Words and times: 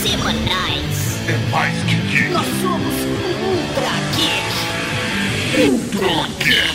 semanais. 0.00 1.18
É 1.28 1.36
mais 1.50 1.76
que 1.84 1.94
geek. 1.94 2.30
Nós 2.30 2.46
somos 2.62 2.94
Ultra 3.44 3.92
Geek. 4.16 5.68
Ultra 5.68 6.26
Geek. 6.42 6.69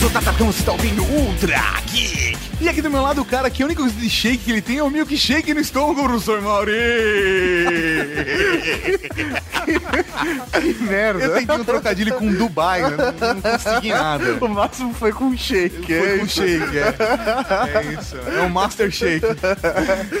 Sou 0.00 0.08
o 0.08 0.12
Tatatão, 0.12 0.46
você 0.46 0.60
está 0.60 0.72
ouvindo 0.72 1.04
Ultra 1.04 1.60
Geek! 1.92 2.38
E 2.58 2.68
aqui 2.68 2.80
do 2.80 2.90
meu 2.90 3.02
lado 3.02 3.20
o 3.20 3.24
cara 3.24 3.50
que 3.50 3.62
a 3.62 3.66
única 3.66 3.82
coisa 3.82 3.94
de 3.94 4.08
shake 4.08 4.38
que 4.38 4.50
ele 4.50 4.62
tem 4.62 4.78
é 4.78 4.82
o 4.82 4.88
milkshake 4.88 5.52
no 5.52 5.60
estômago, 5.60 6.04
professor 6.04 6.40
Mauri! 6.40 6.72
Que 10.60 10.74
merda. 10.82 11.24
Eu 11.24 11.34
tentei 11.34 11.56
um 11.56 11.64
trocadilho 11.64 12.14
com 12.14 12.32
Dubai, 12.32 12.82
né? 12.82 12.96
não, 12.96 13.34
não 13.34 13.42
consegui 13.42 13.90
nada. 13.90 14.38
O 14.40 14.48
máximo 14.48 14.92
foi 14.92 15.12
com 15.12 15.36
shake. 15.36 15.86
Foi 15.86 16.14
é 16.14 16.18
com 16.18 16.24
isso. 16.24 16.42
shake, 16.42 16.78
é. 16.78 17.78
É 17.78 18.00
isso. 18.00 18.16
É 18.16 18.42
um 18.42 18.48
Master 18.48 18.90
Shake. 18.90 19.24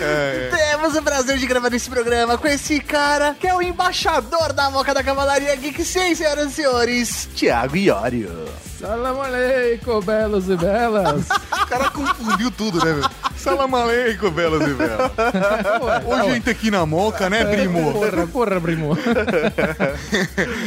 é. 0.00 0.50
Temos 0.56 0.94
o 0.94 1.02
prazer 1.02 1.38
de 1.38 1.46
gravar 1.46 1.72
esse 1.74 1.90
programa 1.90 2.38
com 2.38 2.46
esse 2.46 2.80
cara 2.80 3.34
que 3.38 3.46
é 3.46 3.54
o 3.54 3.60
embaixador 3.60 4.52
da 4.52 4.70
Moca 4.70 4.94
da 4.94 5.02
Cavalaria 5.02 5.54
Geek, 5.56 5.84
sim, 5.84 6.14
senhoras 6.14 6.52
e 6.52 6.54
senhores, 6.54 7.28
Thiago 7.34 7.76
Iório. 7.76 8.48
Salam 8.80 9.20
aleikum, 9.20 10.00
belos 10.00 10.48
e 10.48 10.56
belas. 10.56 11.28
O 11.28 11.66
cara 11.66 11.90
confundiu 11.90 12.50
tudo, 12.50 12.82
né, 12.82 12.94
velho? 12.94 13.10
Salam 13.36 13.74
aleikum, 13.74 14.30
belas 14.30 14.66
e 14.66 14.72
belas. 14.72 15.12
Hoje 16.06 16.20
a 16.20 16.32
gente 16.32 16.48
aqui 16.48 16.70
na 16.70 16.86
moca, 16.86 17.28
né, 17.28 17.44
primo? 17.44 17.92
Porra, 17.92 18.26
porra, 18.26 18.58
primo. 18.58 18.96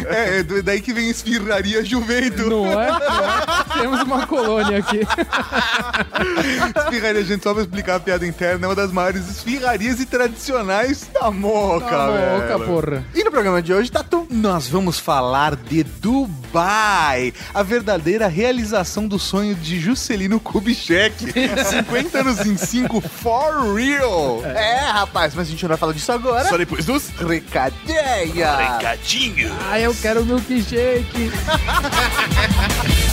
É, 0.08 0.40
é 0.40 0.44
daí 0.62 0.80
que 0.80 0.94
vem 0.94 1.10
esfirraria 1.10 1.84
juvento. 1.84 2.48
Não 2.52 2.80
é? 2.80 2.88
Não 2.88 2.98
é? 2.98 3.63
Temos 3.80 4.02
uma 4.02 4.26
colônia 4.28 4.78
aqui. 4.80 5.02
Esfirraria, 6.86 7.24
gente, 7.24 7.44
só 7.44 7.54
pra 7.54 7.64
explicar 7.64 7.96
a 7.96 8.00
piada 8.00 8.26
interna, 8.26 8.66
é 8.66 8.70
uma 8.70 8.76
das 8.76 8.92
maiores 8.92 9.28
esfirrarias 9.30 10.00
e 10.00 10.06
tradicionais 10.06 11.08
da 11.14 11.30
moca, 11.32 11.86
Tá 11.90 12.08
velho. 12.12 12.38
louca, 12.38 12.60
porra. 12.66 13.04
E 13.14 13.24
no 13.24 13.32
programa 13.32 13.62
de 13.62 13.74
hoje, 13.74 13.92
Tatu, 13.92 14.28
Nós 14.30 14.68
vamos 14.68 15.00
falar 15.00 15.56
de 15.56 15.84
Dubai, 15.84 17.34
a 17.54 17.64
verdadeira 17.64 18.28
realização 18.28 19.08
do 19.08 19.18
sonho 19.20 19.56
de 19.56 19.80
Juscelino 19.80 20.40
Kubitschek. 20.40 21.34
50 21.64 22.20
anos 22.20 22.46
em 22.46 22.56
5, 22.58 23.02
for 23.02 23.74
real. 23.76 24.42
É, 24.46 24.80
rapaz, 24.92 25.34
mas 25.36 25.48
a 25.48 25.50
gente 25.52 25.62
não 25.64 25.70
vai 25.70 25.78
falar 25.78 25.94
disso 25.94 26.12
agora. 26.12 26.48
Só 26.48 26.58
depois 26.58 26.86
dos 26.86 27.10
Recadinha. 27.10 28.56
recadinhos. 28.56 29.52
Ah, 29.70 29.80
eu 29.80 29.94
quero 29.96 30.24
milkshake. 30.26 31.32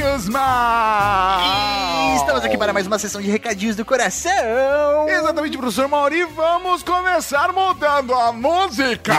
E 0.00 0.04
estamos 2.16 2.44
aqui 2.44 2.56
para 2.56 2.72
mais 2.72 2.86
uma 2.86 3.00
sessão 3.00 3.20
de 3.20 3.28
recadinhos 3.28 3.74
do 3.74 3.84
coração. 3.84 5.08
Exatamente, 5.08 5.58
professor 5.58 5.88
Mauri. 5.88 6.22
Vamos 6.24 6.84
começar 6.84 7.52
mudando 7.52 8.14
a 8.14 8.32
música. 8.32 9.14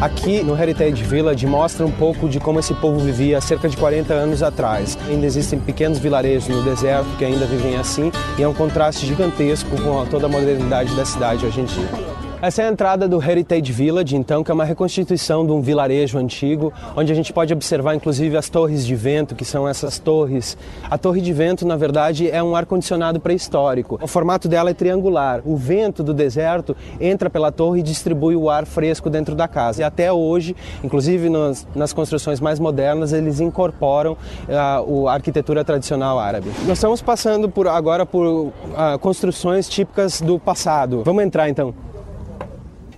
Aqui 0.00 0.42
no 0.42 0.58
Heritage 0.58 1.04
Village 1.04 1.46
mostra 1.46 1.84
um 1.84 1.90
pouco 1.90 2.26
de 2.26 2.40
como 2.40 2.58
esse 2.58 2.72
povo 2.72 2.98
vivia 3.00 3.36
há 3.36 3.40
cerca 3.40 3.68
de 3.68 3.76
40 3.76 4.14
anos 4.14 4.42
atrás. 4.42 4.96
Ainda 5.06 5.26
existem 5.26 5.58
pequenos 5.58 5.98
vilarejos 5.98 6.48
no 6.48 6.62
deserto 6.62 7.06
que 7.18 7.24
ainda 7.26 7.44
vivem 7.44 7.76
assim 7.76 8.10
e 8.38 8.42
é 8.42 8.48
um 8.48 8.54
contraste 8.54 9.04
gigantesco 9.04 9.68
com 9.82 10.06
toda 10.06 10.24
a 10.24 10.28
modernidade 10.28 10.96
da 10.96 11.04
cidade 11.04 11.44
hoje 11.44 11.60
em 11.60 11.64
dia. 11.64 12.19
Essa 12.42 12.62
é 12.62 12.68
a 12.68 12.72
entrada 12.72 13.06
do 13.06 13.22
Heritage 13.22 13.70
Village, 13.70 14.16
então, 14.16 14.42
que 14.42 14.50
é 14.50 14.54
uma 14.54 14.64
reconstituição 14.64 15.44
de 15.44 15.52
um 15.52 15.60
vilarejo 15.60 16.16
antigo, 16.16 16.72
onde 16.96 17.12
a 17.12 17.14
gente 17.14 17.34
pode 17.34 17.52
observar 17.52 17.94
inclusive 17.94 18.34
as 18.34 18.48
torres 18.48 18.86
de 18.86 18.94
vento, 18.94 19.34
que 19.34 19.44
são 19.44 19.68
essas 19.68 19.98
torres. 19.98 20.56
A 20.88 20.96
torre 20.96 21.20
de 21.20 21.34
vento, 21.34 21.66
na 21.66 21.76
verdade, 21.76 22.30
é 22.30 22.42
um 22.42 22.56
ar-condicionado 22.56 23.20
pré-histórico. 23.20 23.98
O 24.00 24.06
formato 24.06 24.48
dela 24.48 24.70
é 24.70 24.72
triangular. 24.72 25.42
O 25.44 25.54
vento 25.54 26.02
do 26.02 26.14
deserto 26.14 26.74
entra 26.98 27.28
pela 27.28 27.52
torre 27.52 27.80
e 27.80 27.82
distribui 27.82 28.34
o 28.34 28.48
ar 28.48 28.64
fresco 28.64 29.10
dentro 29.10 29.34
da 29.34 29.46
casa. 29.46 29.82
E 29.82 29.84
até 29.84 30.10
hoje, 30.10 30.56
inclusive 30.82 31.28
nas, 31.28 31.68
nas 31.74 31.92
construções 31.92 32.40
mais 32.40 32.58
modernas, 32.58 33.12
eles 33.12 33.38
incorporam 33.40 34.16
ah, 34.48 34.82
a 35.08 35.12
arquitetura 35.12 35.62
tradicional 35.62 36.18
árabe. 36.18 36.48
Nós 36.60 36.78
estamos 36.78 37.02
passando 37.02 37.50
por, 37.50 37.68
agora 37.68 38.06
por 38.06 38.50
ah, 38.74 38.96
construções 38.98 39.68
típicas 39.68 40.22
do 40.22 40.38
passado. 40.38 41.02
Vamos 41.04 41.22
entrar 41.22 41.46
então. 41.50 41.89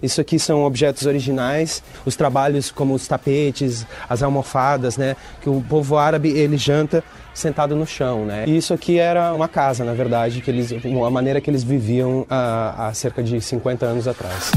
Isso 0.02 0.20
aqui 0.20 0.38
são 0.38 0.64
objetos 0.64 1.06
originais, 1.06 1.82
os 2.04 2.16
trabalhos 2.16 2.70
como 2.70 2.94
os 2.94 3.06
tapetes, 3.06 3.86
as 4.08 4.22
almofadas, 4.22 4.96
né? 4.96 5.16
Que 5.40 5.48
o 5.48 5.62
povo 5.68 5.96
árabe 5.96 6.30
ele 6.30 6.56
janta 6.56 7.04
sentado 7.34 7.76
no 7.76 7.86
chão, 7.86 8.24
né? 8.24 8.44
E 8.46 8.56
isso 8.56 8.74
aqui 8.74 8.98
era 8.98 9.32
uma 9.32 9.48
casa, 9.48 9.84
na 9.84 9.94
verdade, 9.94 10.40
que 10.40 10.50
eles, 10.50 10.72
a 10.72 11.10
maneira 11.10 11.40
que 11.40 11.48
eles 11.48 11.62
viviam 11.62 12.26
ah, 12.28 12.88
há 12.88 12.94
cerca 12.94 13.22
de 13.22 13.40
50 13.40 13.86
anos 13.86 14.08
atrás. 14.08 14.52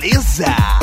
Beleza! 0.00 0.75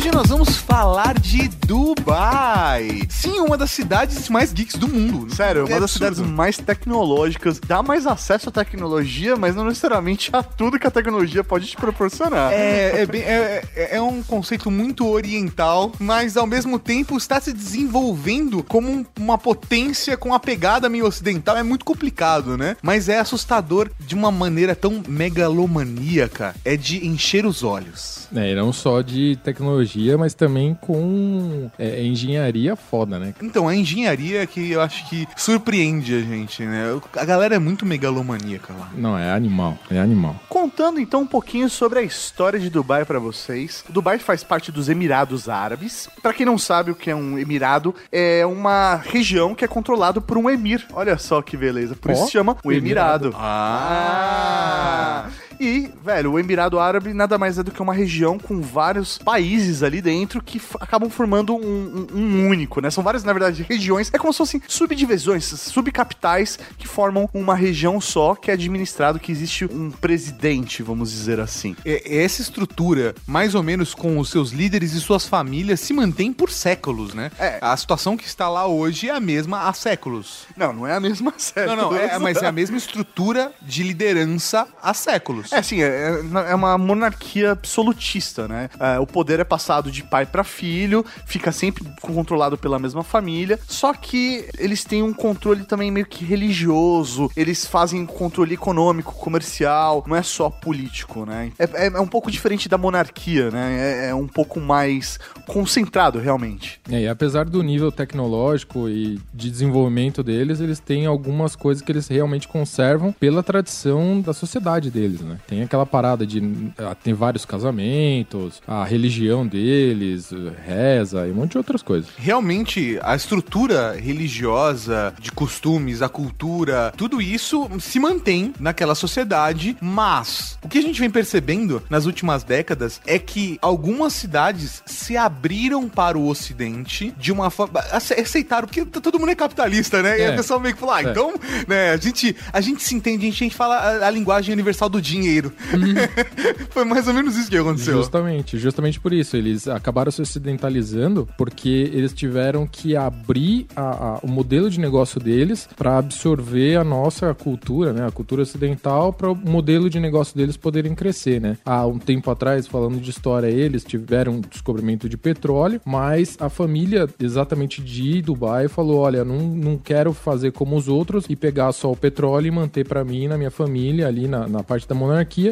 Hoje 0.00 0.10
nós 0.12 0.28
vamos 0.28 0.56
falar 0.56 1.12
de 1.20 1.46
Dubai. 1.66 3.02
Sim, 3.10 3.38
uma 3.40 3.58
das 3.58 3.70
cidades 3.70 4.30
mais 4.30 4.50
geeks 4.50 4.76
do 4.76 4.88
mundo. 4.88 5.30
Sério, 5.34 5.66
uma 5.66 5.68
É 5.68 5.74
das 5.78 5.82
absurdo. 5.92 6.14
cidades 6.14 6.20
mais 6.34 6.56
tecnológicas, 6.56 7.60
dá 7.60 7.82
mais 7.82 8.06
acesso 8.06 8.48
à 8.48 8.52
tecnologia, 8.52 9.36
mas 9.36 9.54
não 9.54 9.66
necessariamente 9.66 10.30
a 10.32 10.42
tudo 10.42 10.78
que 10.78 10.86
a 10.86 10.90
tecnologia 10.90 11.44
pode 11.44 11.66
te 11.66 11.76
proporcionar. 11.76 12.50
É, 12.50 13.02
é, 13.02 13.06
bem- 13.06 13.20
é- 13.20 13.62
é- 13.76 13.96
é 13.96 14.00
um 14.02 14.22
conceito 14.22 14.70
muito 14.70 15.06
oriental, 15.06 15.92
mas 16.00 16.34
ao 16.34 16.46
mesmo 16.46 16.78
tempo 16.78 17.18
está 17.18 17.38
se 17.38 17.52
desenvolvendo 17.52 18.64
como 18.64 18.90
um- 18.90 19.04
uma 19.18 19.36
potência 19.36 20.16
com 20.16 20.32
a 20.32 20.40
pegada 20.40 20.88
meio 20.88 21.04
ocidental. 21.06 21.58
É 21.58 21.62
muito 21.62 21.84
complicado, 21.84 22.56
né? 22.56 22.74
Mas 22.82 23.10
é 23.10 23.18
assustador 23.18 23.90
de 24.00 24.14
uma 24.14 24.30
maneira 24.30 24.74
tão 24.74 25.02
megalomaníaca. 25.06 26.54
É 26.64 26.74
de 26.74 27.06
encher 27.06 27.44
os 27.44 27.62
olhos. 27.62 28.26
É, 28.34 28.52
e 28.52 28.54
não 28.54 28.72
só 28.72 29.02
de 29.02 29.36
tecnologia 29.44 29.89
tecnologia, 29.90 30.16
mas 30.16 30.34
também 30.34 30.74
com 30.80 31.68
é, 31.78 32.02
engenharia 32.02 32.76
foda, 32.76 33.18
né? 33.18 33.34
Então, 33.42 33.66
a 33.66 33.74
engenharia 33.74 34.46
que 34.46 34.70
eu 34.70 34.80
acho 34.80 35.08
que 35.08 35.26
surpreende 35.36 36.14
a 36.14 36.20
gente, 36.20 36.62
né? 36.62 37.00
A 37.16 37.24
galera 37.24 37.56
é 37.56 37.58
muito 37.58 37.84
megalomaníaca 37.84 38.72
lá. 38.72 38.90
Não, 38.94 39.18
é 39.18 39.32
animal, 39.32 39.76
é 39.90 39.98
animal. 39.98 40.36
Contando 40.48 41.00
então 41.00 41.22
um 41.22 41.26
pouquinho 41.26 41.68
sobre 41.68 41.98
a 41.98 42.02
história 42.02 42.58
de 42.58 42.70
Dubai 42.70 43.04
pra 43.04 43.18
vocês. 43.18 43.84
Dubai 43.88 44.18
faz 44.18 44.44
parte 44.44 44.70
dos 44.70 44.88
Emirados 44.88 45.48
Árabes. 45.48 46.08
Pra 46.22 46.32
quem 46.32 46.46
não 46.46 46.58
sabe 46.58 46.90
o 46.90 46.94
que 46.94 47.10
é 47.10 47.16
um 47.16 47.38
emirado, 47.38 47.94
é 48.12 48.44
uma 48.46 48.96
região 48.96 49.54
que 49.54 49.64
é 49.64 49.68
controlado 49.68 50.20
por 50.22 50.38
um 50.38 50.48
emir. 50.48 50.86
Olha 50.92 51.18
só 51.18 51.42
que 51.42 51.56
beleza. 51.56 51.96
Por 51.96 52.10
isso 52.12 52.22
Ó, 52.22 52.26
se 52.26 52.32
chama 52.32 52.56
o 52.64 52.72
Emirado. 52.72 53.28
Emirado. 53.28 53.36
Ah. 53.38 55.28
E, 55.60 55.90
velho, 56.02 56.32
o 56.32 56.38
Emirado 56.38 56.78
Árabe 56.78 57.12
nada 57.12 57.36
mais 57.36 57.58
é 57.58 57.62
do 57.62 57.70
que 57.70 57.82
uma 57.82 57.92
região 57.92 58.38
com 58.38 58.60
vários 58.62 59.18
países 59.18 59.82
ali 59.82 60.00
dentro 60.00 60.42
que 60.42 60.60
acabam 60.80 61.10
formando 61.10 61.54
um, 61.54 62.06
um- 62.14 62.18
um 62.18 62.48
único, 62.48 62.80
né? 62.80 62.90
São 62.90 63.04
várias, 63.04 63.22
na 63.24 63.32
verdade, 63.32 63.64
regiões. 63.68 64.10
É 64.12 64.18
como 64.18 64.32
se 64.32 64.38
fossem 64.38 64.62
subdivisões, 64.66 65.44
subcapitais 65.44 66.58
que 66.78 66.88
formam 66.88 67.28
uma 67.34 67.54
região 67.54 68.00
só 68.00 68.34
que 68.34 68.50
é 68.50 68.54
administrado, 68.54 69.18
que 69.20 69.30
existe 69.30 69.64
um 69.66 69.90
presidente, 69.90 70.82
vamos 70.82 71.10
dizer 71.10 71.38
assim. 71.40 71.76
É- 71.84 72.20
Essa 72.22 72.40
estrutura, 72.42 73.14
mais 73.26 73.54
ou 73.54 73.62
menos 73.62 73.94
com 73.94 74.18
os 74.18 74.30
seus 74.30 74.50
líderes 74.52 74.92
e 74.94 75.00
suas 75.00 75.26
famílias, 75.26 75.80
se 75.80 75.92
mantém 75.92 76.32
por 76.32 76.50
séculos, 76.50 77.12
né? 77.14 77.30
É. 77.38 77.58
A 77.60 77.76
situação 77.76 78.16
que 78.16 78.26
está 78.26 78.48
lá 78.48 78.66
hoje 78.66 79.08
é 79.08 79.12
a 79.12 79.20
mesma 79.20 79.68
há 79.68 79.72
séculos. 79.72 80.46
Não, 80.56 80.72
não 80.72 80.86
é 80.86 80.94
a 80.94 81.00
mesma 81.00 81.34
série. 81.38 81.66
Não, 81.66 81.76
não, 81.76 81.96
é, 81.96 82.18
mas 82.18 82.42
é 82.42 82.46
a 82.46 82.52
mesma 82.52 82.76
estrutura 82.76 83.52
de 83.60 83.82
liderança 83.82 84.66
há 84.82 84.94
séculos. 84.94 85.49
É, 85.52 85.58
assim, 85.58 85.82
é, 85.82 86.20
é 86.48 86.54
uma 86.54 86.76
monarquia 86.78 87.52
absolutista, 87.52 88.46
né? 88.46 88.68
É, 88.78 88.98
o 88.98 89.06
poder 89.06 89.40
é 89.40 89.44
passado 89.44 89.90
de 89.90 90.02
pai 90.02 90.26
pra 90.26 90.44
filho, 90.44 91.04
fica 91.26 91.50
sempre 91.52 91.84
controlado 92.00 92.56
pela 92.56 92.78
mesma 92.78 93.02
família, 93.02 93.58
só 93.66 93.92
que 93.92 94.46
eles 94.58 94.84
têm 94.84 95.02
um 95.02 95.12
controle 95.12 95.64
também 95.64 95.90
meio 95.90 96.06
que 96.06 96.24
religioso, 96.24 97.30
eles 97.36 97.66
fazem 97.66 98.04
controle 98.06 98.54
econômico, 98.54 99.12
comercial, 99.14 100.04
não 100.06 100.16
é 100.16 100.22
só 100.22 100.48
político, 100.50 101.24
né? 101.26 101.50
É, 101.58 101.86
é- 101.86 101.92
é 101.94 102.00
um 102.00 102.06
pouco 102.06 102.30
diferente 102.30 102.68
da 102.68 102.78
monarquia, 102.78 103.50
né? 103.50 103.76
É, 104.06 104.08
é 104.10 104.14
um 104.14 104.26
pouco 104.28 104.60
mais 104.60 105.18
concentrado, 105.46 106.18
realmente. 106.18 106.80
É, 106.90 107.00
e 107.02 107.08
apesar 107.08 107.44
do 107.44 107.62
nível 107.62 107.90
tecnológico 107.90 108.88
e 108.88 109.18
de 109.34 109.50
desenvolvimento 109.50 110.22
deles, 110.22 110.60
eles 110.60 110.78
têm 110.78 111.06
algumas 111.06 111.56
coisas 111.56 111.82
que 111.82 111.90
eles 111.90 112.06
realmente 112.08 112.46
conservam 112.46 113.12
pela 113.12 113.42
tradição 113.42 114.20
da 114.20 114.32
sociedade 114.32 114.90
deles, 114.90 115.20
né? 115.20 115.38
Tem 115.46 115.62
aquela 115.62 115.86
parada 115.86 116.26
de 116.26 116.42
ah, 116.78 116.94
tem 116.94 117.12
vários 117.14 117.44
casamentos, 117.44 118.60
a 118.66 118.84
religião 118.84 119.46
deles, 119.46 120.30
reza 120.66 121.26
e 121.26 121.30
um 121.30 121.34
monte 121.34 121.52
de 121.52 121.58
outras 121.58 121.82
coisas. 121.82 122.10
Realmente, 122.16 122.98
a 123.02 123.14
estrutura 123.16 123.92
religiosa, 123.98 125.12
de 125.20 125.32
costumes, 125.32 126.02
a 126.02 126.08
cultura, 126.08 126.92
tudo 126.96 127.20
isso 127.20 127.68
se 127.80 127.98
mantém 127.98 128.52
naquela 128.60 128.94
sociedade, 128.94 129.76
mas 129.80 130.58
o 130.62 130.68
que 130.68 130.78
a 130.78 130.82
gente 130.82 131.00
vem 131.00 131.10
percebendo 131.10 131.82
nas 131.90 132.06
últimas 132.06 132.42
décadas 132.44 133.00
é 133.06 133.18
que 133.18 133.58
algumas 133.60 134.12
cidades 134.12 134.82
se 134.86 135.16
abriram 135.16 135.88
para 135.88 136.16
o 136.18 136.26
ocidente 136.28 137.12
de 137.18 137.32
uma 137.32 137.50
forma. 137.50 137.80
ace- 137.92 138.14
aceitaram, 138.14 138.66
porque 138.68 138.84
todo 138.84 139.18
mundo 139.18 139.30
é 139.30 139.34
capitalista, 139.34 140.02
né? 140.02 140.18
E 140.18 140.22
É. 140.22 140.32
a 140.32 140.36
pessoa 140.36 140.60
meio 140.60 140.74
que 140.74 140.80
fala, 140.80 140.96
ah, 140.96 141.02
É. 141.02 141.10
então, 141.10 141.34
né, 141.66 141.90
a 141.90 141.96
gente, 141.96 142.36
a 142.52 142.60
gente 142.60 142.82
se 142.82 142.94
entende, 142.94 143.26
a 143.26 143.30
gente, 143.30 143.42
a 143.42 143.46
gente 143.46 143.56
fala 143.56 143.76
a, 143.76 144.06
a 144.06 144.10
linguagem 144.10 144.52
universal 144.52 144.88
do 144.88 145.00
dinheiro. 145.20 145.52
Foi 146.70 146.84
mais 146.84 147.06
ou 147.08 147.14
menos 147.14 147.36
isso 147.36 147.50
que 147.50 147.56
aconteceu. 147.56 147.96
Justamente, 147.98 148.58
justamente 148.58 148.98
por 149.00 149.12
isso. 149.12 149.36
Eles 149.36 149.68
acabaram 149.68 150.10
se 150.10 150.22
ocidentalizando 150.22 151.28
porque 151.36 151.90
eles 151.92 152.12
tiveram 152.12 152.66
que 152.66 152.96
abrir 152.96 153.66
a- 153.74 154.14
a- 154.16 154.20
o 154.22 154.28
modelo 154.28 154.70
de 154.70 154.80
negócio 154.80 155.20
deles 155.20 155.68
para 155.76 155.98
absorver 155.98 156.76
a 156.76 156.84
nossa 156.84 157.32
cultura, 157.34 157.92
né? 157.92 158.06
A 158.06 158.10
cultura 158.10 158.42
ocidental 158.42 159.12
para 159.12 159.30
o 159.30 159.34
modelo 159.36 159.88
de 159.90 159.98
negócio 160.00 160.36
deles 160.36 160.56
poderem 160.56 160.94
crescer, 160.94 161.40
né? 161.40 161.56
Há 161.64 161.86
um 161.86 161.98
tempo 161.98 162.30
atrás, 162.30 162.66
falando 162.66 162.98
de 163.00 163.10
história, 163.10 163.46
eles 163.48 163.84
tiveram 163.84 164.40
descobrimento 164.40 165.08
de 165.08 165.16
petróleo, 165.16 165.80
mas 165.84 166.36
a 166.40 166.48
família 166.48 167.08
exatamente 167.20 167.80
de 167.82 168.22
Dubai 168.22 168.68
falou: 168.68 168.98
olha, 169.00 169.24
não, 169.24 169.38
não 169.38 169.76
quero 169.78 170.12
fazer 170.12 170.52
como 170.52 170.76
os 170.76 170.88
outros 170.88 171.24
e 171.28 171.36
pegar 171.36 171.72
só 171.72 171.90
o 171.90 171.96
petróleo 171.96 172.46
e 172.48 172.50
manter 172.50 172.86
para 172.86 173.04
mim, 173.04 173.28
na 173.28 173.36
minha 173.36 173.50
família, 173.50 174.06
ali 174.06 174.26
na, 174.28 174.46
na 174.48 174.62
parte 174.62 174.88
da 174.88 174.94
monarquia. 174.94 175.09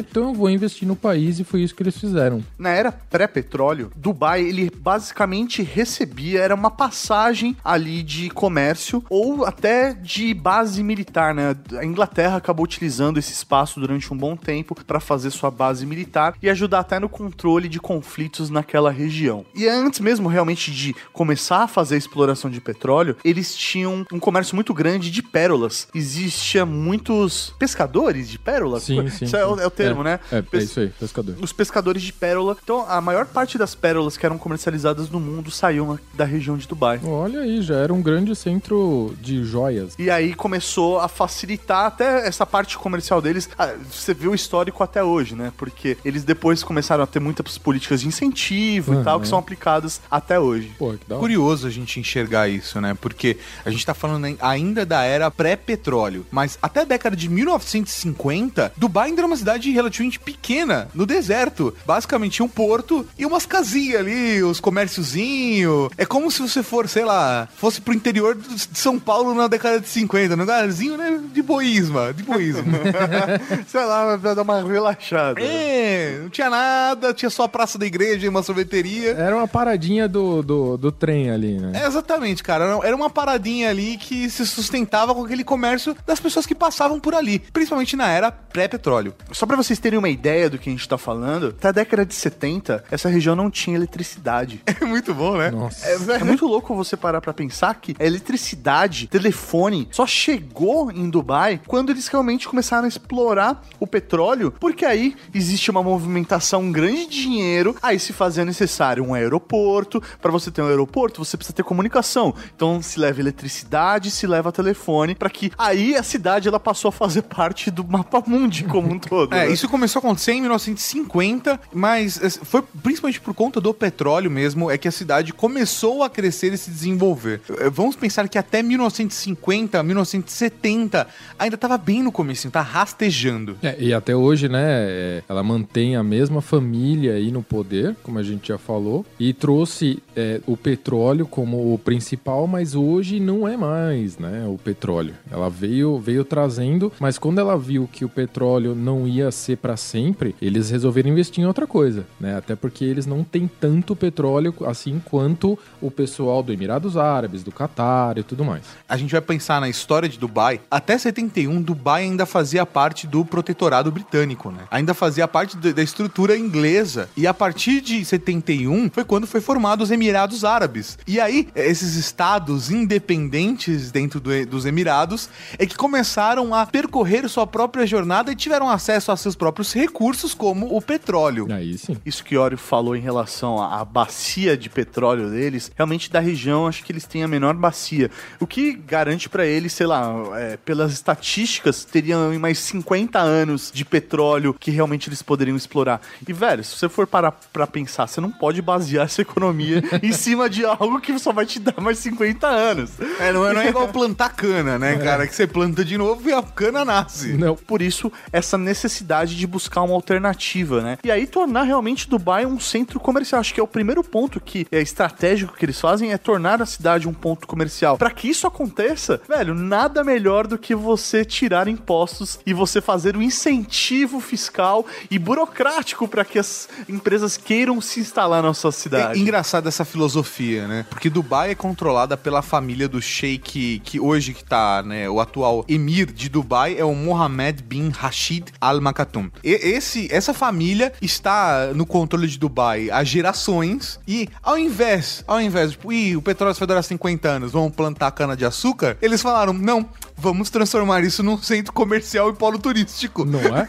Então 0.09 0.29
eu 0.29 0.33
vou 0.33 0.49
investir 0.49 0.87
no 0.87 0.95
país 0.95 1.39
e 1.39 1.43
foi 1.43 1.61
isso 1.61 1.75
que 1.75 1.83
eles 1.83 1.97
fizeram. 1.97 2.43
Na 2.57 2.69
era 2.69 2.91
pré-petróleo, 2.91 3.91
Dubai, 3.95 4.41
ele 4.41 4.71
basicamente 4.75 5.61
recebia, 5.61 6.41
era 6.41 6.55
uma 6.55 6.71
passagem 6.71 7.55
ali 7.63 8.03
de 8.03 8.29
comércio 8.29 9.03
ou 9.09 9.45
até 9.45 9.93
de 9.93 10.33
base 10.33 10.83
militar, 10.83 11.33
né? 11.33 11.55
A 11.77 11.85
Inglaterra 11.85 12.37
acabou 12.37 12.63
utilizando 12.63 13.17
esse 13.17 13.33
espaço 13.33 13.79
durante 13.79 14.13
um 14.13 14.17
bom 14.17 14.35
tempo 14.35 14.75
para 14.85 14.99
fazer 14.99 15.29
sua 15.31 15.51
base 15.51 15.85
militar 15.85 16.35
e 16.41 16.49
ajudar 16.49 16.79
até 16.79 16.99
no 16.99 17.09
controle 17.09 17.67
de 17.67 17.79
conflitos 17.79 18.49
naquela 18.49 18.91
região. 18.91 19.45
E 19.55 19.67
antes 19.67 19.99
mesmo 19.99 20.29
realmente 20.29 20.71
de 20.71 20.95
começar 21.11 21.63
a 21.63 21.67
fazer 21.67 21.95
a 21.95 21.97
exploração 21.97 22.49
de 22.49 22.61
petróleo, 22.61 23.15
eles 23.23 23.55
tinham 23.55 24.05
um 24.11 24.19
comércio 24.19 24.55
muito 24.55 24.73
grande 24.73 25.11
de 25.11 25.21
pérolas. 25.21 25.87
Existia 25.93 26.65
muitos 26.65 27.53
pescadores 27.59 28.29
de 28.29 28.39
pérolas. 28.39 28.83
Sim, 28.83 29.07
sim. 29.09 29.25
É, 29.35 29.45
o- 29.53 29.57
sim. 29.57 29.63
é 29.63 29.67
o 29.67 29.71
termo, 29.71 30.01
É, 30.01 30.03
né? 30.03 30.19
É, 30.31 30.37
é 30.37 30.41
Pes- 30.41 30.63
isso 30.65 30.79
aí, 30.79 30.89
pescador. 30.99 31.35
os 31.41 31.51
pescadores 31.53 32.01
de 32.03 32.13
pérola. 32.13 32.55
Então, 32.63 32.85
a 32.87 32.99
maior 33.01 33.25
parte 33.25 33.57
das 33.57 33.75
pérolas 33.75 34.17
que 34.17 34.25
eram 34.25 34.37
comercializadas 34.37 35.09
no 35.09 35.19
mundo 35.19 35.51
saíam 35.51 35.97
da 36.13 36.25
região 36.25 36.57
de 36.57 36.67
Dubai. 36.67 36.99
Olha 37.03 37.41
aí, 37.41 37.61
já 37.61 37.75
era 37.75 37.93
um 37.93 38.01
grande 38.01 38.35
centro 38.35 39.13
de 39.21 39.43
joias. 39.43 39.93
E 39.97 40.09
aí 40.09 40.33
começou 40.33 40.99
a 40.99 41.07
facilitar 41.07 41.85
até 41.85 42.27
essa 42.27 42.45
parte 42.45 42.77
comercial 42.77 43.21
deles. 43.21 43.49
Ah, 43.57 43.73
Você 43.91 44.13
vê 44.13 44.27
o 44.27 44.33
histórico 44.35 44.83
até 44.83 45.03
hoje, 45.03 45.35
né? 45.35 45.51
Porque 45.57 45.97
eles 46.05 46.23
depois 46.23 46.63
começaram 46.63 47.03
a 47.03 47.07
ter 47.07 47.19
muitas 47.19 47.57
políticas 47.57 48.01
de 48.01 48.07
incentivo 48.07 48.93
e 48.93 48.97
Uhum. 48.97 49.03
tal, 49.03 49.19
que 49.19 49.27
são 49.27 49.37
aplicadas 49.39 50.01
até 50.09 50.39
hoje. 50.39 50.71
Pô, 50.77 50.93
que 50.93 51.07
da 51.07 51.15
hora. 51.15 51.19
Curioso 51.21 51.67
a 51.67 51.69
gente 51.69 51.99
enxergar 51.99 52.47
isso, 52.47 52.79
né? 52.81 52.95
Porque 52.99 53.37
a 53.65 53.69
gente 53.69 53.85
tá 53.85 53.93
falando 53.93 54.25
ai- 54.25 54.37
ainda 54.41 54.85
da 54.85 55.03
era 55.03 55.29
pré-petróleo, 55.31 56.25
mas 56.31 56.57
até 56.61 56.81
a 56.81 56.83
década 56.85 57.15
de 57.15 57.29
1950, 57.29 58.71
Dubai 58.77 59.07
ainda 59.09 59.21
era 59.21 59.27
uma 59.27 59.35
cidade 59.39 59.71
relativamente 59.71 60.19
pequena, 60.19 60.87
no 60.93 61.05
deserto. 61.05 61.75
Basicamente 61.85 62.33
tinha 62.33 62.45
um 62.45 62.49
porto 62.49 63.05
e 63.17 63.25
umas 63.25 63.45
casinhas 63.45 64.01
ali, 64.01 64.43
os 64.43 64.59
comérciozinhos. 64.59 65.89
É 65.97 66.05
como 66.05 66.29
se 66.31 66.41
você 66.41 66.61
for, 66.63 66.87
sei 66.87 67.05
lá, 67.05 67.47
fosse 67.55 67.81
pro 67.81 67.93
interior 67.93 68.35
de 68.35 68.77
São 68.77 68.99
Paulo 68.99 69.33
na 69.33 69.47
década 69.47 69.79
de 69.79 69.87
50, 69.87 70.35
num 70.35 70.43
lugarzinho, 70.43 70.97
né? 70.97 71.19
De 71.33 71.41
boísma, 71.41 72.13
de 72.13 72.23
boísma. 72.23 72.63
Sei 73.67 73.83
lá, 73.83 74.15
vai 74.17 74.35
dar 74.35 74.41
uma 74.41 74.61
relaxada. 74.61 75.39
é, 75.41 76.19
não 76.21 76.29
tinha 76.29 76.49
nada, 76.49 77.13
tinha 77.13 77.29
só 77.29 77.43
a 77.43 77.49
praça 77.49 77.77
da 77.77 77.85
igreja 77.85 78.25
e 78.25 78.29
uma 78.29 78.43
sorveteria. 78.43 79.11
Era 79.11 79.35
uma 79.35 79.47
paradinha 79.47 80.07
do, 80.07 80.41
do, 80.41 80.77
do 80.77 80.91
trem 80.91 81.29
ali, 81.31 81.57
né? 81.59 81.83
É, 81.83 81.87
exatamente, 81.87 82.43
cara. 82.43 82.65
Era- 82.65 82.87
Era 82.87 82.95
uma 82.95 83.09
paradinha 83.09 83.69
ali 83.69 83.97
que 83.97 84.29
se 84.29 84.45
sustentava 84.45 85.13
com 85.13 85.23
aquele 85.23 85.43
comércio 85.43 85.95
das 86.05 86.19
pessoas 86.19 86.45
que 86.45 86.55
passavam 86.55 86.99
por 86.99 87.13
ali, 87.15 87.39
principalmente 87.39 87.95
na 87.95 88.07
era 88.09 88.31
pré-petróleo. 88.31 89.13
Só 89.31 89.45
pra 89.45 89.55
vocês 89.55 89.79
terem 89.79 89.97
uma 89.97 90.09
ideia 90.09 90.49
do 90.49 90.57
que 90.57 90.69
a 90.69 90.71
gente 90.71 90.87
tá 90.87 90.97
falando, 90.97 91.47
até 91.57 91.69
a 91.69 91.71
década 91.71 92.05
de 92.05 92.13
70, 92.13 92.83
essa 92.91 93.09
região 93.09 93.35
não 93.35 93.49
tinha 93.49 93.75
eletricidade. 93.75 94.61
É 94.79 94.85
muito 94.85 95.13
bom, 95.13 95.35
né? 95.37 95.51
Nossa. 95.51 95.85
É 95.85 96.23
muito 96.23 96.47
louco 96.47 96.73
você 96.73 96.95
parar 96.95 97.19
pra 97.19 97.33
pensar 97.33 97.75
que 97.75 97.95
a 97.99 98.05
eletricidade, 98.05 99.07
telefone, 99.07 99.89
só 99.91 100.07
chegou 100.07 100.89
em 100.89 101.09
Dubai 101.09 101.59
quando 101.67 101.91
eles 101.91 102.07
realmente 102.07 102.47
começaram 102.47 102.85
a 102.85 102.87
explorar 102.87 103.61
o 103.77 103.85
petróleo, 103.85 104.53
porque 104.57 104.85
aí 104.85 105.15
existe 105.33 105.69
uma 105.69 105.83
movimentação 105.83 106.71
grande 106.71 107.07
de 107.07 107.21
dinheiro, 107.23 107.75
aí 107.81 107.99
se 107.99 108.13
fazia 108.13 108.45
necessário 108.45 109.03
um 109.03 109.13
aeroporto, 109.13 110.01
Pra 110.21 110.31
você 110.31 110.51
ter 110.51 110.61
um 110.61 110.67
aeroporto, 110.67 111.23
você 111.23 111.37
precisa 111.37 111.55
ter 111.55 111.63
comunicação. 111.63 112.33
Então 112.55 112.81
se 112.81 112.99
leva 112.99 113.19
eletricidade, 113.19 114.11
se 114.11 114.27
leva 114.27 114.51
telefone, 114.51 115.15
pra 115.15 115.29
que 115.29 115.51
aí 115.57 115.95
a 115.95 116.03
cidade 116.03 116.47
ela 116.47 116.59
passou 116.59 116.89
a 116.89 116.91
fazer 116.91 117.23
parte 117.29 117.71
do 117.71 117.85
mapa 117.87 118.23
mundi 118.25 118.63
como 118.63 118.93
um 118.93 118.99
todo. 118.99 119.18
É, 119.31 119.47
né? 119.47 119.51
isso 119.51 119.67
começou 119.67 119.99
a 119.99 120.01
acontecer 120.01 120.33
em 120.33 120.41
1950, 120.41 121.59
mas 121.73 122.21
é, 122.21 122.29
foi 122.29 122.63
principalmente 122.83 123.19
por 123.19 123.33
conta 123.33 123.59
do 123.59 123.73
petróleo 123.73 124.29
mesmo, 124.29 124.69
é 124.69 124.77
que 124.77 124.87
a 124.87 124.91
cidade 124.91 125.33
começou 125.33 126.03
a 126.03 126.09
crescer 126.09 126.53
e 126.53 126.57
se 126.57 126.69
desenvolver. 126.69 127.41
É, 127.57 127.69
Vamos 127.69 127.95
pensar 127.95 128.27
que 128.27 128.37
até 128.37 128.61
1950, 128.61 129.81
1970, 129.81 131.07
ainda 131.37 131.57
tava 131.57 131.77
bem 131.77 132.03
no 132.03 132.11
começo, 132.11 132.49
tá 132.51 132.61
rastejando. 132.61 133.57
É, 133.61 133.75
e 133.79 133.93
até 133.93 134.15
hoje, 134.15 134.49
né, 134.49 134.65
é, 134.65 135.23
ela 135.29 135.43
mantém 135.43 135.95
a 135.95 136.03
mesma 136.03 136.41
família 136.41 137.13
aí 137.13 137.31
no 137.31 137.41
poder, 137.41 137.95
como 138.03 138.19
a 138.19 138.23
gente 138.23 138.49
já 138.49 138.57
falou, 138.57 139.05
e 139.19 139.33
trouxe 139.33 140.01
é, 140.15 140.41
o 140.45 140.57
petróleo 140.57 141.25
como 141.25 141.73
o 141.73 141.77
principal, 141.77 142.47
mas 142.47 142.75
hoje 142.75 143.19
não 143.19 143.47
é 143.47 143.55
mais, 143.55 144.17
né, 144.17 144.45
o 144.47 144.57
petróleo. 144.57 145.13
Ela 145.31 145.49
veio, 145.49 145.97
veio 145.97 146.23
trazendo, 146.23 146.91
mas 146.99 147.17
quando 147.17 147.39
ela 147.39 147.57
viu 147.57 147.89
que 147.91 148.03
o 148.03 148.09
petróleo 148.09 148.75
não 148.75 149.07
ia 149.09 149.31
ser 149.31 149.57
para 149.57 149.75
sempre, 149.77 150.35
eles 150.41 150.69
resolveram 150.69 151.09
investir 151.09 151.43
em 151.43 151.47
outra 151.47 151.65
coisa, 151.67 152.05
né? 152.19 152.37
Até 152.37 152.55
porque 152.55 152.83
eles 152.85 153.05
não 153.05 153.23
têm 153.23 153.47
tanto 153.59 153.95
petróleo 153.95 154.53
assim 154.65 155.01
quanto 155.03 155.57
o 155.81 155.89
pessoal 155.91 156.41
do 156.43 156.53
Emirados 156.53 156.95
Árabes, 156.97 157.43
do 157.43 157.51
Catar 157.51 158.17
e 158.17 158.23
tudo 158.23 158.45
mais. 158.45 158.63
A 158.87 158.97
gente 158.97 159.11
vai 159.11 159.21
pensar 159.21 159.59
na 159.61 159.69
história 159.69 160.07
de 160.07 160.17
Dubai. 160.19 160.59
Até 160.69 160.97
71, 160.97 161.61
Dubai 161.61 162.03
ainda 162.03 162.25
fazia 162.25 162.65
parte 162.65 163.07
do 163.07 163.25
protetorado 163.25 163.91
britânico, 163.91 164.51
né? 164.51 164.61
Ainda 164.71 164.93
fazia 164.93 165.27
parte 165.27 165.57
da 165.57 165.81
estrutura 165.81 166.37
inglesa. 166.37 167.09
E 167.17 167.25
a 167.25 167.33
partir 167.33 167.81
de 167.81 168.03
71 168.05 168.89
foi 168.91 169.03
quando 169.03 169.25
foi 169.27 169.41
formado 169.41 169.81
os 169.81 169.91
Emirados 169.91 170.43
Árabes. 170.43 170.97
E 171.07 171.19
aí, 171.19 171.47
esses 171.55 171.95
estados 171.95 172.69
independentes 173.13 173.91
dentro 173.91 174.19
do- 174.19 174.45
dos 174.45 174.65
Emirados 174.65 175.29
é 175.57 175.65
que 175.65 175.75
começaram 175.75 176.53
a 176.53 176.65
percorrer 176.65 177.27
sua 177.27 177.47
própria 177.47 177.85
jornada 177.85 178.31
e 178.31 178.35
tiveram 178.35 178.69
acesso 178.69 178.98
a 179.07 179.17
seus 179.17 179.35
próprios 179.35 179.73
recursos, 179.73 180.33
como 180.33 180.75
o 180.75 180.81
petróleo. 180.81 181.47
Aí 181.51 181.77
sim. 181.77 181.97
Isso 182.05 182.23
que 182.23 182.37
Ori 182.37 182.57
falou 182.57 182.95
em 182.95 183.01
relação 183.01 183.61
à, 183.61 183.83
bacia 183.85 184.57
de 184.57 184.69
petróleo 184.69 185.29
deles, 185.29 185.71
realmente 185.75 186.11
da 186.11 186.19
região, 186.19 186.67
acho 186.67 186.83
que 186.83 186.91
eles 186.91 187.05
têm 187.05 187.23
a 187.23 187.27
menor 187.27 187.53
bacia. 187.53 188.11
O 188.39 188.47
que 188.47 188.73
garante 188.73 189.29
pra 189.29 189.45
eles, 189.45 189.73
sei 189.73 189.87
lá, 189.87 190.13
é, 190.35 190.57
pelas 190.57 190.91
estatísticas, 190.93 191.85
teriam 191.85 192.37
mais 192.39 192.59
50 192.59 193.19
anos 193.19 193.71
de 193.73 193.85
petróleo 193.85 194.53
que 194.53 194.71
realmente 194.71 195.09
eles 195.09 195.21
poderiam 195.21 195.55
explorar. 195.55 196.01
E, 196.27 196.33
velho, 196.33 196.63
se 196.63 196.75
você 196.75 196.89
for 196.89 197.07
parar 197.07 197.31
pra 197.31 197.65
pensar, 197.65 198.07
você 198.07 198.21
não 198.21 198.31
pode 198.31 198.61
basear 198.61 199.05
essa 199.05 199.21
economia 199.21 199.81
em 200.03 200.11
cima 200.11 200.49
de 200.49 200.65
algo 200.65 200.99
que 200.99 201.17
só 201.19 201.31
vai 201.31 201.45
te 201.45 201.59
dar 201.59 201.79
mais 201.81 201.97
50 201.99 202.47
anos. 202.47 202.91
É, 203.19 203.31
não 203.31 203.45
é, 203.45 203.53
não 203.53 203.61
é 203.61 203.69
igual 203.69 203.87
plantar 203.87 204.29
cana, 204.29 204.77
né, 204.77 204.97
cara? 204.97 205.27
Que 205.27 205.35
você 205.35 205.47
planta 205.47 205.83
de 205.83 205.97
novo 205.97 206.29
e 206.29 206.33
a 206.33 206.41
cana 206.41 206.85
nasce. 206.85 207.33
Não. 207.33 207.55
Por 207.55 207.81
isso, 207.81 208.11
essa 208.31 208.57
necessidade 208.57 208.88
de 209.37 209.47
buscar 209.47 209.81
uma 209.83 209.93
alternativa, 209.93 210.81
né? 210.81 210.97
E 211.03 211.11
aí 211.11 211.25
tornar 211.27 211.63
realmente 211.63 212.09
Dubai 212.09 212.45
um 212.45 212.59
centro 212.59 212.99
comercial. 212.99 213.39
Acho 213.41 213.53
que 213.53 213.59
é 213.59 213.63
o 213.63 213.67
primeiro 213.67 214.03
ponto 214.03 214.39
que 214.39 214.67
é 214.71 214.81
estratégico 214.81 215.55
que 215.55 215.65
eles 215.65 215.79
fazem 215.79 216.11
é 216.11 216.17
tornar 216.17 216.61
a 216.61 216.65
cidade 216.65 217.07
um 217.07 217.13
ponto 217.13 217.47
comercial. 217.47 217.97
Pra 217.97 218.11
que 218.11 218.27
isso 218.29 218.45
aconteça, 218.47 219.21
velho, 219.27 219.53
nada 219.53 220.03
melhor 220.03 220.47
do 220.47 220.57
que 220.57 220.75
você 220.75 221.23
tirar 221.23 221.67
impostos 221.67 222.39
e 222.45 222.53
você 222.53 222.81
fazer 222.81 223.15
um 223.15 223.21
incentivo 223.21 224.19
fiscal 224.19 224.85
e 225.09 225.17
burocrático 225.19 226.07
pra 226.07 226.25
que 226.25 226.39
as 226.39 226.67
empresas 226.87 227.37
queiram 227.37 227.79
se 227.81 227.99
instalar 227.99 228.43
na 228.43 228.53
sua 228.53 228.69
É 228.69 228.71
cidade. 228.71 229.19
engraçada 229.19 229.67
essa 229.69 229.85
filosofia, 229.85 230.67
né? 230.67 230.85
Porque 230.89 231.09
Dubai 231.09 231.51
é 231.51 231.55
controlada 231.55 232.15
pela 232.17 232.41
família 232.41 232.87
do 232.87 233.01
sheik 233.01 233.81
que 233.83 233.99
hoje 233.99 234.33
que 234.33 234.43
tá, 234.43 234.81
né, 234.83 235.09
o 235.09 235.19
atual 235.19 235.65
emir 235.67 236.11
de 236.11 236.29
Dubai 236.29 236.75
é 236.77 236.83
o 236.85 236.93
Mohammed 236.95 237.63
bin 237.63 237.89
Rashid 237.89 238.45
Al 238.61 238.68
Maktoum. 238.77 239.29
E- 239.43 239.49
esse 239.69 240.07
essa 240.11 240.33
família 240.33 240.93
está 241.01 241.71
no 241.73 241.85
controle 241.85 242.27
de 242.27 242.37
Dubai 242.37 242.89
há 242.89 243.03
gerações 243.03 243.99
e 244.07 244.27
ao 244.43 244.57
invés, 244.57 245.23
ao 245.27 245.41
invés 245.41 245.71
de, 245.71 245.77
tipo, 245.77 245.89
o 246.17 246.21
petróleo 246.21 246.53
vai 246.53 246.67
durar 246.67 246.83
50 246.83 247.27
anos, 247.27 247.51
vamos 247.51 247.73
plantar 247.75 248.11
cana 248.11 248.35
de 248.35 248.45
açúcar, 248.45 248.97
eles 249.01 249.21
falaram: 249.21 249.53
"Não, 249.53 249.87
vamos 250.19 250.49
transformar 250.49 251.03
isso 251.03 251.23
num 251.23 251.37
centro 251.41 251.71
comercial 251.73 252.29
e 252.29 252.33
polo 252.33 252.59
turístico". 252.59 253.25
Não 253.25 253.39
é? 253.39 253.65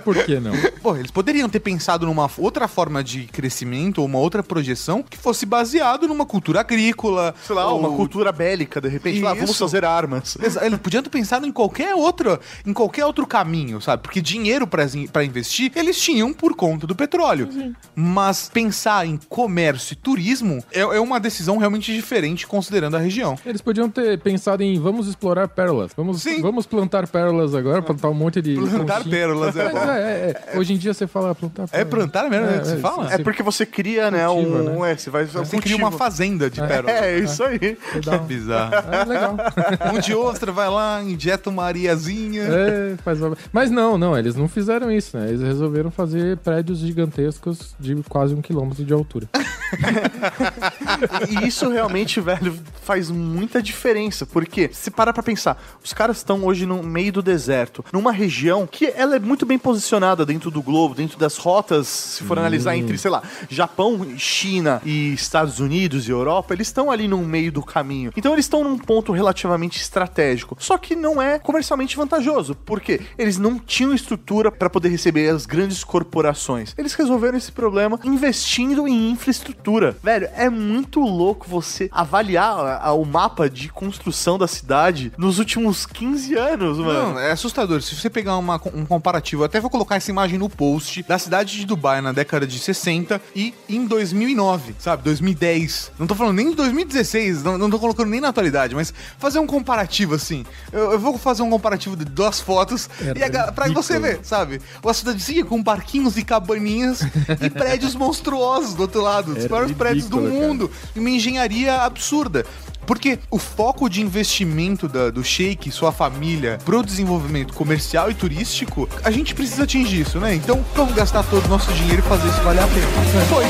Por 0.00 0.16
que 0.24 0.38
não? 0.40 0.52
Pô, 0.82 0.96
eles 0.96 1.10
poderiam 1.10 1.48
ter 1.48 1.60
pensado 1.60 2.06
numa 2.06 2.30
outra 2.38 2.68
forma 2.68 3.02
de 3.02 3.24
crescimento 3.24 3.98
ou 3.98 4.06
uma 4.06 4.18
outra 4.18 4.42
projeção 4.42 5.02
que 5.02 5.16
fosse 5.16 5.44
baseado 5.46 6.06
numa 6.08 6.26
cultura 6.26 6.60
agrícola. 6.60 7.34
Sei 7.46 7.54
lá, 7.54 7.70
ou- 7.70 7.78
uma 7.78 7.90
cultura 7.90 8.32
bélica, 8.32 8.80
de 8.80 8.88
repente, 8.88 9.20
lá, 9.20 9.34
vamos 9.34 9.56
fazer 9.58 9.84
armas. 9.84 10.36
Eles 10.62 10.78
podiam 10.78 11.02
ter 11.02 11.10
pensado 11.10 11.46
em 11.46 11.52
qualquer 11.52 11.94
outro, 11.94 12.38
em 12.66 12.72
qualquer 12.72 13.04
outro 13.04 13.26
caminho, 13.26 13.80
sabe? 13.80 14.02
Porque 14.02 14.20
dinheiro 14.20 14.66
pra 14.66 14.86
pra 15.12 15.24
investir, 15.24 15.70
eles 15.76 16.00
tinham 16.00 16.32
por 16.32 16.54
conta 16.54 16.86
do 16.86 16.94
petróleo. 16.94 17.48
Mas 17.94 18.48
pensar 18.52 19.06
em 19.06 19.18
comércio 19.28 19.92
e 19.92 19.96
turismo 19.96 20.62
é, 20.72 20.80
é 20.80 21.00
uma 21.00 21.18
decisão 21.20 21.58
realmente 21.58 21.92
diferente 21.92 22.46
considerando 22.46 22.96
a 22.96 22.98
região. 23.00 23.36
Eles 23.44 23.60
podiam 23.60 23.88
ter 23.90 24.18
pensado 24.20 24.62
em 24.62 24.78
vamos 24.78 25.06
explorar 25.08 25.48
pérolas. 25.78 25.92
Vamos, 25.96 26.22
Sim. 26.22 26.40
vamos 26.42 26.66
plantar 26.66 27.06
pérolas 27.06 27.54
agora, 27.54 27.80
plantar 27.82 28.08
um 28.08 28.14
monte 28.14 28.42
de. 28.42 28.54
Plantar 28.54 28.96
conchinha. 28.98 29.14
pérolas, 29.16 29.56
é 29.56 29.68
bom. 29.70 29.78
é, 29.78 30.00
é, 30.00 30.42
é. 30.54 30.58
Hoje 30.58 30.72
em 30.74 30.76
dia 30.76 30.92
você 30.92 31.06
fala 31.06 31.34
plantar 31.34 31.64
É 31.64 31.84
pérolas. 31.84 31.90
plantar 32.10 32.30
mesmo, 32.30 32.46
né, 32.46 32.58
que 32.60 32.66
se 32.66 32.76
fala? 32.78 33.12
É 33.12 33.18
porque 33.18 33.42
você 33.42 33.64
cria, 33.64 34.10
né, 34.10 34.26
Cultiva, 34.26 34.56
um... 34.58 34.80
né? 34.80 34.92
É, 34.92 34.96
você 34.96 35.10
vai... 35.10 35.24
Você 35.24 35.58
cria 35.58 35.76
uma 35.76 35.92
fazenda 35.92 36.50
de 36.50 36.60
pérolas. 36.60 36.94
É, 36.94 37.18
isso 37.18 37.42
aí. 37.44 37.76
Você 37.92 38.00
dá 38.00 38.16
um- 38.16 38.24
Bizarro. 38.28 38.74
É 38.74 39.04
legal. 39.04 39.36
Um 39.94 39.98
de 40.00 40.14
ostra 40.14 40.52
vai 40.52 40.68
lá, 40.68 41.02
injeta 41.02 41.48
uma 41.50 41.64
areiazinha. 41.64 42.42
É, 42.42 42.96
faz 43.02 43.20
uma- 43.20 43.36
Mas 43.52 43.70
não, 43.70 43.96
não, 43.96 44.16
eles 44.18 44.34
não 44.34 44.48
fizeram 44.48 44.90
isso, 44.90 45.16
né? 45.16 45.28
Eles 45.28 45.40
resolveram 45.42 45.90
fazer 45.90 46.36
prédios 46.38 46.78
gigantescos 46.78 47.74
de 47.78 47.96
quase 48.08 48.34
um 48.34 48.42
quilômetro 48.42 48.84
de 48.84 48.92
altura. 48.92 49.26
E 51.28 51.46
isso 51.46 51.68
realmente, 51.68 52.20
velho, 52.20 52.58
faz 52.82 53.10
muita 53.10 53.62
diferença. 53.62 54.26
Porque, 54.26 54.70
se 54.72 54.90
parar 54.90 55.12
pra 55.12 55.22
pensar, 55.22 55.62
os 55.82 55.92
caras 55.92 56.18
estão 56.18 56.44
hoje 56.44 56.66
no 56.66 56.82
meio 56.82 57.12
do 57.12 57.22
deserto, 57.22 57.84
numa 57.92 58.12
região 58.12 58.66
que 58.66 58.86
ela 58.86 59.16
é 59.16 59.18
muito 59.18 59.44
bem 59.44 59.58
posicionada 59.58 60.24
dentro 60.24 60.50
do 60.50 60.62
globo, 60.62 60.94
dentro 60.94 61.18
das 61.18 61.36
rotas, 61.36 61.86
se 61.86 62.24
for 62.24 62.38
analisar 62.38 62.76
entre, 62.76 62.96
sei 62.98 63.10
lá, 63.10 63.22
Japão, 63.48 64.06
China 64.16 64.80
e 64.84 65.12
Estados 65.12 65.60
Unidos 65.60 66.08
e 66.08 66.10
Europa, 66.10 66.54
eles 66.54 66.68
estão 66.68 66.90
ali 66.90 67.08
no 67.08 67.18
meio 67.18 67.52
do 67.52 67.62
caminho. 67.62 68.12
Então 68.16 68.32
eles 68.32 68.44
estão 68.44 68.64
num 68.64 68.78
ponto 68.78 69.12
relativamente 69.12 69.80
estratégico. 69.80 70.56
Só 70.58 70.78
que 70.78 70.94
não 70.94 71.20
é 71.20 71.38
comercialmente 71.38 71.96
vantajoso, 71.96 72.54
porque 72.54 73.00
eles 73.16 73.38
não 73.38 73.58
tinham 73.58 73.94
estrutura 73.94 74.50
para 74.50 74.70
poder 74.70 74.88
receber 74.88 75.28
as 75.28 75.46
grandes 75.46 75.84
corporações. 75.84 76.74
Eles 76.76 76.94
resolveram 76.94 77.38
esse 77.38 77.52
problema 77.52 77.98
investindo 78.04 78.86
em 78.86 79.10
infraestrutura. 79.10 79.57
Velho, 80.02 80.28
é 80.34 80.48
muito 80.48 81.00
louco 81.00 81.46
você 81.48 81.88
avaliar 81.92 82.58
a- 82.58 82.86
a- 82.88 82.92
o 82.92 83.04
mapa 83.04 83.48
de 83.50 83.68
construção 83.68 84.38
da 84.38 84.46
cidade 84.46 85.12
nos 85.18 85.38
últimos 85.38 85.84
15 85.86 86.34
anos, 86.34 86.78
mano. 86.78 87.12
Não, 87.14 87.18
é 87.18 87.30
assustador. 87.32 87.80
Se 87.82 87.94
você 87.94 88.08
pegar 88.10 88.36
uma- 88.36 88.60
um 88.74 88.84
comparativo, 88.86 89.42
eu 89.42 89.46
até 89.46 89.60
vou 89.60 89.70
colocar 89.70 89.96
essa 89.96 90.10
imagem 90.10 90.38
no 90.38 90.48
post 90.48 91.02
da 91.02 91.18
cidade 91.18 91.56
de 91.56 91.66
Dubai 91.66 92.00
na 92.00 92.12
década 92.12 92.46
de 92.46 92.58
60 92.58 93.20
e 93.34 93.52
em 93.68 93.86
2009, 93.86 94.74
sabe? 94.78 95.02
2010. 95.02 95.90
Não 95.98 96.06
tô 96.06 96.14
falando 96.14 96.36
nem 96.36 96.50
de 96.50 96.56
2016, 96.56 97.42
não, 97.42 97.58
não 97.58 97.70
tô 97.70 97.78
colocando 97.78 98.08
nem 98.08 98.20
na 98.20 98.28
atualidade, 98.28 98.74
mas 98.74 98.92
fazer 99.18 99.38
um 99.38 99.46
comparativo 99.46 100.14
assim. 100.14 100.44
Eu, 100.72 100.92
eu 100.92 100.98
vou 100.98 101.16
fazer 101.18 101.42
um 101.42 101.50
comparativo 101.50 101.96
de 101.96 102.04
duas 102.04 102.40
fotos 102.40 102.88
Era 103.00 103.18
e 103.18 103.22
a, 103.36 103.52
pra 103.52 103.68
você 103.68 103.98
ver, 103.98 104.20
sabe? 104.22 104.60
Uma 104.82 104.94
cidadezinha 104.94 105.44
com 105.44 105.62
parquinhos 105.62 106.16
e 106.16 106.24
cabaninhas 106.24 107.00
e 107.40 107.50
prédios 107.50 107.94
monstruosos 107.94 108.74
do 108.74 108.82
outro 108.82 109.00
lado, 109.02 109.32
os 109.32 109.46
Era 109.48 109.56
maiores 109.56 109.76
prédios 109.76 110.08
do 110.08 110.18
cara. 110.18 110.28
mundo. 110.30 110.70
E 110.94 110.98
uma 111.00 111.10
engenharia 111.10 111.82
absurda. 111.82 112.44
Porque 112.86 113.18
o 113.30 113.38
foco 113.38 113.86
de 113.88 114.00
investimento 114.00 114.88
da- 114.88 115.10
do 115.10 115.22
Sheik 115.22 115.68
e 115.68 115.72
sua 115.72 115.92
família 115.92 116.58
pro 116.64 116.82
desenvolvimento 116.82 117.52
comercial 117.52 118.10
e 118.10 118.14
turístico, 118.14 118.88
a 119.04 119.10
gente 119.10 119.34
precisa 119.34 119.64
atingir 119.64 120.00
isso, 120.00 120.18
né? 120.18 120.34
Então 120.34 120.64
vamos 120.74 120.94
gastar 120.94 121.22
todo 121.24 121.44
o 121.44 121.48
nosso 121.48 121.70
dinheiro 121.74 122.02
e 122.04 122.08
fazer 122.08 122.26
isso 122.28 122.40
valer 122.40 122.62
a 122.62 122.66
pena. 122.66 122.86
Foi. 123.28 123.44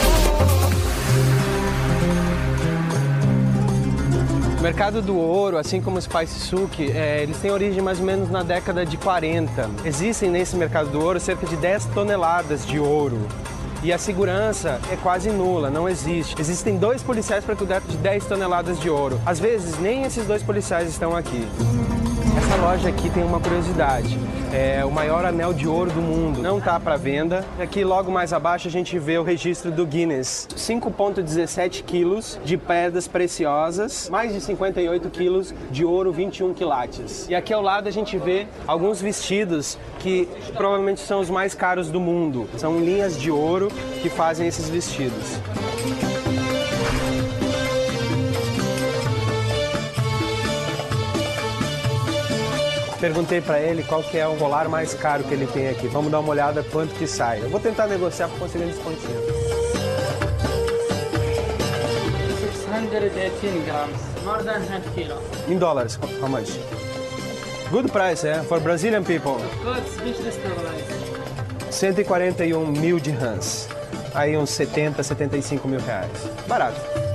O 4.59 4.61
mercado 4.61 5.01
do 5.01 5.17
ouro, 5.17 5.57
assim 5.57 5.81
como 5.81 5.99
o 5.99 6.03
Spice 6.03 6.41
Souk, 6.41 6.91
é, 6.91 7.23
eles 7.23 7.37
têm 7.39 7.51
origem 7.53 7.81
mais 7.81 8.01
ou 8.01 8.05
menos 8.05 8.29
na 8.29 8.43
década 8.43 8.85
de 8.85 8.97
40. 8.97 9.71
Existem 9.85 10.31
nesse 10.31 10.57
mercado 10.57 10.91
do 10.91 11.01
ouro 11.01 11.21
cerca 11.21 11.47
de 11.47 11.57
10 11.57 11.85
toneladas 11.95 12.67
de 12.67 12.79
ouro. 12.79 13.21
E 13.81 13.93
a 13.93 13.99
segurança 13.99 14.81
é 14.91 14.97
quase 14.97 15.31
nula, 15.31 15.71
não 15.71 15.89
existe. 15.89 16.35
Existem 16.41 16.77
dois 16.77 17.01
policiais 17.01 17.45
para 17.45 17.55
cuidar 17.55 17.81
de 17.81 17.97
10 17.97 18.27
toneladas 18.27 18.81
de 18.81 18.91
ouro. 18.91 19.21
Às 19.25 19.39
vezes, 19.39 19.79
nem 19.79 20.03
esses 20.03 20.27
dois 20.27 20.43
policiais 20.43 20.89
estão 20.89 21.15
aqui. 21.15 21.47
Essa 22.39 22.55
loja 22.55 22.89
aqui 22.89 23.11
tem 23.11 23.25
uma 23.25 23.41
curiosidade. 23.41 24.17
É 24.53 24.85
o 24.85 24.93
maior 24.93 25.25
anel 25.25 25.53
de 25.53 25.67
ouro 25.67 25.91
do 25.91 26.01
mundo. 26.01 26.41
Não 26.41 26.59
está 26.59 26.79
para 26.79 26.97
venda. 26.97 27.45
Aqui 27.59 27.83
logo 27.83 28.13
mais 28.13 28.33
abaixo 28.33 28.69
a 28.69 28.71
gente 28.71 28.97
vê 28.97 29.19
o 29.19 29.25
registro 29.25 29.73
do 29.73 29.85
Guinness. 29.85 30.47
5,17 30.57 31.83
quilos 31.83 32.39
de 32.45 32.57
pedras 32.57 33.09
preciosas, 33.09 34.09
mais 34.09 34.33
de 34.33 34.41
58 34.41 35.11
quilos 35.11 35.53
de 35.69 35.85
ouro 35.85 36.13
21 36.13 36.55
quilates. 36.55 37.27
E 37.29 37.35
aqui 37.35 37.53
ao 37.53 37.61
lado 37.61 37.89
a 37.89 37.91
gente 37.91 38.17
vê 38.17 38.47
alguns 38.69 39.03
vestidos 39.03 39.77
que 39.99 40.29
provavelmente 40.55 41.01
são 41.01 41.19
os 41.19 41.29
mais 41.29 41.57
caros 41.57 41.91
do 41.91 41.99
mundo. 41.99 42.49
São 42.57 42.79
linhas 42.79 43.21
de 43.21 43.33
ouro 43.33 43.67
que 44.01 44.09
fazem 44.09 44.47
esses 44.47 44.71
vestidos. 44.71 45.41
Perguntei 53.01 53.41
pra 53.41 53.61
ele 53.61 53.85
qual 53.85 54.03
que 54.03 54.19
é 54.19 54.27
o 54.27 54.37
colar 54.37 54.69
mais 54.69 54.93
caro 54.93 55.23
que 55.23 55.33
ele 55.33 55.47
tem 55.47 55.69
aqui. 55.69 55.87
Vamos 55.87 56.11
dar 56.11 56.19
uma 56.19 56.31
olhada 56.31 56.65
quanto 56.65 56.95
que 56.95 57.07
sai. 57.07 57.41
Eu 57.43 57.49
vou 57.49 57.61
tentar 57.61 57.87
negociar 57.87 58.29
para 58.29 58.39
conseguir 58.39 58.65
um 58.65 58.69
descontinho. 58.69 59.49
618 62.81 63.65
grams, 63.65 64.01
more 64.25 64.43
than 64.43 64.63
half 64.73 64.95
kilo. 64.95 65.23
Em 65.49 65.57
dólares, 65.59 65.99
how 66.21 66.29
much? 66.29 66.59
Good 67.71 67.93
price, 67.93 68.27
eh? 68.27 68.43
For 68.45 68.61
Brazilian 68.61 69.05
people. 69.05 69.37
Good, 69.63 69.87
speech 69.89 70.23
destabilized. 70.23 71.09
141 71.71 72.73
mil 72.73 72.99
de 72.99 73.11
rãs. 73.11 73.69
Aí 74.15 74.37
uns 74.37 74.51
70, 74.51 75.03
75 75.03 75.69
mil 75.69 75.81
reais. 75.81 76.11
Barato. 76.49 77.08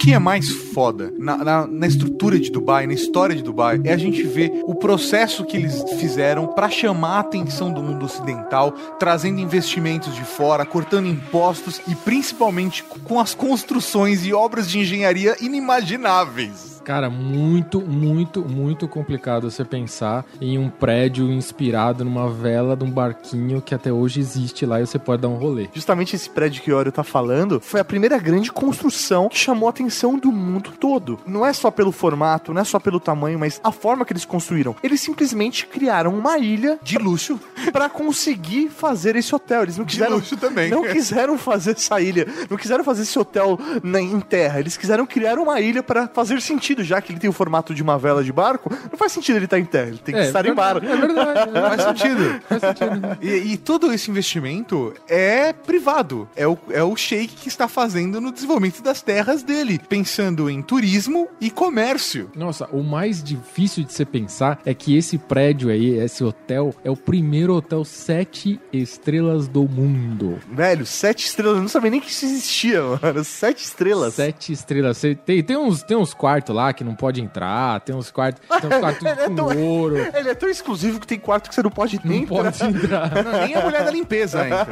Que 0.00 0.14
é 0.14 0.18
mais 0.18 0.48
foda 0.48 1.12
na, 1.18 1.36
na- 1.44 1.66
na 1.66 1.86
estrutura 1.86 2.38
de 2.40 2.50
Dubai, 2.50 2.86
na 2.86 2.94
história 2.94 3.36
de 3.36 3.42
Dubai, 3.42 3.78
é 3.84 3.92
a 3.92 3.96
gente 3.98 4.22
ver 4.22 4.50
o 4.64 4.74
processo 4.74 5.44
que 5.44 5.58
eles 5.58 5.84
fizeram 5.98 6.46
pra 6.46 6.70
chamar 6.70 7.16
a 7.16 7.20
atenção 7.20 7.70
do 7.70 7.82
mundo 7.82 8.06
ocidental, 8.06 8.72
trazendo 8.98 9.40
investimentos 9.40 10.14
de 10.14 10.22
fora, 10.24 10.64
cortando 10.64 11.06
impostos 11.06 11.82
e 11.86 11.94
principalmente 11.94 12.82
com 13.04 13.20
as 13.20 13.34
construções 13.34 14.24
e 14.24 14.32
obras 14.32 14.70
de 14.70 14.78
engenharia 14.78 15.36
inimagináveis. 15.40 16.69
Cara, 16.84 17.10
muito, 17.10 17.80
muito, 17.80 18.44
muito 18.44 18.88
complicado 18.88 19.50
você 19.50 19.64
pensar 19.64 20.24
em 20.40 20.58
um 20.58 20.68
prédio 20.68 21.30
inspirado 21.30 22.04
numa 22.04 22.30
vela 22.30 22.76
de 22.76 22.84
um 22.84 22.90
barquinho 22.90 23.60
que 23.60 23.74
até 23.74 23.92
hoje 23.92 24.20
existe 24.20 24.64
lá 24.66 24.80
e 24.80 24.86
você 24.86 24.98
pode 24.98 25.22
dar 25.22 25.28
um 25.28 25.36
rolê. 25.36 25.68
Justamente 25.72 26.16
esse 26.16 26.28
prédio 26.28 26.62
que 26.62 26.72
o 26.72 26.76
Oreo 26.76 26.92
tá 26.92 27.04
falando 27.04 27.60
foi 27.60 27.80
a 27.80 27.84
primeira 27.84 28.18
grande 28.18 28.50
construção 28.50 29.28
que 29.28 29.38
chamou 29.38 29.68
a 29.68 29.70
atenção 29.70 30.18
do 30.18 30.32
mundo 30.32 30.72
todo. 30.78 31.18
Não 31.26 31.44
é 31.44 31.52
só 31.52 31.70
pelo 31.70 31.92
formato, 31.92 32.52
não 32.52 32.60
é 32.60 32.64
só 32.64 32.78
pelo 32.78 33.00
tamanho, 33.00 33.38
mas 33.38 33.60
a 33.62 33.72
forma 33.72 34.04
que 34.04 34.12
eles 34.12 34.24
construíram. 34.24 34.74
Eles 34.82 35.00
simplesmente 35.00 35.66
criaram 35.66 36.14
uma 36.14 36.38
ilha 36.38 36.78
De 36.82 36.98
luxo. 36.98 37.38
pra 37.72 37.88
conseguir 37.88 38.68
fazer 38.68 39.16
esse 39.16 39.34
hotel. 39.34 39.62
Eles 39.62 39.76
não 39.76 39.84
quiseram 39.84 40.16
luxo 40.16 40.36
também. 40.36 40.70
Não 40.70 40.82
quiseram 40.82 41.38
fazer 41.38 41.72
essa 41.72 42.00
ilha, 42.00 42.26
não 42.48 42.56
quiseram 42.56 42.84
fazer 42.84 43.02
esse 43.02 43.18
hotel 43.18 43.58
na, 43.82 44.00
em 44.00 44.20
terra. 44.20 44.60
Eles 44.60 44.76
quiseram 44.76 45.06
criar 45.06 45.38
uma 45.38 45.60
ilha 45.60 45.82
pra 45.82 46.08
fazer 46.08 46.40
sentido, 46.40 46.69
já 46.78 47.00
que 47.00 47.12
ele 47.12 47.18
tem 47.18 47.28
o 47.28 47.32
formato 47.32 47.74
de 47.74 47.82
uma 47.82 47.98
vela 47.98 48.22
de 48.22 48.32
barco. 48.32 48.70
Não 48.90 48.98
faz 48.98 49.12
sentido 49.12 49.36
ele 49.36 49.46
estar 49.46 49.58
em 49.58 49.64
terra, 49.64 49.88
ele 49.88 49.98
tem 49.98 50.14
que 50.14 50.20
estar 50.20 50.46
em 50.46 50.54
mar. 50.54 50.76
É 50.82 50.96
verdade. 50.96 51.50
é 51.56 51.60
Faz 51.60 51.82
sentido. 51.82 52.40
Faz 52.48 52.60
sentido. 52.60 53.18
E, 53.20 53.52
e 53.52 53.56
todo 53.56 53.92
esse 53.92 54.10
investimento 54.10 54.94
é 55.08 55.52
privado. 55.52 56.28
É 56.36 56.46
o, 56.46 56.58
é 56.70 56.82
o 56.82 56.96
Sheik 56.96 57.34
que 57.34 57.48
está 57.48 57.68
fazendo 57.68 58.20
no 58.20 58.32
desenvolvimento 58.32 58.82
das 58.82 59.02
terras 59.02 59.42
dele, 59.42 59.80
pensando 59.88 60.48
em 60.48 60.62
turismo 60.62 61.28
e 61.40 61.50
comércio. 61.50 62.30
Nossa, 62.34 62.66
o 62.72 62.82
mais 62.82 63.22
difícil 63.22 63.84
de 63.84 63.92
você 63.92 64.04
pensar 64.04 64.60
é 64.64 64.74
que 64.74 64.96
esse 64.96 65.18
prédio 65.18 65.70
aí, 65.70 65.98
esse 65.98 66.22
hotel, 66.22 66.74
é 66.84 66.90
o 66.90 66.96
primeiro 66.96 67.54
hotel 67.54 67.84
sete 67.84 68.60
estrelas 68.72 69.48
do 69.48 69.68
mundo. 69.68 70.38
Velho, 70.50 70.86
sete 70.86 71.26
estrelas, 71.26 71.56
eu 71.56 71.62
não 71.62 71.68
sabia 71.68 71.90
nem 71.90 72.00
que 72.00 72.10
isso 72.10 72.24
existia, 72.24 72.82
mano. 72.82 73.24
Sete 73.24 73.64
estrelas. 73.64 74.14
Sete 74.14 74.52
estrelas. 74.52 75.00
Tem, 75.24 75.42
tem, 75.42 75.56
uns, 75.56 75.82
tem 75.82 75.96
uns 75.96 76.14
quartos 76.14 76.54
lá 76.54 76.59
que 76.74 76.84
não 76.84 76.94
pode 76.94 77.20
entrar, 77.22 77.80
tem 77.80 77.94
uns 77.94 78.10
quartos, 78.10 78.40
tem 78.60 78.70
uns 78.70 78.78
quartos 78.80 79.04
É 79.06 79.14
com 79.28 79.34
tão- 79.34 79.58
ouro. 79.58 79.96
Ele 80.14 80.28
é 80.30 80.34
tão 80.34 80.48
exclusivo 80.48 81.00
que 81.00 81.06
tem 81.06 81.18
quarto 81.18 81.48
que 81.48 81.54
você 81.54 81.62
não 81.62 81.70
pode 81.70 82.00
nem 82.04 82.26
Não 82.26 82.38
entrar. 82.38 82.52
pode 82.52 82.64
entrar. 82.76 83.10
Não, 83.24 83.32
nem 83.46 83.54
a 83.54 83.60
mulher 83.62 83.84
da 83.84 83.90
limpeza 83.90 84.44
entra. 84.46 84.66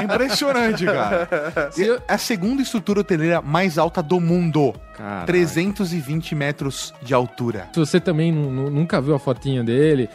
É 0.00 0.02
impressionante, 0.04 0.84
cara. 0.84 1.28
É 2.08 2.14
a 2.14 2.18
segunda 2.18 2.62
estrutura 2.62 3.00
hoteleira 3.00 3.40
mais 3.42 3.78
alta 3.78 4.02
do 4.02 4.20
mundo. 4.20 4.74
Caralho. 4.96 5.26
320 5.26 6.34
metros 6.34 6.92
de 7.02 7.14
altura. 7.14 7.68
Se 7.72 7.80
você 7.80 7.98
também 8.00 8.30
nu- 8.32 8.50
nu- 8.50 8.70
nunca 8.70 9.00
viu 9.00 9.14
a 9.14 9.18
fotinha 9.18 9.62
dele, 9.64 10.08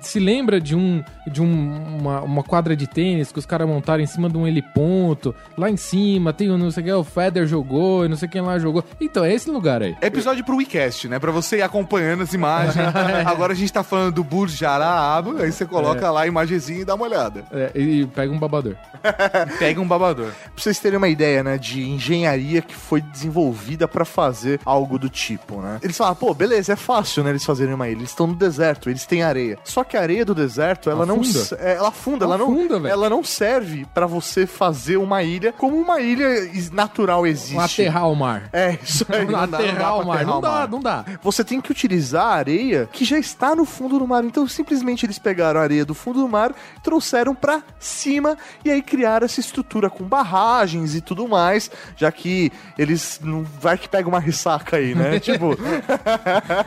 se, 0.00 0.18
lembra 0.18 0.60
de, 0.60 0.74
um, 0.74 1.02
de 1.26 1.42
um- 1.42 1.96
uma, 2.00 2.20
uma 2.22 2.42
quadra 2.42 2.74
de 2.74 2.86
tênis 2.86 3.30
que 3.32 3.38
os 3.38 3.46
caras 3.46 3.68
montaram 3.68 4.02
em 4.02 4.06
cima 4.06 4.28
de 4.28 4.36
um 4.36 4.46
heliponto, 4.46 5.34
lá 5.56 5.70
em 5.70 5.76
cima 5.76 6.32
tem 6.32 6.50
o 6.50 6.56
não 6.58 6.70
sei 6.70 6.82
o 6.82 6.86
que, 6.86 6.92
o 6.92 7.04
Feder 7.04 7.46
jogou 7.46 8.04
e 8.04 8.08
não 8.08 8.16
sei 8.16 8.28
quem 8.28 8.40
lá 8.40 8.58
jogou. 8.58 8.82
Então, 9.00 9.24
é 9.24 9.32
esse 9.32 9.50
lugar 9.50 9.82
aí. 9.82 9.94
É 10.00 10.06
episódio 10.06 10.44
pro 10.44 10.56
WeCast, 10.56 11.08
né? 11.08 11.18
Pra 11.18 11.30
você 11.30 11.58
ir 11.58 11.62
acompanhando 11.62 12.22
as 12.22 12.32
imagens. 12.32 12.76
Agora 13.26 13.52
a 13.52 13.56
gente 13.56 13.72
tá 13.72 13.82
falando 13.82 14.14
do 14.14 14.24
Burj 14.24 14.64
Al 14.64 14.80
Arab, 14.82 15.40
aí 15.40 15.52
você 15.52 15.64
coloca 15.66 16.10
lá 16.10 16.22
a 16.22 16.26
imagenzinha 16.26 16.80
e 16.80 16.84
dá 16.84 16.94
uma 16.94 17.04
olhada. 17.04 17.44
É, 17.52 17.70
e 17.74 18.06
pega 18.06 18.32
um 18.32 18.38
babador. 18.38 18.74
Pega 19.58 19.80
um 19.80 19.86
babador. 19.86 20.30
Pra 20.30 20.50
vocês 20.56 20.78
terem 20.78 20.96
uma 20.96 21.08
ideia, 21.08 21.42
né, 21.42 21.58
de 21.58 21.82
engenharia 21.82 22.62
que 22.62 22.74
foi 22.74 23.00
desenvolvida 23.00 23.86
pra 23.88 24.04
fazer 24.04 24.21
algo 24.64 24.98
do 24.98 25.08
tipo, 25.08 25.60
né? 25.60 25.78
Eles 25.82 25.96
falam, 25.96 26.14
pô, 26.14 26.32
beleza, 26.34 26.72
é 26.72 26.76
fácil, 26.76 27.22
né, 27.24 27.30
eles 27.30 27.44
fazerem 27.44 27.74
uma 27.74 27.88
ilha. 27.88 27.98
Eles 27.98 28.10
estão 28.10 28.26
no 28.26 28.34
deserto, 28.34 28.88
eles 28.90 29.06
têm 29.06 29.22
areia. 29.22 29.58
Só 29.64 29.82
que 29.84 29.96
a 29.96 30.00
areia 30.00 30.24
do 30.24 30.34
deserto, 30.34 30.90
ela 30.90 31.04
não... 31.06 31.20
É, 31.58 31.74
Ela 31.74 31.88
afunda, 31.88 32.24
ela 32.24 32.38
não... 32.38 32.46
Afunda, 32.52 32.78
velho. 32.80 32.92
ela 32.92 33.10
não 33.10 33.24
serve 33.24 33.86
pra 33.94 34.06
você 34.06 34.46
fazer 34.46 34.96
uma 34.96 35.22
ilha 35.22 35.52
como 35.52 35.76
uma 35.76 36.00
ilha 36.00 36.28
natural 36.72 37.26
existe. 37.26 37.82
Aterrar 37.82 38.08
o 38.10 38.14
mar. 38.14 38.48
É, 38.52 38.78
isso 38.82 39.06
aí. 39.08 39.24
Não 39.32 39.40
não 39.40 39.48
dá 39.48 39.58
aterrar 39.58 39.98
o 40.00 40.06
mar. 40.06 40.24
Não 40.24 40.40
dá, 40.40 40.66
não 40.66 40.80
dá. 40.80 41.04
Você 41.22 41.42
tem 41.44 41.60
que 41.60 41.70
utilizar 41.70 42.26
a 42.26 42.34
areia 42.34 42.88
que 42.92 43.04
já 43.04 43.18
está 43.18 43.54
no 43.54 43.64
fundo 43.64 43.98
do 43.98 44.06
mar. 44.06 44.24
Então, 44.24 44.46
simplesmente 44.46 45.06
eles 45.06 45.18
pegaram 45.18 45.60
a 45.60 45.62
areia 45.62 45.84
do 45.84 45.94
fundo 45.94 46.20
do 46.20 46.28
mar, 46.28 46.54
trouxeram 46.82 47.34
pra 47.34 47.62
cima 47.78 48.36
e 48.64 48.70
aí 48.70 48.82
criaram 48.82 49.24
essa 49.24 49.40
estrutura 49.40 49.88
com 49.88 50.04
barragens 50.04 50.94
e 50.94 51.00
tudo 51.00 51.26
mais, 51.28 51.70
já 51.96 52.10
que 52.12 52.52
eles 52.76 53.20
não 53.22 53.42
vai 53.60 53.78
que 53.78 53.88
pega 53.88 54.08
uma 54.12 54.20
ressaca 54.20 54.76
aí, 54.76 54.94
né? 54.94 55.18
tipo, 55.20 55.56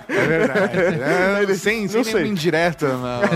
É 0.07 0.25
verdade. 0.27 0.77
É, 1.01 1.39
Ele- 1.43 1.55
sem 1.55 1.87
sem 1.87 1.97
não 1.97 2.03
nenhuma 2.03 2.21
sei. 2.23 2.27
indireta 2.27 2.87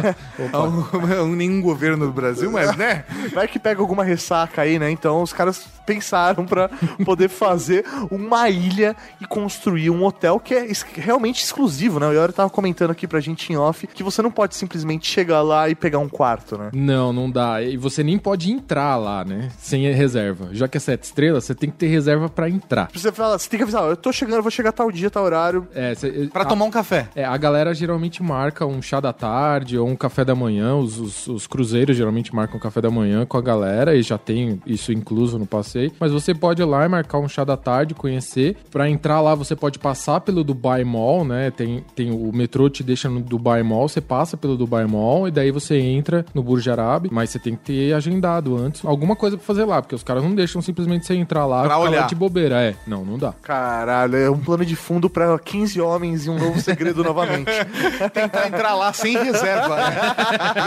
ao- 0.54 1.24
a 1.24 1.26
nenhum 1.28 1.62
governo 1.62 2.06
do 2.08 2.12
Brasil, 2.12 2.52
mas 2.52 2.76
né? 2.76 3.04
vai 3.34 3.48
que 3.48 3.60
pega 3.60 3.82
alguma 3.82 4.04
ressaca 4.04 4.62
aí, 4.62 4.78
né? 4.80 4.90
Então, 4.92 5.22
os 5.22 5.34
caras 5.34 5.66
pensaram 5.94 6.46
pra 6.46 6.70
poder 7.04 7.30
fazer 7.30 7.84
uma 8.12 8.48
ilha 8.48 8.96
e 9.20 9.26
construir 9.26 9.90
um 9.90 10.04
hotel 10.06 10.40
que 10.40 10.54
é 10.54 10.68
realmente 10.96 11.44
exclusivo, 11.44 12.00
né? 12.00 12.08
O 12.08 12.12
Yori 12.14 12.32
tava 12.32 12.50
comentando 12.50 12.92
aqui 12.92 13.08
pra 13.08 13.20
gente 13.20 13.52
em 13.52 13.58
off 13.58 13.88
que 13.88 14.04
você 14.04 14.22
não 14.22 14.30
pode 14.30 14.56
simplesmente 14.56 15.08
chegar 15.08 15.42
lá 15.42 15.68
e 15.68 15.74
pegar 15.74 15.98
um 15.98 16.08
quarto, 16.08 16.58
né? 16.60 16.70
Não, 16.74 17.12
não 17.12 17.30
dá. 17.30 17.62
E 17.64 17.76
você 17.76 18.04
nem 18.04 18.20
pode 18.20 18.52
entrar 18.52 18.96
lá, 18.98 19.26
né? 19.26 19.50
Sem 19.58 19.92
reserva. 19.92 20.50
Já 20.52 20.68
que 20.68 20.78
é 20.78 20.80
sete 20.80 21.04
estrelas, 21.06 21.46
você 21.46 21.56
tem 21.56 21.72
que 21.72 21.78
ter 21.78 21.88
reserva 21.88 22.30
pra 22.30 22.48
entrar. 22.48 22.90
Você 22.94 23.12
fala, 23.12 23.40
você 23.40 23.50
tem 23.50 23.58
que 23.58 23.64
avisar, 23.64 23.84
ó, 23.84 23.90
eu 23.90 23.98
tô 23.98 24.12
chegando, 24.12 24.36
eu 24.38 24.42
vou 24.44 24.52
chegar 24.52 24.72
tal 24.72 24.92
dia, 24.92 25.10
tal 25.10 25.24
horário. 25.24 25.68
É, 25.74 25.96
cê- 25.96 26.30
Pra 26.32 26.44
a- 26.44 26.46
tomar 26.46 26.66
um 26.66 26.72
café. 26.72 27.08
É, 27.16 27.26
a 27.26 27.36
galera 27.38 27.74
geralmente 27.74 28.22
marca 28.22 28.64
um 28.66 28.80
chá 28.82 29.00
da 29.00 29.12
tarde 29.12 29.76
ou 29.78 29.88
um 29.88 29.96
café 29.96 30.24
da 30.24 30.36
manhã. 30.36 30.76
Os, 30.76 31.00
os- 31.00 31.28
os 31.28 31.48
cruzeiros 31.48 31.98
geralmente 31.98 32.34
marcam 32.36 32.60
café 32.60 32.80
da 32.80 32.92
manhã 32.92 33.26
com 33.26 33.38
a 33.38 33.42
galera 33.42 33.96
e 33.96 34.04
já 34.04 34.18
tem 34.18 34.62
isso 34.68 34.92
incluso 34.92 35.40
no 35.40 35.46
passeio. 35.48 35.79
Mas 36.00 36.12
você 36.12 36.34
pode 36.34 36.62
ir 36.62 36.66
lá 36.66 36.86
e 36.86 36.88
marcar 36.88 37.20
um 37.20 37.28
chá 37.28 37.44
da 37.44 37.56
tarde, 37.58 37.94
conhecer. 37.94 38.58
Pra 38.72 38.90
entrar 38.90 39.22
lá, 39.22 39.36
você 39.36 39.56
pode 39.56 39.80
passar 39.80 40.22
pelo 40.22 40.44
Dubai 40.44 40.84
Mall, 40.84 41.24
né? 41.26 41.52
Tem, 41.52 41.84
tem 41.96 42.12
o 42.12 42.32
metrô 42.34 42.70
te 42.70 42.84
deixa 42.84 43.10
no 43.10 43.20
Dubai 43.22 43.64
Mall, 43.64 43.88
você 43.88 44.02
passa 44.02 44.36
pelo 44.38 44.58
Dubai 44.58 44.86
Mall 44.86 45.28
e 45.28 45.32
daí 45.32 45.52
você 45.52 45.78
entra 45.80 46.26
no 46.34 46.44
Burj 46.44 46.70
Arab. 46.70 47.08
Mas 47.12 47.30
você 47.30 47.40
tem 47.40 47.56
que 47.56 47.62
ter 47.64 47.94
agendado 47.94 48.58
antes 48.58 48.84
alguma 48.86 49.16
coisa 49.16 49.38
pra 49.38 49.46
fazer 49.46 49.66
lá, 49.66 49.82
porque 49.82 49.96
os 49.96 50.04
caras 50.04 50.24
não 50.24 50.34
deixam 50.36 50.62
simplesmente 50.62 51.06
você 51.06 51.16
entrar 51.16 51.46
lá 51.46 51.64
Pra 51.64 51.76
e 51.76 51.78
olhar. 51.80 52.02
lá 52.02 52.08
de 52.08 52.16
bobeira. 52.16 52.60
É, 52.62 52.76
não, 52.88 53.04
não 53.06 53.18
dá. 53.18 53.34
Caralho, 53.42 54.16
é 54.16 54.30
um 54.30 54.40
plano 54.40 54.66
de 54.66 54.76
fundo 54.76 55.10
pra 55.10 55.38
15 55.40 55.80
homens 55.82 56.26
e 56.26 56.30
um 56.30 56.38
novo 56.38 56.60
segredo 56.60 57.04
novamente. 57.04 57.50
Tentar 58.14 58.48
entrar 58.48 58.76
lá 58.76 58.92
sem 58.94 59.18
reserva, 59.18 59.76
né? 59.76 59.96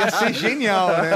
Ia 0.01 0.11
ser 0.11 0.33
genial, 0.35 0.89
né? 0.89 1.11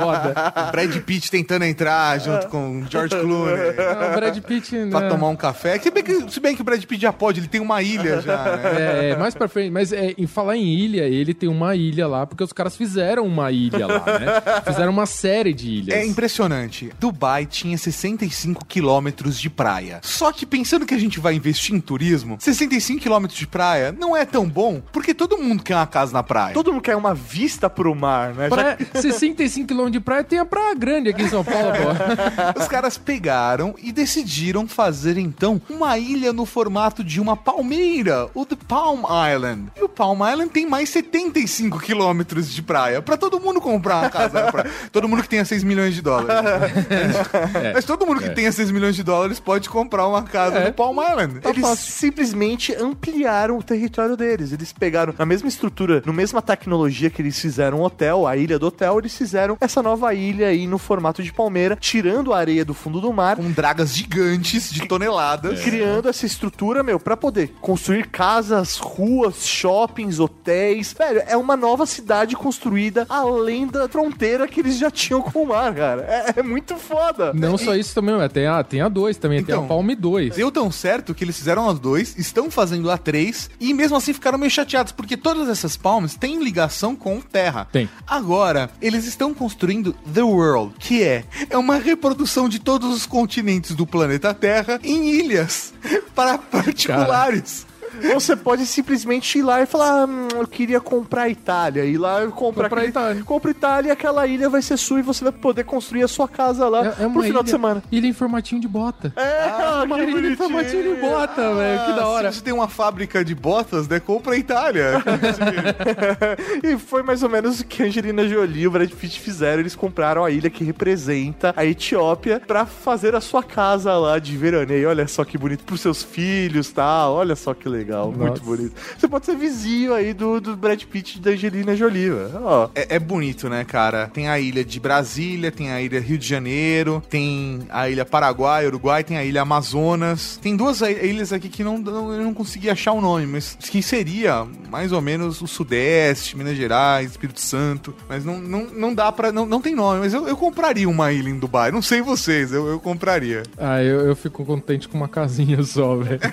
Foda. 0.00 0.52
O 0.68 0.72
Brad 0.72 0.96
Pitt 1.02 1.30
tentando 1.30 1.64
entrar 1.64 2.18
junto 2.18 2.48
com 2.48 2.80
o 2.80 2.84
George 3.10 3.26
Clooney. 3.26 3.74
Não, 3.76 4.10
o 4.10 4.14
Brad 4.14 4.38
Pitt. 4.38 4.70
Pra 4.90 5.00
né? 5.00 5.08
tomar 5.08 5.28
um 5.28 5.36
café. 5.36 5.78
Se 5.78 5.90
bem, 5.90 6.02
que, 6.02 6.30
se 6.32 6.40
bem 6.40 6.54
que 6.54 6.62
o 6.62 6.64
Brad 6.64 6.82
Pitt 6.84 7.02
já 7.02 7.12
pode, 7.12 7.40
ele 7.40 7.48
tem 7.48 7.60
uma 7.60 7.82
ilha 7.82 8.20
já, 8.20 8.56
né? 8.56 8.62
É, 8.78 9.10
é, 9.10 9.16
mais 9.16 9.34
pra 9.34 9.48
frente. 9.48 9.70
Mas 9.70 9.92
é, 9.92 10.14
em 10.16 10.26
falar 10.26 10.56
em 10.56 10.66
ilha, 10.66 11.02
ele 11.02 11.34
tem 11.34 11.48
uma 11.48 11.74
ilha 11.74 12.06
lá, 12.06 12.26
porque 12.26 12.44
os 12.44 12.52
caras 12.52 12.76
fizeram 12.76 13.26
uma 13.26 13.50
ilha 13.50 13.86
lá, 13.86 14.04
né? 14.18 14.62
Fizeram 14.64 14.92
uma 14.92 15.06
série 15.06 15.52
de 15.52 15.68
ilhas. 15.68 15.96
É 15.96 16.04
impressionante. 16.04 16.90
Dubai 16.98 17.46
tinha 17.46 17.76
65 17.76 18.64
quilômetros 18.64 19.38
de 19.40 19.50
praia. 19.50 20.00
Só 20.02 20.32
que 20.32 20.46
pensando 20.46 20.86
que 20.86 20.94
a 20.94 20.98
gente 20.98 21.18
vai 21.20 21.34
investir 21.34 21.74
em 21.74 21.80
turismo, 21.80 22.36
65 22.38 23.00
quilômetros 23.00 23.38
de 23.38 23.46
praia 23.46 23.92
não 23.92 24.16
é 24.16 24.24
tão 24.24 24.48
bom, 24.48 24.80
porque 24.92 25.14
todo 25.14 25.38
mundo 25.38 25.62
quer 25.62 25.76
uma 25.76 25.86
casa 25.86 26.12
na 26.12 26.22
praia. 26.22 26.54
Todo 26.54 26.72
mundo 26.72 26.82
quer 26.82 26.96
uma 26.96 27.14
vista 27.14 27.68
pro 27.68 27.94
mar, 27.94 28.34
né? 28.34 28.48
Já- 28.48 28.56
Praia, 28.56 28.78
65 28.94 29.68
km 29.68 29.90
de 29.90 30.00
praia 30.00 30.24
tem 30.24 30.38
a 30.38 30.44
Praia 30.44 30.74
Grande 30.74 31.08
aqui 31.10 31.22
em 31.22 31.28
São 31.28 31.44
Paulo, 31.44 31.72
pô. 31.72 32.00
Os 32.60 32.68
caras 32.68 32.89
pegaram 32.96 33.74
e 33.82 33.92
decidiram 33.92 34.66
fazer 34.68 35.16
então 35.18 35.60
uma 35.68 35.96
ilha 35.98 36.32
no 36.32 36.44
formato 36.46 37.02
de 37.04 37.20
uma 37.20 37.36
palmeira, 37.36 38.28
o 38.34 38.44
The 38.46 38.56
Palm 38.68 39.02
Island. 39.32 39.68
E 39.76 39.82
o 39.82 39.88
Palm 39.88 40.20
Island 40.28 40.50
tem 40.50 40.66
mais 40.68 40.88
75 40.90 41.78
quilômetros 41.80 42.52
de 42.52 42.62
praia 42.62 43.00
pra 43.02 43.16
todo 43.16 43.40
mundo 43.40 43.60
comprar 43.60 44.00
uma 44.00 44.10
casa 44.10 44.42
na 44.44 44.52
praia. 44.52 44.70
Todo 44.92 45.08
mundo 45.08 45.22
que 45.22 45.28
tenha 45.28 45.44
6 45.44 45.62
milhões 45.64 45.94
de 45.94 46.02
dólares. 46.02 46.28
Mas 47.74 47.84
todo 47.84 48.06
mundo 48.06 48.20
que 48.20 48.30
tenha 48.30 48.50
6 48.52 48.70
milhões 48.70 48.96
de 48.96 49.02
dólares 49.02 49.38
pode 49.40 49.68
comprar 49.68 50.06
uma 50.06 50.22
casa 50.22 50.58
É. 50.58 50.66
no 50.66 50.72
Palm 50.72 50.96
Island. 51.00 51.40
Eles 51.44 51.66
simplesmente 51.78 52.74
ampliaram 52.74 53.58
o 53.58 53.62
território 53.62 54.16
deles. 54.16 54.52
Eles 54.52 54.72
pegaram 54.72 55.14
na 55.16 55.26
mesma 55.26 55.48
estrutura, 55.48 56.02
na 56.04 56.12
mesma 56.12 56.42
tecnologia 56.42 57.10
que 57.10 57.22
eles 57.22 57.38
fizeram 57.38 57.80
o 57.80 57.84
hotel, 57.84 58.26
a 58.26 58.36
ilha 58.36 58.58
do 58.58 58.66
hotel, 58.66 58.98
eles 58.98 59.16
fizeram 59.16 59.56
essa 59.60 59.82
nova 59.82 60.12
ilha 60.14 60.48
aí 60.48 60.66
no 60.66 60.78
formato 60.78 61.22
de 61.22 61.32
palmeira, 61.32 61.76
tirando 61.80 62.32
a 62.32 62.38
areia 62.38 62.64
do 62.64 62.74
fundo 62.80 63.00
do 63.00 63.12
mar, 63.12 63.36
Com 63.36 63.50
dragas 63.50 63.94
gigantes 63.94 64.70
de 64.70 64.86
toneladas. 64.86 65.60
criando 65.62 66.08
essa 66.08 66.26
estrutura, 66.26 66.82
meu, 66.82 66.98
pra 66.98 67.16
poder 67.16 67.52
construir 67.60 68.08
casas, 68.08 68.76
ruas, 68.78 69.46
shoppings, 69.46 70.18
hotéis. 70.18 70.94
Velho, 70.96 71.22
é 71.26 71.36
uma 71.36 71.56
nova 71.56 71.86
cidade 71.86 72.34
construída 72.34 73.06
além 73.08 73.66
da 73.66 73.88
fronteira 73.88 74.48
que 74.48 74.60
eles 74.60 74.78
já 74.78 74.90
tinham 74.90 75.20
com 75.22 75.42
o 75.42 75.48
mar, 75.48 75.74
cara. 75.74 76.02
É, 76.02 76.40
é 76.40 76.42
muito 76.42 76.76
foda. 76.76 77.32
Não 77.32 77.56
só 77.58 77.74
isso 77.74 77.94
também, 77.94 78.16
mas 78.16 78.32
tem 78.32 78.46
a, 78.46 78.62
tem 78.62 78.80
a 78.80 78.88
2 78.88 79.16
também, 79.18 79.44
tem 79.44 79.54
Então, 79.54 79.64
a 79.64 79.68
Palme 79.68 79.94
2. 79.94 80.36
Deu 80.36 80.50
tão 80.50 80.70
certo 80.70 81.14
que 81.14 81.24
eles 81.24 81.36
fizeram 81.36 81.68
as 81.68 81.78
dois, 81.78 82.16
estão 82.18 82.50
fazendo 82.50 82.90
a 82.90 82.98
três 82.98 83.50
e 83.60 83.72
mesmo 83.74 83.96
assim 83.96 84.12
ficaram 84.12 84.38
meio 84.38 84.50
chateados, 84.50 84.92
porque 84.92 85.16
todas 85.16 85.48
essas 85.48 85.76
palmas 85.76 86.14
têm 86.14 86.42
ligação 86.42 86.96
com 86.96 87.20
terra. 87.20 87.68
Tem. 87.70 87.88
Agora, 88.06 88.70
eles 88.80 89.06
estão 89.06 89.34
construindo 89.34 89.92
The 90.12 90.22
World, 90.22 90.74
que 90.78 91.02
é, 91.02 91.24
é 91.48 91.58
uma 91.58 91.76
reprodução 91.76 92.48
de 92.48 92.58
todos 92.70 92.94
os 92.94 93.04
continentes 93.04 93.74
do 93.74 93.84
planeta 93.84 94.32
Terra 94.32 94.78
em 94.84 95.10
ilhas 95.10 95.74
para 96.14 96.38
particulares. 96.38 97.66
Você 98.14 98.36
pode 98.36 98.66
simplesmente 98.66 99.38
ir 99.38 99.42
lá 99.42 99.60
e 99.62 99.66
falar: 99.66 100.08
hum, 100.08 100.28
eu 100.34 100.46
queria 100.46 100.80
comprar 100.80 101.22
a 101.22 101.28
Itália. 101.28 101.84
Ir 101.84 101.98
lá 101.98 102.24
e 102.24 102.28
comprar 102.28 102.68
Comprar 102.68 102.82
a 102.82 102.86
Itália. 102.86 103.22
Compra 103.24 103.50
Itália 103.50 103.88
e 103.88 103.92
aquela 103.92 104.26
ilha 104.26 104.48
vai 104.48 104.62
ser 104.62 104.76
sua 104.76 105.00
e 105.00 105.02
você 105.02 105.24
vai 105.24 105.32
poder 105.32 105.64
construir 105.64 106.02
a 106.02 106.08
sua 106.08 106.28
casa 106.28 106.68
lá 106.68 106.86
É, 106.86 106.88
é 106.88 107.08
pro 107.08 107.22
final 107.22 107.26
ilha, 107.26 107.42
de 107.42 107.50
semana. 107.50 107.82
Ilha 107.90 108.06
em 108.06 108.12
formatinho 108.12 108.60
de 108.60 108.68
bota. 108.68 109.12
É, 109.16 109.82
uma 109.84 110.02
ilha 110.02 110.28
em 110.28 110.36
formatinho 110.36 110.94
de 110.94 111.00
bota, 111.00 111.54
velho. 111.54 111.84
Que 111.84 111.92
da 111.92 112.06
hora. 112.06 112.28
Ah, 112.28 112.32
Se 112.32 112.38
você 112.38 112.44
tem 112.44 112.54
uma 112.54 112.68
fábrica 112.68 113.24
de 113.24 113.34
botas, 113.34 113.88
né? 113.88 114.00
Compra 114.00 114.34
a 114.34 114.36
Itália. 114.36 115.02
e 116.62 116.76
foi 116.78 117.02
mais 117.02 117.22
ou 117.22 117.28
menos 117.28 117.60
o 117.60 117.66
que 117.66 117.82
a 117.82 117.86
Angelina 117.86 118.26
Jolie 118.28 118.62
e 118.62 118.66
o 118.66 118.70
Brad 118.70 118.90
Pitt 118.90 119.20
fizeram. 119.20 119.60
Eles 119.60 119.74
compraram 119.74 120.24
a 120.24 120.30
ilha 120.30 120.50
que 120.50 120.64
representa 120.64 121.52
a 121.56 121.64
Etiópia 121.64 122.40
pra 122.44 122.66
fazer 122.66 123.14
a 123.14 123.20
sua 123.20 123.42
casa 123.42 123.96
lá 123.96 124.18
de 124.18 124.36
veraneio. 124.36 124.88
Olha 124.88 125.06
só 125.06 125.24
que 125.24 125.36
bonito. 125.38 125.64
Pros 125.64 125.80
seus 125.80 126.02
filhos, 126.02 126.70
tá? 126.70 127.08
Olha 127.08 127.36
só 127.36 127.54
que 127.54 127.68
legal. 127.68 127.89
Muito 127.98 128.18
Nossa. 128.18 128.42
bonito. 128.42 128.72
Você 128.98 129.08
pode 129.08 129.26
ser 129.26 129.36
vizinho 129.36 129.94
aí 129.94 130.12
do, 130.12 130.40
do 130.40 130.56
Brad 130.56 130.82
Pitt 130.84 131.18
e 131.18 131.20
da 131.20 131.30
Angelina 131.30 131.74
Jolie. 131.76 132.10
Ó. 132.42 132.68
É, 132.74 132.96
é 132.96 132.98
bonito, 132.98 133.48
né, 133.48 133.64
cara? 133.64 134.08
Tem 134.08 134.28
a 134.28 134.38
ilha 134.38 134.64
de 134.64 134.80
Brasília, 134.80 135.50
tem 135.50 135.70
a 135.70 135.80
ilha 135.80 136.00
Rio 136.00 136.18
de 136.18 136.26
Janeiro, 136.26 137.02
tem 137.08 137.60
a 137.70 137.88
ilha 137.88 138.04
Paraguai, 138.04 138.66
Uruguai, 138.66 139.04
tem 139.04 139.16
a 139.16 139.24
ilha 139.24 139.42
Amazonas. 139.42 140.38
Tem 140.42 140.56
duas 140.56 140.80
ilhas 140.80 141.32
aqui 141.32 141.48
que 141.48 141.62
não, 141.64 141.78
não, 141.78 142.12
eu 142.12 142.22
não 142.22 142.34
consegui 142.34 142.70
achar 142.70 142.92
o 142.92 143.00
nome, 143.00 143.26
mas 143.26 143.56
que 143.60 143.82
seria 143.82 144.46
mais 144.70 144.92
ou 144.92 145.00
menos 145.00 145.40
o 145.42 145.46
Sudeste, 145.46 146.36
Minas 146.36 146.56
Gerais, 146.56 147.10
Espírito 147.10 147.40
Santo. 147.40 147.94
Mas 148.08 148.24
não, 148.24 148.38
não, 148.38 148.64
não 148.66 148.94
dá 148.94 149.10
pra. 149.10 149.32
Não, 149.32 149.46
não 149.46 149.60
tem 149.60 149.74
nome, 149.74 150.00
mas 150.00 150.14
eu, 150.14 150.26
eu 150.28 150.36
compraria 150.36 150.88
uma 150.88 151.12
ilha 151.12 151.28
em 151.28 151.38
Dubai. 151.38 151.70
Não 151.70 151.82
sei 151.82 152.02
vocês, 152.02 152.52
eu, 152.52 152.66
eu 152.66 152.80
compraria. 152.80 153.42
Ah, 153.58 153.82
eu, 153.82 154.00
eu 154.00 154.16
fico 154.16 154.44
contente 154.44 154.88
com 154.88 154.96
uma 154.96 155.08
casinha 155.08 155.62
só, 155.62 155.96
velho. 155.96 156.20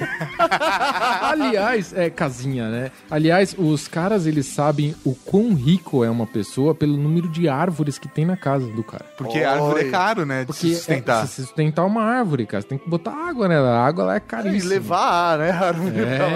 Aliás, 1.46 1.94
é 1.94 2.10
casinha, 2.10 2.70
né? 2.70 2.92
Aliás, 3.10 3.56
os 3.58 3.88
caras, 3.88 4.26
eles 4.26 4.46
sabem 4.48 4.96
o 5.06 5.14
quão 5.14 5.54
rico 5.54 6.04
é 6.04 6.10
uma 6.10 6.26
pessoa 6.26 6.74
pelo 6.76 6.98
número 6.98 7.28
de 7.30 7.48
árvores 7.48 7.98
que 7.98 8.08
tem 8.08 8.26
na 8.26 8.38
casa 8.38 8.68
do 8.68 8.84
cara. 8.84 9.06
Porque 9.18 9.38
Oi. 9.38 9.44
a 9.44 9.52
árvore 9.54 9.88
é 9.88 9.92
caro, 9.92 10.26
né? 10.26 10.42
De 10.42 10.46
Porque 10.48 10.68
se 10.68 10.76
sustentar. 10.76 11.24
É, 11.24 11.28
se 11.28 11.42
sustentar 11.44 11.86
uma 11.86 12.02
árvore, 12.04 12.46
cara, 12.46 12.62
você 12.62 12.68
tem 12.68 12.78
que 12.78 12.90
botar 12.90 13.12
água 13.12 13.48
nela. 13.48 13.70
A 13.70 13.86
água 13.86 14.04
lá 14.06 14.14
é 14.16 14.18
E 14.18 14.22
caríssima. 14.22 14.70
levar, 14.70 15.38
né? 15.40 15.52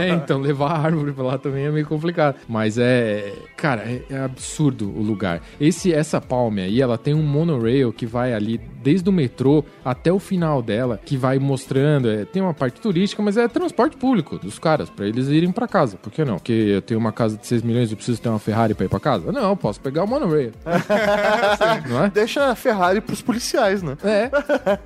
É, 0.01 0.09
então 0.09 0.39
levar 0.39 0.71
a 0.71 0.79
árvore 0.79 1.11
pra 1.11 1.23
lá 1.23 1.37
também 1.37 1.65
é 1.65 1.71
meio 1.71 1.85
complicado. 1.85 2.35
Mas 2.47 2.77
é. 2.77 3.33
Cara, 3.57 3.81
é, 3.83 4.01
é 4.09 4.19
absurdo 4.19 4.89
o 4.89 5.01
lugar. 5.01 5.41
Esse, 5.59 5.93
essa 5.93 6.19
palme 6.19 6.61
aí, 6.61 6.81
ela 6.81 6.97
tem 6.97 7.13
um 7.13 7.23
monorail 7.23 7.91
que 7.93 8.05
vai 8.05 8.33
ali 8.33 8.59
desde 8.81 9.07
o 9.09 9.13
metrô 9.13 9.63
até 9.85 10.11
o 10.11 10.19
final 10.19 10.61
dela, 10.61 10.99
que 11.03 11.15
vai 11.17 11.37
mostrando. 11.39 12.09
é, 12.09 12.25
tem 12.25 12.41
uma 12.41 12.53
parte 12.53 12.81
turística, 12.81 13.21
mas 13.21 13.37
é 13.37 13.47
transporte 13.47 13.95
público 13.97 14.37
dos 14.37 14.57
caras, 14.57 14.89
pra 14.91 15.07
eles 15.07 15.27
irem 15.27 15.51
pra 15.51 15.67
casa. 15.67 15.97
Por 15.97 16.11
que 16.11 16.23
não? 16.23 16.35
Porque 16.35 16.51
eu 16.51 16.81
tenho 16.81 16.99
uma 16.99 17.11
casa 17.11 17.37
de 17.37 17.45
6 17.47 17.61
milhões 17.61 17.91
e 17.91 17.95
preciso 17.95 18.21
ter 18.21 18.29
uma 18.29 18.39
Ferrari 18.39 18.73
pra 18.73 18.85
ir 18.85 18.89
pra 18.89 18.99
casa? 18.99 19.31
Não, 19.31 19.49
eu 19.49 19.55
posso 19.55 19.79
pegar 19.79 20.03
o 20.03 20.07
monorail. 20.07 20.51
não 21.89 22.05
é? 22.05 22.09
Deixa 22.09 22.51
a 22.51 22.55
Ferrari 22.55 23.01
pros 23.01 23.21
policiais, 23.21 23.81
né? 23.81 23.97
É. 24.03 24.29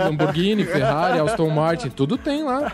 Lamborghini, 0.03 0.63
Ferrari, 0.63 1.19
Aston 1.19 1.49
Martin, 1.49 1.89
tudo 1.89 2.17
tem 2.17 2.43
lá. 2.43 2.71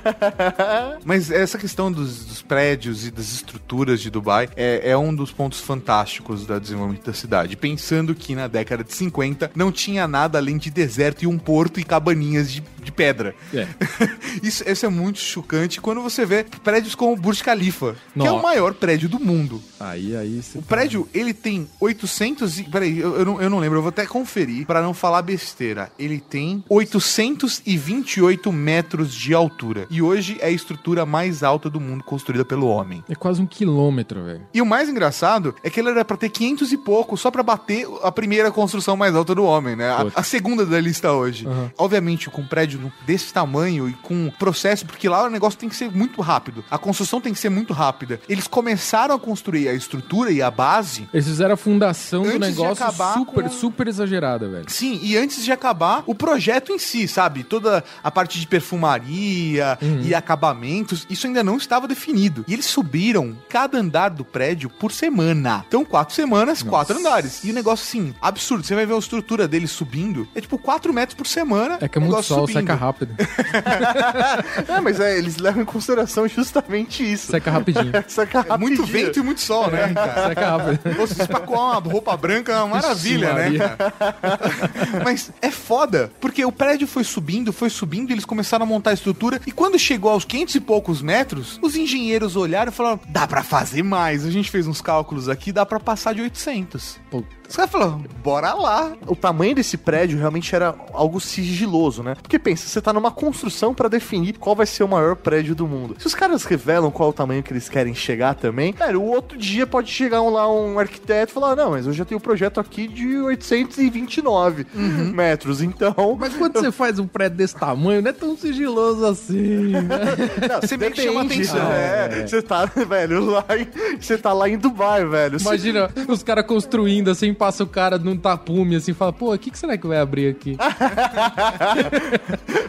Mas 1.04 1.32
essa 1.32 1.58
questão 1.58 1.92
dos, 1.92 2.26
dos 2.26 2.42
prédios 2.42 3.06
e 3.08 3.12
das 3.12 3.32
estruturas 3.32 4.02
de 4.02 4.10
Dubai 4.10 4.50
é, 4.56 4.92
é 4.92 4.98
um 4.98 5.14
dos 5.14 5.32
pontos 5.32 5.62
fantásticos 5.62 6.46
do 6.46 6.60
desenvolvimento 6.60 7.06
da 7.06 7.14
cidade. 7.14 7.56
Pensando 7.56 8.14
que 8.14 8.36
na 8.36 8.48
década 8.48 8.84
de 8.84 8.94
50 8.94 9.52
não 9.56 9.72
tinha 9.72 10.08
nada 10.08 10.38
além 10.38 10.58
de 10.58 10.70
deserto 10.70 11.24
e 11.24 11.28
um 11.28 11.38
porto 11.38 11.80
e 11.80 11.84
cabaninhas 11.84 12.52
de, 12.52 12.64
de 12.84 12.92
pedra. 12.92 13.36
É. 13.54 13.68
Isso, 14.42 14.68
isso 14.68 14.86
é 14.86 14.90
muito 14.90 15.20
chocante 15.20 15.82
quando 15.82 16.02
você 16.02 16.26
vê 16.26 16.46
prédios 16.64 16.96
como 16.96 17.16
Burj 17.22 17.42
Khalifa, 17.44 17.96
que 18.14 18.26
é 18.26 18.32
o 18.32 18.42
maior 18.42 18.74
prédio 18.74 19.08
do 19.08 19.20
mundo. 19.20 19.62
Aí, 19.80 20.16
aí. 20.16 20.42
Você 20.42 20.58
O 20.58 20.62
prédio, 20.62 21.08
ele 21.14 21.34
tem 21.34 21.68
800 21.80 22.60
e... 22.60 22.64
Peraí, 22.64 23.00
eu, 23.00 23.16
eu, 23.18 23.26
não, 23.26 23.42
eu 23.42 23.50
não 23.50 23.60
lembro, 23.60 23.78
eu 23.78 23.82
vou 23.82 23.90
até 23.90 24.06
conferir 24.06 24.66
pra 24.66 24.82
não 24.82 24.94
falar 24.94 25.22
besteira. 25.22 25.92
Ele 25.98 26.20
tem 26.20 26.64
828 26.70 28.52
metros 28.52 29.14
de 29.14 29.34
altura. 29.34 29.88
E 29.90 30.02
hoje 30.02 30.38
é 30.40 30.48
a 30.48 30.52
estrutura 30.52 31.06
mais 31.06 31.44
alta 31.44 31.70
do 31.70 31.80
mundo 31.80 32.04
construída 32.04 32.46
pelo 32.46 32.68
homem. 32.68 33.04
É 33.10 33.16
quase 33.16 33.42
um 33.42 33.46
quilômetro, 33.46 34.24
velho. 34.24 34.42
E 34.54 34.62
o 34.62 34.66
mais 34.66 34.90
engraçado 34.90 35.54
é 35.64 35.70
que 35.70 35.80
ele 35.80 35.90
era 35.90 36.06
pra 36.06 36.18
ter 36.18 36.30
500 36.30 36.72
e 36.72 36.78
pouco, 36.78 37.18
só 37.18 37.30
pra 37.30 37.44
bater 37.44 37.88
a 38.02 38.12
primeira 38.12 38.52
construção 38.52 38.96
mais 38.98 39.16
alta 39.16 39.36
do 39.36 39.44
homem, 39.44 39.76
né? 39.76 39.90
A, 39.90 40.08
a 40.16 40.24
segunda 40.24 40.66
da 40.66 40.80
lista 40.80 41.12
hoje. 41.12 41.46
Aham. 41.46 41.72
Obviamente, 41.78 42.30
com 42.30 42.42
um 42.42 42.48
prédio 42.48 42.92
desse 43.06 43.34
tamanho 43.34 43.90
e 43.90 43.94
com 43.94 44.32
processo, 44.40 44.86
porque 44.86 45.10
lá 45.10 45.26
o 45.26 45.30
negócio 45.30 45.60
tem 45.60 45.70
que 45.70 45.76
ser 45.76 45.92
muito 45.92 46.22
rápido. 46.22 46.64
A 46.70 46.78
construção 46.78 47.11
tem 47.20 47.34
que 47.34 47.40
ser 47.40 47.50
muito 47.50 47.74
rápida. 47.74 48.20
Eles 48.30 48.48
começaram 48.48 49.16
a 49.16 49.20
construir 49.20 49.68
a 49.68 49.74
estrutura 49.74 50.32
e 50.32 50.42
a 50.42 50.52
base 50.52 51.08
Eles 51.14 51.26
fizeram 51.26 51.54
a 51.56 51.58
fundação 51.58 52.22
do 52.24 52.30
Antes 52.30 52.40
de 52.40 52.62
negócio 52.62 52.84
acabar 52.84 53.14
super, 53.16 53.44
com- 53.44 53.50
super 53.50 53.88
exagerada, 53.88 54.48
velho. 54.48 54.66
Sim, 54.70 55.00
e 55.02 55.18
antes 55.18 55.44
de 55.44 55.52
acabar 55.52 56.04
o 56.06 56.14
projeto 56.16 56.72
em 56.72 56.80
si, 56.80 57.08
sabe? 57.08 57.44
Toda 57.44 57.84
a 58.04 58.12
parte 58.12 58.40
de 58.40 58.48
perfumaria 58.48 59.78
Uhum. 59.82 60.02
e 60.04 60.14
acabamentos, 60.14 61.06
isso 61.10 61.28
ainda 61.28 61.44
não 61.44 61.58
estava 61.58 61.88
definido. 61.88 62.46
E 62.48 62.54
eles 62.54 62.66
subiram 62.66 63.36
cada 63.50 63.78
andar 63.80 64.10
do 64.10 64.24
prédio 64.24 64.70
por 64.70 64.92
semana. 64.92 65.66
Então, 65.68 65.84
quatro 65.84 66.14
semanas, 66.16 66.62
quatro 66.64 66.98
andares. 66.98 67.44
E 67.44 67.52
o 67.52 67.54
negócio, 67.54 67.84
assim, 67.88 68.14
absurdo. 68.22 68.64
Você 68.66 68.76
vai 68.76 68.86
ver 68.86 68.94
a 68.94 68.98
estrutura 68.98 69.48
deles 69.48 69.72
subindo. 69.72 70.28
É 70.36 70.42
tipo 70.42 70.58
4 70.58 70.94
metros 70.94 71.16
por 71.18 71.26
semana. 71.28 71.78
É 71.82 71.88
que 71.88 71.98
é 71.98 72.02
muito 72.02 72.22
sol, 72.24 72.42
subindo. 72.48 72.58
seca 72.60 72.76
rápido. 72.76 73.16
É, 74.68 74.80
mas 74.82 75.00
é, 75.00 75.18
eles 75.18 75.38
levam 75.38 75.62
em 75.62 75.66
consideração 75.66 76.28
justamente 76.28 77.01
isso. 77.04 77.32
Seca 77.32 77.52
rapidinho. 77.52 77.92
Saca 78.08 78.46
É 78.50 78.58
muito 78.58 78.82
rapidinho. 78.82 79.06
vento 79.06 79.20
e 79.20 79.24
muito 79.24 79.42
sol, 79.42 79.70
né, 79.70 79.94
cara? 79.94 80.28
Seca 80.30 80.50
rápido. 80.58 80.96
Você 80.98 81.16
se 81.16 81.32
uma 81.32 81.76
roupa 81.76 82.16
branca 82.18 82.52
é 82.52 82.58
uma 82.58 82.68
maravilha, 82.76 83.34
né, 83.34 83.58
cara? 83.58 83.94
Mas 85.04 85.32
é 85.42 85.52
foda, 85.52 86.12
porque 86.20 86.44
o 86.46 86.52
prédio 86.52 86.88
foi 86.88 87.04
subindo, 87.04 87.52
foi 87.54 87.70
subindo, 87.70 88.10
e 88.10 88.14
eles 88.14 88.26
começaram 88.26 88.64
a 88.64 88.68
montar 88.68 88.92
a 88.92 88.94
estrutura, 88.94 89.42
e 89.46 89.52
quando 89.52 89.78
chegou 89.80 90.12
aos 90.12 90.26
500 90.26 90.56
e 90.56 90.60
poucos 90.60 91.02
metros, 91.02 91.60
os 91.62 91.76
engenheiros 91.76 92.36
olharam 92.36 92.72
e 92.72 92.76
falaram: 92.76 93.00
dá 93.08 93.28
pra 93.28 93.44
fazer 93.44 93.84
mais. 93.84 94.26
A 94.26 94.32
gente 94.32 94.50
fez 94.52 94.68
uns 94.68 94.82
cálculos 94.82 95.30
aqui, 95.30 95.52
dá 95.52 95.66
pra 95.66 95.80
passar 95.80 96.14
de 96.14 96.22
800. 96.22 97.00
Puta. 97.10 97.28
Os 97.48 97.56
caras 97.56 97.72
falaram: 97.72 98.04
bora 98.24 98.54
lá. 98.54 98.94
O 99.08 99.16
tamanho 99.16 99.56
desse 99.56 99.78
prédio 99.78 100.18
realmente 100.18 100.56
era 100.56 100.76
algo 100.94 101.20
sigiloso, 101.20 102.04
né? 102.04 102.16
Porque 102.22 102.40
pensa, 102.40 102.68
você 102.68 102.82
tá 102.82 102.94
numa 102.94 103.12
construção 103.12 103.74
pra 103.74 103.90
definir 103.90 104.38
qual 104.38 104.56
vai 104.56 104.66
ser 104.66 104.84
o 104.84 104.88
maior 104.88 105.16
prédio 105.16 105.56
do 105.56 105.68
mundo. 105.68 105.96
Se 106.00 106.08
os 106.08 106.16
caras 106.16 106.44
revelam 106.46 106.91
qual 106.92 107.10
é 107.10 107.12
o 107.12 107.14
tamanho 107.14 107.42
que 107.44 107.52
eles 107.54 107.68
querem 107.70 107.94
chegar 107.94 108.36
também, 108.36 108.72
cara, 108.74 108.98
o 109.00 109.06
outro 109.06 109.38
dia 109.38 109.66
pode 109.68 109.90
chegar 109.92 110.22
um, 110.22 110.30
lá 110.30 110.52
um 110.52 110.78
arquiteto 110.80 111.32
e 111.32 111.34
falar: 111.34 111.56
"Não, 111.56 111.72
mas 111.72 111.86
eu 111.88 111.94
já 111.94 112.04
tenho 112.06 112.18
um 112.18 112.22
projeto 112.22 112.60
aqui 112.60 112.88
de 112.88 113.18
829 113.18 114.66
metros". 115.14 115.62
Então, 115.62 116.18
Mas 116.20 116.34
quando 116.36 116.60
você 116.60 116.72
faz 116.72 117.00
um 117.00 117.08
prédio 117.08 117.38
desse 117.38 117.56
tamanho, 117.56 118.02
não 118.02 118.10
é 118.10 118.14
tão 118.14 118.36
sigiloso 118.38 119.06
assim, 119.06 119.70
né? 119.72 119.82
não, 120.50 120.62
Você 120.62 120.78
meio 120.78 120.92
que 120.92 121.02
chama 121.02 121.22
atenção. 121.24 121.72
É, 121.72 122.26
você 122.28 122.42
tá, 122.42 122.66
velho, 122.66 123.26
lá 123.26 123.46
em, 123.58 123.68
você 124.00 124.18
tá 124.18 124.34
lá 124.34 124.50
em 124.50 124.58
Dubai, 124.58 125.06
velho. 125.06 125.40
Você- 125.40 125.46
Imagina 125.48 125.90
os 126.08 126.24
caras 126.24 126.46
construindo 126.46 127.10
assim, 127.12 127.34
passa 127.34 127.64
o 127.64 127.68
cara 127.68 127.98
num 127.98 128.18
tapume 128.18 128.76
assim, 128.76 128.94
fala, 128.94 129.14
pô, 129.14 129.34
o 129.34 129.38
que, 129.40 129.52
que 129.52 129.58
será 129.58 129.78
que 129.78 129.86
vai 129.88 130.00
abrir 130.00 130.30
aqui? 130.30 130.58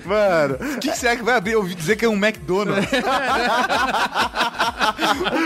Mano, 0.05 0.55
O 0.77 0.79
que, 0.81 0.91
que 0.91 0.97
será 0.99 1.17
que 1.17 1.23
vai 1.23 1.37
abrir? 1.37 1.53
Eu 1.53 1.61
ouvi 1.61 1.75
dizer 1.75 1.97
que 1.97 2.05
é 2.05 2.09
um 2.09 2.15
McDonald's. 2.17 2.87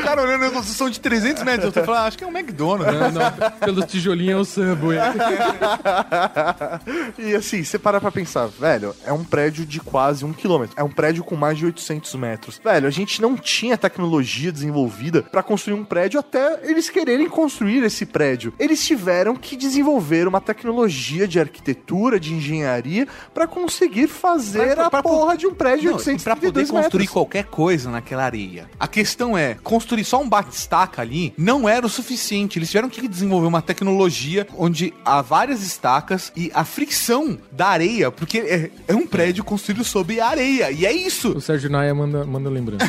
o 0.00 0.02
cara 0.02 0.22
olhando 0.22 0.44
a 0.46 0.50
construção 0.50 0.90
de 0.90 0.98
300 1.00 1.42
metros, 1.42 1.64
eu 1.66 1.72
tô 1.72 1.82
falando, 1.84 2.00
ah, 2.02 2.06
acho 2.06 2.18
que 2.18 2.24
é 2.24 2.26
um 2.26 2.36
McDonald's. 2.36 2.94
Não, 2.94 3.12
não, 3.12 3.32
pelo 3.60 3.86
tijolinho 3.86 4.32
é 4.32 4.36
o 4.36 4.44
Subway. 4.44 4.98
e 7.18 7.34
assim, 7.34 7.62
você 7.62 7.78
para 7.78 8.00
pra 8.00 8.10
pensar, 8.10 8.46
velho, 8.46 8.94
é 9.04 9.12
um 9.12 9.24
prédio 9.24 9.64
de 9.64 9.80
quase 9.80 10.24
um 10.24 10.32
quilômetro. 10.32 10.74
É 10.78 10.82
um 10.82 10.90
prédio 10.90 11.24
com 11.24 11.36
mais 11.36 11.58
de 11.58 11.66
800 11.66 12.14
metros. 12.16 12.60
Velho, 12.62 12.86
a 12.86 12.90
gente 12.90 13.20
não 13.20 13.36
tinha 13.36 13.76
tecnologia 13.76 14.50
desenvolvida 14.52 15.22
pra 15.22 15.42
construir 15.42 15.74
um 15.74 15.84
prédio 15.84 16.18
até 16.20 16.60
eles 16.62 16.88
quererem 16.90 17.28
construir 17.28 17.82
esse 17.84 18.06
prédio. 18.06 18.52
Eles 18.58 18.84
tiveram 18.84 19.36
que 19.36 19.56
desenvolver 19.56 20.26
uma 20.28 20.40
tecnologia 20.40 21.26
de 21.28 21.38
arquitetura, 21.40 22.18
de 22.18 22.34
engenharia, 22.34 23.06
pra 23.34 23.46
conseguir 23.46 24.08
fazer 24.08 24.74
Pra- 24.74 24.86
a 24.86 24.90
pra- 24.90 25.02
porra 25.02 25.36
de 25.36 25.46
um 25.46 25.54
prédio 25.54 25.76
de 25.76 25.86
Não, 25.86 25.92
e 26.14 26.18
pra 26.22 26.32
832 26.34 26.70
poder 26.70 26.82
construir 26.82 27.00
metros. 27.02 27.12
qualquer 27.12 27.44
coisa 27.44 27.90
naquela 27.90 28.24
areia 28.24 28.55
A 28.78 28.86
questão 28.86 29.36
é, 29.36 29.54
construir 29.62 30.04
só 30.04 30.20
um 30.20 30.28
bate-estaca 30.28 31.02
ali 31.02 31.34
não 31.36 31.68
era 31.68 31.86
o 31.86 31.88
suficiente. 31.88 32.58
Eles 32.58 32.70
tiveram 32.70 32.88
que 32.88 33.06
desenvolver 33.06 33.46
uma 33.46 33.62
tecnologia 33.62 34.46
onde 34.56 34.92
há 35.04 35.22
várias 35.22 35.62
estacas 35.62 36.32
e 36.36 36.50
a 36.54 36.64
fricção 36.64 37.38
da 37.52 37.68
areia, 37.68 38.10
porque 38.10 38.38
é, 38.38 38.70
é 38.88 38.94
um 38.94 39.06
prédio 39.06 39.44
construído 39.44 39.84
sobre 39.84 40.20
areia. 40.20 40.70
E 40.70 40.86
é 40.86 40.92
isso. 40.92 41.36
O 41.36 41.40
Sérgio 41.40 41.70
Naia 41.70 41.94
manda, 41.94 42.24
manda 42.24 42.48
lembrança. 42.50 42.86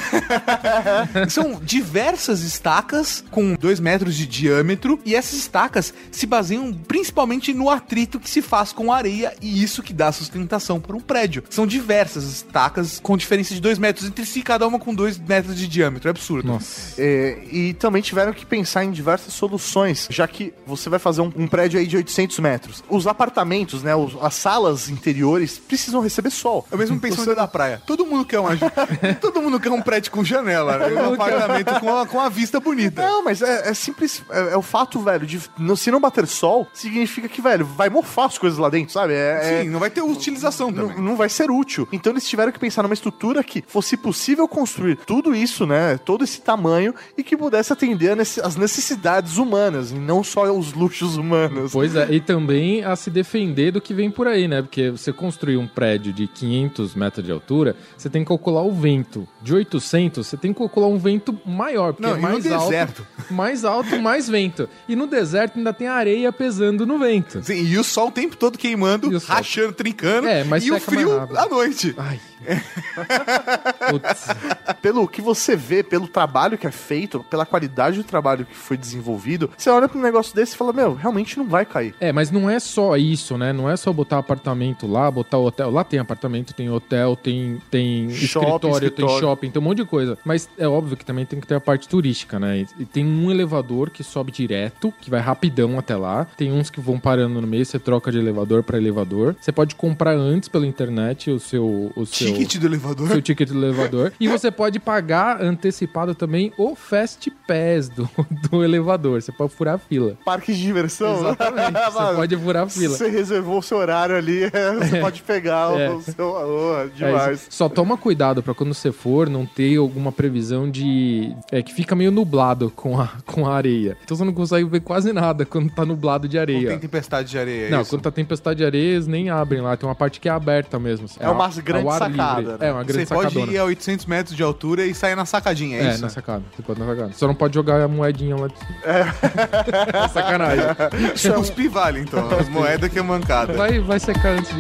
São 1.29 1.59
diversas 1.61 2.41
estacas 2.41 3.23
com 3.31 3.55
2 3.55 3.79
metros 3.79 4.15
de 4.15 4.25
diâmetro 4.25 4.99
e 5.05 5.15
essas 5.15 5.39
estacas 5.39 5.93
se 6.11 6.25
baseiam 6.25 6.73
principalmente 6.73 7.53
no 7.53 7.69
atrito 7.69 8.19
que 8.19 8.29
se 8.29 8.41
faz 8.41 8.71
com 8.71 8.91
a 8.91 8.97
areia 8.97 9.33
e 9.41 9.63
isso 9.63 9.83
que 9.83 9.93
dá 9.93 10.11
sustentação 10.11 10.79
para 10.79 10.95
um 10.95 10.99
prédio. 10.99 11.43
São 11.49 11.65
diversas 11.65 12.23
estacas 12.25 12.99
com 13.01 13.17
diferença 13.17 13.53
de 13.53 13.61
2 13.61 13.79
metros 13.79 14.07
entre 14.07 14.25
si, 14.25 14.41
cada 14.41 14.67
uma 14.67 14.79
com 14.79 14.93
2 14.93 15.17
metros 15.19 15.46
de 15.55 15.67
diâmetro. 15.67 16.07
É 16.07 16.11
absurdo. 16.11 16.47
Nossa. 16.47 16.93
É, 17.01 17.39
e 17.51 17.73
também 17.73 18.01
tiveram 18.01 18.33
que 18.33 18.45
pensar 18.45 18.83
em 18.83 18.91
diversas 18.91 19.33
soluções, 19.33 20.07
já 20.09 20.27
que 20.27 20.53
você 20.65 20.89
vai 20.89 20.99
fazer 20.99 21.21
um, 21.21 21.31
um 21.35 21.47
prédio 21.47 21.79
aí 21.79 21.87
de 21.87 21.95
800 21.97 22.39
metros. 22.39 22.83
Os 22.89 23.07
apartamentos, 23.07 23.83
né, 23.83 23.95
os- 23.95 24.15
as 24.21 24.33
salas 24.35 24.89
interiores 24.89 25.57
precisam 25.57 26.01
receber 26.01 26.29
sol. 26.31 26.65
É 26.71 26.75
o 26.75 26.77
mesmo 26.77 26.99
pensamento 26.99 27.35
da 27.35 27.47
praia. 27.47 27.81
Todo 27.85 28.05
mundo 28.05 28.25
quer 28.25 28.39
uma, 28.39 28.51
todo 29.21 29.41
mundo 29.41 29.59
quer 29.59 29.71
um 29.71 29.81
prédio 29.81 30.11
com 30.11 30.23
janela, 30.23 30.77
né? 30.77 31.01
um 31.01 31.13
apartamento 31.13 31.79
com 31.79 31.95
a, 31.97 32.05
com 32.05 32.19
a 32.19 32.29
vista 32.29 32.59
bonita. 32.59 33.01
Não, 33.01 33.23
mas 33.23 33.41
é, 33.41 33.69
é 33.69 33.73
simples. 33.73 34.21
É, 34.29 34.53
é 34.53 34.57
o 34.57 34.61
fato, 34.61 34.99
velho, 34.99 35.25
de 35.25 35.39
não- 35.57 35.75
se 35.75 35.91
não 35.91 35.99
bater 35.99 36.27
sol, 36.27 36.67
significa 36.73 37.27
que, 37.27 37.41
velho, 37.41 37.65
vai 37.65 37.89
mofar 37.89 38.25
as 38.25 38.37
coisas 38.37 38.57
lá 38.59 38.69
dentro, 38.69 38.93
sabe? 38.93 39.13
É, 39.13 39.39
é- 39.59 39.63
Sim, 39.63 39.69
não 39.69 39.79
vai 39.79 39.89
ter 39.89 40.01
utilização 40.01 40.71
não, 40.71 40.87
também. 40.89 41.03
não 41.03 41.15
vai 41.15 41.29
ser 41.29 41.49
útil. 41.51 41.87
Então 41.91 42.11
eles 42.13 42.27
tiveram 42.27 42.51
que 42.51 42.59
pensar 42.59 42.83
numa 42.83 42.93
estrutura 42.93 43.43
que 43.43 43.63
fosse 43.67 43.95
possível 43.97 44.47
construir 44.47 44.97
tudo 45.05 45.35
isso, 45.41 45.65
né? 45.65 45.97
Todo 45.97 46.23
esse 46.23 46.41
tamanho 46.41 46.93
e 47.17 47.23
que 47.23 47.37
pudesse 47.37 47.71
atender 47.71 48.17
as 48.19 48.55
necessidades 48.55 49.37
humanas 49.37 49.91
e 49.91 49.95
não 49.95 50.23
só 50.23 50.51
os 50.51 50.73
luxos 50.73 51.17
humanos. 51.17 51.71
Pois 51.71 51.95
é, 51.95 52.07
e 52.11 52.19
também 52.19 52.83
a 52.83 52.95
se 52.95 53.09
defender 53.09 53.71
do 53.71 53.81
que 53.81 53.93
vem 53.93 54.09
por 54.11 54.27
aí, 54.27 54.47
né? 54.47 54.61
Porque 54.61 54.89
você 54.91 55.13
construir 55.13 55.57
um 55.57 55.67
prédio 55.67 56.11
de 56.13 56.27
500 56.27 56.95
metros 56.95 57.25
de 57.25 57.31
altura, 57.31 57.75
você 57.97 58.09
tem 58.09 58.23
que 58.23 58.27
calcular 58.27 58.61
o 58.63 58.71
vento. 58.71 59.27
De 59.41 59.53
800, 59.53 60.25
você 60.25 60.37
tem 60.37 60.51
que 60.53 60.59
calcular 60.59 60.87
um 60.87 60.97
vento 60.97 61.37
maior, 61.45 61.93
porque 61.93 62.07
Não, 62.07 62.17
é 62.17 62.19
mais 62.19 62.51
alto, 62.51 62.65
deserto? 62.69 63.07
mais 63.29 63.65
alto, 63.65 64.01
mais 64.01 64.27
vento. 64.27 64.67
E 64.87 64.95
no 64.95 65.07
deserto 65.07 65.57
ainda 65.57 65.73
tem 65.73 65.87
areia 65.87 66.31
pesando 66.31 66.85
no 66.85 66.97
vento. 66.97 67.41
Sim, 67.43 67.63
e 67.65 67.77
o 67.77 67.83
sol 67.83 68.07
o 68.07 68.11
tempo 68.11 68.35
todo 68.35 68.57
queimando, 68.57 69.15
rachando, 69.19 69.73
trincando. 69.73 70.27
É, 70.27 70.43
mas 70.43 70.65
e 70.65 70.71
o 70.71 70.79
frio 70.79 71.19
à 71.35 71.47
noite. 71.47 71.93
Ai. 71.97 72.19
Pelo 74.81 75.07
que 75.07 75.21
você 75.21 75.55
vê, 75.55 75.83
pelo 75.83 76.07
trabalho 76.07 76.57
que 76.57 76.67
é 76.67 76.71
feito, 76.71 77.23
pela 77.29 77.45
qualidade 77.45 77.97
do 77.97 78.03
trabalho 78.03 78.45
que 78.45 78.55
foi 78.55 78.77
desenvolvido, 78.77 79.49
você 79.57 79.69
olha 79.69 79.87
pra 79.87 79.97
um 79.97 80.01
negócio 80.01 80.35
desse 80.35 80.53
e 80.53 80.57
fala, 80.57 80.73
meu, 80.73 80.93
realmente 80.93 81.37
não 81.37 81.45
vai 81.45 81.65
cair. 81.65 81.95
É, 81.99 82.11
mas 82.11 82.31
não 82.31 82.49
é 82.49 82.59
só 82.59 82.95
isso, 82.97 83.37
né? 83.37 83.53
Não 83.53 83.69
é 83.69 83.75
só 83.75 83.91
botar 83.91 84.17
apartamento 84.17 84.87
lá, 84.87 85.09
botar 85.09 85.37
hotel. 85.37 85.71
Lá 85.71 85.83
tem 85.83 85.99
apartamento, 85.99 86.53
tem 86.53 86.69
hotel, 86.69 87.15
tem, 87.15 87.61
tem 87.69 88.09
Shopping, 88.09 88.47
escritório, 88.47 88.61
tem 88.61 88.87
escritório. 88.87 89.19
shopping, 89.19 89.51
tem 89.51 89.61
um 89.61 89.65
monte 89.65 89.77
de 89.77 89.85
coisa. 89.85 90.17
Mas 90.23 90.49
é 90.57 90.67
óbvio 90.67 90.97
que 90.97 91.05
também 91.05 91.25
tem 91.25 91.39
que 91.39 91.47
ter 91.47 91.55
a 91.55 91.61
parte 91.61 91.87
turística, 91.87 92.39
né? 92.39 92.65
E 92.79 92.85
tem 92.85 93.05
um 93.05 93.31
elevador 93.31 93.89
que 93.89 94.03
sobe 94.03 94.31
direto, 94.31 94.93
que 95.01 95.09
vai 95.09 95.19
rapidão 95.19 95.77
até 95.77 95.95
lá. 95.95 96.25
Tem 96.37 96.51
uns 96.51 96.69
que 96.69 96.79
vão 96.79 96.99
parando 96.99 97.41
no 97.41 97.47
meio, 97.47 97.65
você 97.65 97.79
troca 97.79 98.11
de 98.11 98.17
elevador 98.17 98.63
pra 98.63 98.77
elevador. 98.77 99.35
Você 99.39 99.51
pode 99.51 99.75
comprar 99.75 100.15
antes 100.15 100.49
pela 100.49 100.65
internet 100.65 101.31
o 101.31 101.39
seu. 101.39 101.91
O 101.95 102.05
seu 102.05 102.26
Ticket 102.33 102.57
do 102.59 102.67
elevador. 102.67 103.07
seu 103.09 103.21
ticket 103.21 103.49
do 103.49 103.57
elevador. 103.57 104.11
E 104.19 104.27
você 104.27 104.49
pode 104.51 104.79
pagar 104.79 105.41
antecipado 105.41 106.13
também 106.15 106.51
o 106.57 106.75
Fast 106.75 107.29
Pass 107.47 107.89
do, 107.89 108.09
do 108.49 108.63
elevador. 108.63 109.21
Você 109.21 109.31
pode 109.31 109.53
furar 109.53 109.75
a 109.75 109.77
fila. 109.77 110.17
Parque 110.25 110.53
de 110.53 110.61
diversão. 110.61 111.17
Exatamente. 111.19 111.71
Você 111.91 112.15
pode 112.15 112.37
furar 112.37 112.63
a 112.63 112.69
fila. 112.69 112.95
Você 112.97 113.09
reservou 113.09 113.59
o 113.59 113.61
seu 113.63 113.77
horário 113.77 114.15
ali, 114.15 114.41
você 114.79 114.99
pode 114.99 115.21
pegar 115.21 115.79
É. 115.79 115.89
o 115.89 116.01
seu. 116.01 116.27
Oh, 116.27 116.81
É 116.81 116.87
demais. 116.87 117.39
isso. 117.41 117.47
Só 117.51 117.69
toma 117.69 117.97
cuidado 117.97 118.41
pra 118.43 118.53
quando 118.53 118.73
você 118.73 118.91
for 118.91 119.29
não 119.29 119.45
ter 119.45 119.77
alguma 119.77 120.11
previsão 120.11 120.69
de. 120.69 121.33
É 121.51 121.61
que 121.61 121.73
fica 121.73 121.95
meio 121.95 122.11
nublado 122.11 122.71
com 122.75 122.99
a, 122.99 123.09
com 123.25 123.47
a 123.47 123.55
areia. 123.55 123.97
Então 124.03 124.15
você 124.17 124.23
não 124.23 124.33
consegue 124.33 124.65
ver 124.69 124.81
quase 124.81 125.11
nada 125.13 125.45
quando 125.45 125.69
tá 125.71 125.85
nublado 125.85 126.27
de 126.27 126.35
Não 126.37 126.41
areia. 126.41 126.69
tem 126.69 126.79
tempestade 126.79 127.29
de 127.29 127.37
areia. 127.37 127.67
é 127.67 127.69
Não, 127.69 127.81
isso? 127.81 127.89
quando 127.91 128.01
tá 128.01 128.11
tempestade 128.11 128.57
de 128.57 128.65
areia, 128.65 128.93
eles 128.93 129.07
nem 129.07 129.29
abrem 129.29 129.61
lá. 129.61 129.75
Tem 129.77 129.87
uma 129.87 129.95
parte 129.95 130.19
que 130.19 130.27
é 130.27 130.31
aberta 130.31 130.77
mesmo. 130.79 131.07
É 131.19 131.29
uma 131.29 131.45
ao- 131.45 131.51
grande 131.63 131.87
ar 131.87 132.11
sacada, 132.17 132.41
livre. 132.41 132.57
né? 132.59 132.67
É, 132.67 132.71
uma 132.73 132.83
grande 132.83 133.05
Você 133.07 133.13
pode 133.13 133.29
sacadona. 133.33 133.51
ir 133.53 133.57
a 133.57 133.63
800 133.65 134.05
metros 134.05 134.35
de 134.35 134.43
altura 134.43 134.85
e 134.85 134.93
sair 134.93 135.15
na 135.15 135.25
sacadinha, 135.25 135.77
é, 135.77 135.85
É, 135.87 135.91
isso? 135.91 136.01
na 136.01 136.09
sacada. 136.09 136.43
Você 136.55 136.61
pode 136.61 136.79
na 136.79 136.85
sacada. 136.85 137.11
Só 137.13 137.27
não 137.27 137.35
pode 137.35 137.53
jogar 137.53 137.81
a 137.81 137.87
moedinha 137.87 138.35
lá 138.35 138.47
de 138.47 138.57
cima. 138.57 138.75
É. 138.83 140.07
Sacanagem. 140.09 140.65
Isso 141.15 141.27
é 141.31 141.37
uns 141.37 141.49
vale, 141.71 142.01
então. 142.01 142.27
As 142.37 142.49
moedas 142.49 142.89
que 142.91 142.99
é 142.99 143.01
mancada. 143.01 143.53
Vai, 143.53 143.79
vai 143.79 143.99
secar 143.99 144.29
antes 144.33 144.51
de. 144.53 144.59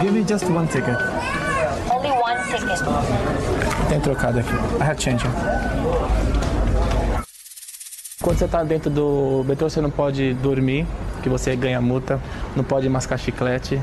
Give 0.00 0.10
me 0.12 0.24
just 0.28 0.44
one 0.44 0.66
ticket. 0.68 0.98
Only 1.90 2.10
one 2.10 2.36
ticket. 2.46 2.78
Tem 3.88 4.00
trocado 4.00 4.38
aqui. 4.40 4.52
I 4.80 4.82
have 4.84 5.00
change. 5.00 5.24
Quando 8.24 8.38
você 8.38 8.48
tá 8.48 8.64
dentro 8.64 8.88
do 8.88 9.44
metrô, 9.46 9.68
você 9.68 9.82
não 9.82 9.90
pode 9.90 10.32
dormir, 10.32 10.86
que 11.22 11.28
você 11.28 11.54
ganha 11.54 11.78
multa. 11.78 12.18
Não 12.56 12.64
pode 12.64 12.88
mascar 12.88 13.18
chiclete. 13.18 13.78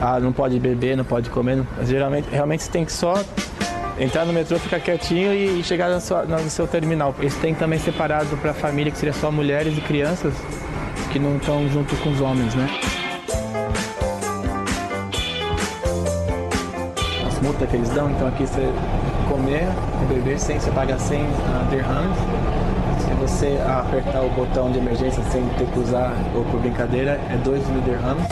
Ah, 0.00 0.20
não 0.20 0.32
pode 0.32 0.60
beber, 0.60 0.96
não 0.96 1.04
pode 1.04 1.28
comer. 1.30 1.64
Geralmente, 1.82 2.28
realmente 2.30 2.62
você 2.62 2.70
tem 2.70 2.84
que 2.84 2.92
só 2.92 3.14
entrar 3.98 4.24
no 4.24 4.32
metrô, 4.32 4.56
ficar 4.60 4.78
quietinho 4.78 5.34
e, 5.34 5.64
chegar 5.64 5.90
na 5.90 5.98
sua- 5.98 6.22
no 6.22 6.48
seu 6.48 6.68
terminal. 6.68 7.12
Eles 7.18 7.34
têm 7.38 7.56
também 7.56 7.80
separado 7.80 8.36
para 8.36 8.54
família, 8.54 8.92
que 8.92 8.98
seria 8.98 9.12
só 9.12 9.32
mulheres 9.32 9.76
e 9.76 9.80
crianças, 9.80 10.32
que 11.10 11.18
não 11.18 11.36
estão 11.36 11.68
junto 11.68 11.96
com 11.96 12.10
os 12.10 12.20
homens, 12.20 12.54
né? 12.54 12.68
as 17.26 17.40
multas 17.40 17.68
que 17.68 17.74
eles 17.74 17.88
dão, 17.90 18.08
então 18.12 18.28
aqui 18.28 18.46
você 18.46 18.72
comer 19.28 19.66
beber 20.08 20.38
sem, 20.38 20.60
você 20.60 20.70
paga 20.70 20.96
100 20.96 21.20
uh, 21.20 21.26
dirhams. 21.68 22.55
Você 23.20 23.58
apertar 23.66 24.20
o 24.22 24.28
botão 24.30 24.70
de 24.70 24.78
emergência 24.78 25.22
sem 25.30 25.48
ter 25.50 25.66
que 25.70 25.78
usar 25.78 26.12
ou 26.34 26.44
por 26.44 26.60
brincadeira, 26.60 27.18
é 27.30 27.36
2 27.36 27.66
mil 27.68 27.80
dirhams. 27.80 28.22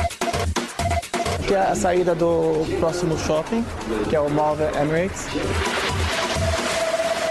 Aqui 1.43 1.55
é 1.55 1.59
a 1.59 1.75
saída 1.75 2.15
do 2.15 2.67
próximo 2.79 3.19
shopping, 3.19 3.65
que 4.09 4.15
é 4.15 4.21
o 4.21 4.29
Mall 4.29 4.57
Emirates. 4.81 5.27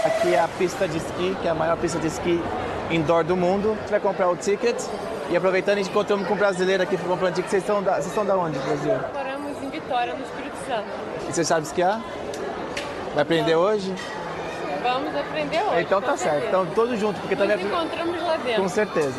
Aqui 0.04 0.34
é 0.34 0.40
a 0.40 0.48
pista 0.48 0.88
de 0.88 0.98
esqui, 0.98 1.36
que 1.40 1.46
é 1.46 1.50
a 1.50 1.54
maior 1.54 1.76
pista 1.76 1.98
de 1.98 2.08
esqui 2.08 2.42
indoor 2.90 3.22
do 3.22 3.36
mundo. 3.36 3.72
A 3.72 3.80
gente 3.80 3.90
vai 3.90 4.00
comprar 4.00 4.28
o 4.28 4.36
ticket 4.36 4.76
e 5.30 5.36
aproveitando 5.36 5.74
a 5.74 5.76
gente 5.78 5.90
encontramos 5.90 6.26
com 6.26 6.34
um 6.34 6.36
brasileiro 6.36 6.82
aqui 6.82 6.96
comprando 6.96 7.34
ticket. 7.34 7.50
Vocês 7.50 7.62
estão 7.62 7.82
da, 7.82 7.92
vocês 7.92 8.06
estão 8.06 8.26
da 8.26 8.36
onde, 8.36 8.58
Brasil? 8.58 8.94
Moramos 9.14 9.62
em 9.62 9.70
Vitória, 9.70 10.14
no 10.14 10.24
Espírito 10.24 10.56
Santo. 10.66 10.86
E 11.28 11.32
você 11.32 11.44
sabe 11.44 11.66
esquiar? 11.66 12.02
Vai 13.14 13.22
aprender 13.22 13.54
hoje? 13.54 13.94
Vamos 14.84 15.16
aprender 15.16 15.62
hoje. 15.62 15.80
Então 15.80 16.02
tá 16.02 16.10
com 16.10 16.16
certo. 16.18 16.32
certeza. 16.32 16.48
Então 16.48 16.66
todos 16.74 17.00
juntos, 17.00 17.18
porque 17.22 17.34
também 17.34 17.56
Nos 17.56 17.64
é... 17.64 17.68
encontramos 17.68 18.22
lá 18.22 18.36
dentro. 18.36 18.62
com 18.62 18.68
certeza. 18.68 19.14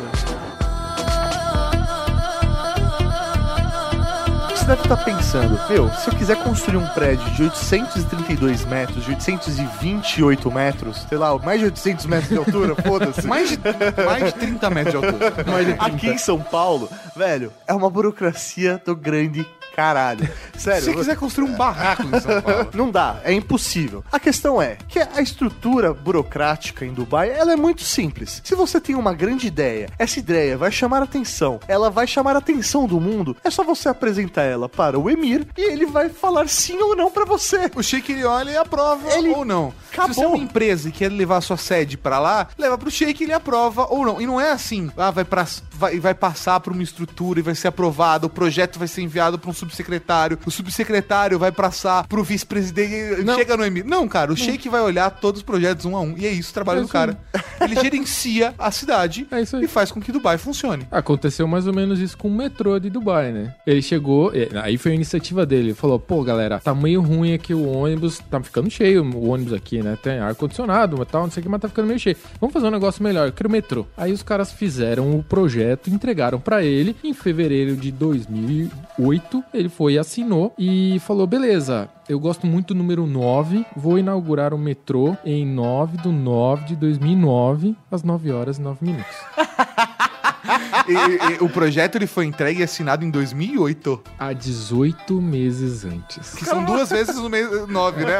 Você 4.50 4.64
deve 4.64 4.82
estar 4.82 4.96
pensando, 5.04 5.60
meu, 5.68 5.90
se 5.90 6.08
eu 6.08 6.14
quiser 6.14 6.42
construir 6.44 6.76
um 6.76 6.86
prédio 6.88 7.28
de 7.32 7.42
832 7.44 8.64
metros, 8.64 9.04
de 9.04 9.10
828 9.10 10.50
metros, 10.52 11.06
sei 11.08 11.18
lá, 11.18 11.36
mais 11.38 11.58
de 11.58 11.66
800 11.66 12.06
metros 12.06 12.28
de 12.30 12.38
altura, 12.38 12.74
foda-se. 12.82 13.26
Mais 13.26 13.50
de, 13.50 13.58
mais 14.04 14.24
de 14.24 14.32
30 14.34 14.70
metros 14.70 15.00
de 15.00 15.06
altura. 15.06 15.34
Aqui 15.80 16.08
em 16.08 16.18
São 16.18 16.40
Paulo, 16.40 16.88
velho, 17.14 17.52
é 17.66 17.74
uma 17.74 17.90
burocracia 17.90 18.80
do 18.84 18.94
grande 18.94 19.44
caralho. 19.76 20.26
Sério. 20.56 20.80
Se 20.82 20.90
você 20.90 20.96
quiser 20.96 21.16
construir 21.16 21.50
um 21.50 21.54
barraco 21.54 22.02
em 22.04 22.18
São 22.18 22.40
Paulo. 22.40 22.68
Não 22.74 22.90
dá, 22.90 23.20
é 23.22 23.32
impossível. 23.32 24.02
A 24.10 24.18
questão 24.18 24.60
é 24.60 24.78
que 24.88 24.98
a 24.98 25.20
estrutura 25.20 25.92
burocrática 25.92 26.86
em 26.86 26.94
Dubai, 26.94 27.30
ela 27.30 27.52
é 27.52 27.56
muito 27.56 27.82
simples. 27.82 28.40
Se 28.42 28.54
você 28.54 28.80
tem 28.80 28.94
uma 28.94 29.12
grande 29.12 29.46
ideia, 29.46 29.88
essa 29.98 30.18
ideia 30.18 30.56
vai 30.56 30.72
chamar 30.72 31.02
atenção, 31.02 31.60
ela 31.68 31.90
vai 31.90 32.06
chamar 32.06 32.34
a 32.36 32.38
atenção 32.38 32.86
do 32.86 32.98
mundo, 32.98 33.36
é 33.44 33.50
só 33.50 33.62
você 33.62 33.88
apresentar 33.90 34.42
ela 34.44 34.66
para 34.68 34.98
o 34.98 35.10
emir 35.10 35.46
e 35.56 35.60
ele 35.70 35.84
vai 35.84 36.08
falar 36.08 36.48
sim 36.48 36.78
ou 36.80 36.96
não 36.96 37.10
pra 37.10 37.26
você. 37.26 37.70
O 37.74 37.82
Sheik 37.82 38.10
ele 38.12 38.24
olha 38.24 38.50
e 38.52 38.56
aprova 38.56 39.12
Ele- 39.12 39.28
ou 39.30 39.44
não. 39.44 39.74
Se 39.92 40.08
você 40.08 40.24
é 40.24 40.26
uma 40.26 40.36
empresa 40.38 40.88
e 40.88 40.92
quer 40.92 41.10
levar 41.12 41.40
sua 41.42 41.56
sede 41.58 41.96
pra 41.98 42.18
lá, 42.18 42.48
leva 42.56 42.78
pro 42.78 42.90
Sheik 42.90 43.22
e 43.22 43.26
ele 43.26 43.32
aprova 43.34 43.86
ou 43.90 44.04
não. 44.06 44.20
E 44.20 44.26
não 44.26 44.40
é 44.40 44.50
assim, 44.52 44.90
ah, 44.96 45.10
vai, 45.10 45.24
pra, 45.24 45.46
vai, 45.72 45.98
vai 46.00 46.14
passar 46.14 46.60
pra 46.60 46.72
uma 46.72 46.82
estrutura 46.82 47.40
e 47.40 47.42
vai 47.42 47.54
ser 47.54 47.68
aprovado, 47.68 48.26
o 48.26 48.30
projeto 48.30 48.78
vai 48.78 48.88
ser 48.88 49.02
enviado 49.02 49.38
pra 49.38 49.50
um 49.50 49.52
subsecretário, 49.66 50.38
o 50.46 50.50
subsecretário 50.50 51.38
vai 51.38 51.52
passar 51.52 52.06
pro 52.06 52.22
vice-presidente, 52.22 53.24
Não. 53.24 53.34
chega 53.34 53.56
no 53.56 53.64
EMI. 53.64 53.82
Não, 53.82 54.06
cara, 54.08 54.32
o 54.32 54.36
Sheik 54.36 54.68
vai 54.68 54.80
olhar 54.80 55.10
todos 55.10 55.40
os 55.40 55.44
projetos 55.44 55.84
um 55.84 55.96
a 55.96 56.00
um. 56.00 56.14
E 56.16 56.26
é 56.26 56.30
isso 56.30 56.50
o 56.50 56.54
trabalho 56.54 56.80
É 56.80 56.82
do 56.82 56.88
cara. 56.88 57.18
Ele 57.60 57.74
gerencia 57.80 58.54
a 58.58 58.70
cidade 58.70 59.26
É 59.30 59.40
e 59.62 59.66
faz 59.68 59.90
com 59.90 60.00
que 60.00 60.12
Dubai 60.12 60.38
funcione. 60.38 60.86
Aconteceu 60.90 61.46
mais 61.46 61.66
ou 61.66 61.74
menos 61.74 62.00
isso 62.00 62.16
com 62.16 62.28
o 62.28 62.34
metrô 62.34 62.78
de 62.78 62.90
Dubai, 62.90 63.32
né? 63.32 63.54
Ele 63.66 63.82
chegou, 63.82 64.32
aí 64.62 64.78
foi 64.78 64.92
a 64.92 64.94
iniciativa 64.94 65.44
dele. 65.44 65.68
Ele 65.68 65.74
falou: 65.74 65.98
pô, 65.98 66.22
galera, 66.22 66.58
tá 66.60 66.74
meio 66.74 67.00
ruim 67.00 67.34
aqui 67.34 67.54
o 67.54 67.66
ônibus, 67.66 68.18
tá 68.30 68.40
ficando 68.40 68.70
cheio 68.70 69.04
o 69.04 69.28
ônibus 69.28 69.52
aqui, 69.52 69.82
né? 69.82 69.98
Tem 70.02 70.18
ar-condicionado 70.18 71.00
e 71.00 71.04
tal, 71.06 71.22
não 71.24 71.30
sei 71.30 71.40
o 71.40 71.44
que, 71.44 71.48
mas 71.48 71.60
tá 71.60 71.68
ficando 71.68 71.86
meio 71.88 71.98
cheio. 71.98 72.16
Vamos 72.40 72.52
fazer 72.52 72.66
um 72.66 72.70
negócio 72.70 73.02
melhor, 73.02 73.26
eu 73.26 73.32
quero 73.32 73.48
o 73.48 73.52
metrô. 73.52 73.86
Aí 73.96 74.12
os 74.12 74.22
caras 74.22 74.52
fizeram 74.52 75.16
o 75.16 75.22
projeto, 75.22 75.90
entregaram 75.90 76.40
pra 76.40 76.62
ele. 76.62 76.96
Em 77.02 77.12
fevereiro 77.14 77.76
de 77.76 77.90
2008, 77.90 79.44
ele 79.58 79.68
foi 79.68 79.98
assinou 79.98 80.54
e 80.58 80.98
falou: 81.00 81.26
beleza. 81.26 81.88
Eu 82.08 82.20
gosto 82.20 82.46
muito 82.46 82.72
do 82.72 82.78
número 82.78 83.06
9. 83.06 83.66
Vou 83.76 83.98
inaugurar 83.98 84.54
o 84.54 84.58
metrô 84.58 85.16
em 85.24 85.44
9 85.44 85.96
do 85.98 86.12
9 86.12 86.66
de 86.66 86.76
2009, 86.76 87.76
às 87.90 88.02
9 88.02 88.30
horas 88.30 88.58
e 88.58 88.62
9 88.62 88.84
minutos. 88.84 89.16
E- 90.88 91.32
e- 91.34 91.44
o 91.44 91.48
projeto 91.48 91.96
ele 91.96 92.06
foi 92.06 92.26
entregue 92.26 92.60
e 92.60 92.62
assinado 92.62 93.04
em 93.04 93.10
2008. 93.10 94.00
Há 94.18 94.32
18 94.32 95.20
meses 95.20 95.84
antes. 95.84 96.34
Que 96.34 96.44
são 96.44 96.64
duas 96.64 96.90
vezes 96.90 97.16
o 97.16 97.28
mês 97.28 97.48
9, 97.68 98.04
né? 98.04 98.18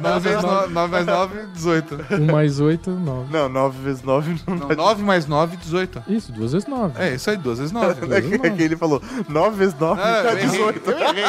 9 0.00 0.28
vezes 0.28 0.42
9, 0.42 0.72
9 0.72 0.92
mais 0.92 1.06
9, 1.06 1.46
18. 1.52 1.98
1 2.12 2.26
mais 2.32 2.60
8, 2.60 2.90
9. 2.90 3.32
Não, 3.32 3.48
9 3.48 3.82
vezes 3.82 4.02
9 4.02 4.36
não 4.46 4.56
Não, 4.56 4.68
9 4.68 5.02
mais 5.02 5.26
9, 5.26 5.56
18. 5.56 6.04
Isso, 6.08 6.30
duas 6.32 6.52
vezes 6.52 6.68
9. 6.68 7.02
É, 7.02 7.14
isso 7.14 7.28
aí, 7.30 7.36
duas 7.36 7.58
vezes 7.58 7.72
9. 7.72 8.14
É 8.14 8.20
que, 8.20 8.46
é 8.46 8.50
que 8.50 8.62
ele 8.62 8.76
falou 8.76 9.02
9 9.28 9.56
vezes 9.56 9.74
9 9.78 10.00
Ah, 10.00 10.22
errei, 10.32 10.46
18. 10.46 10.90
eu 10.90 10.98
errei. 10.98 11.24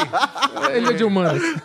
Ele 0.75 0.89
é 0.89 0.93
de 0.93 1.03
humanas. 1.03 1.41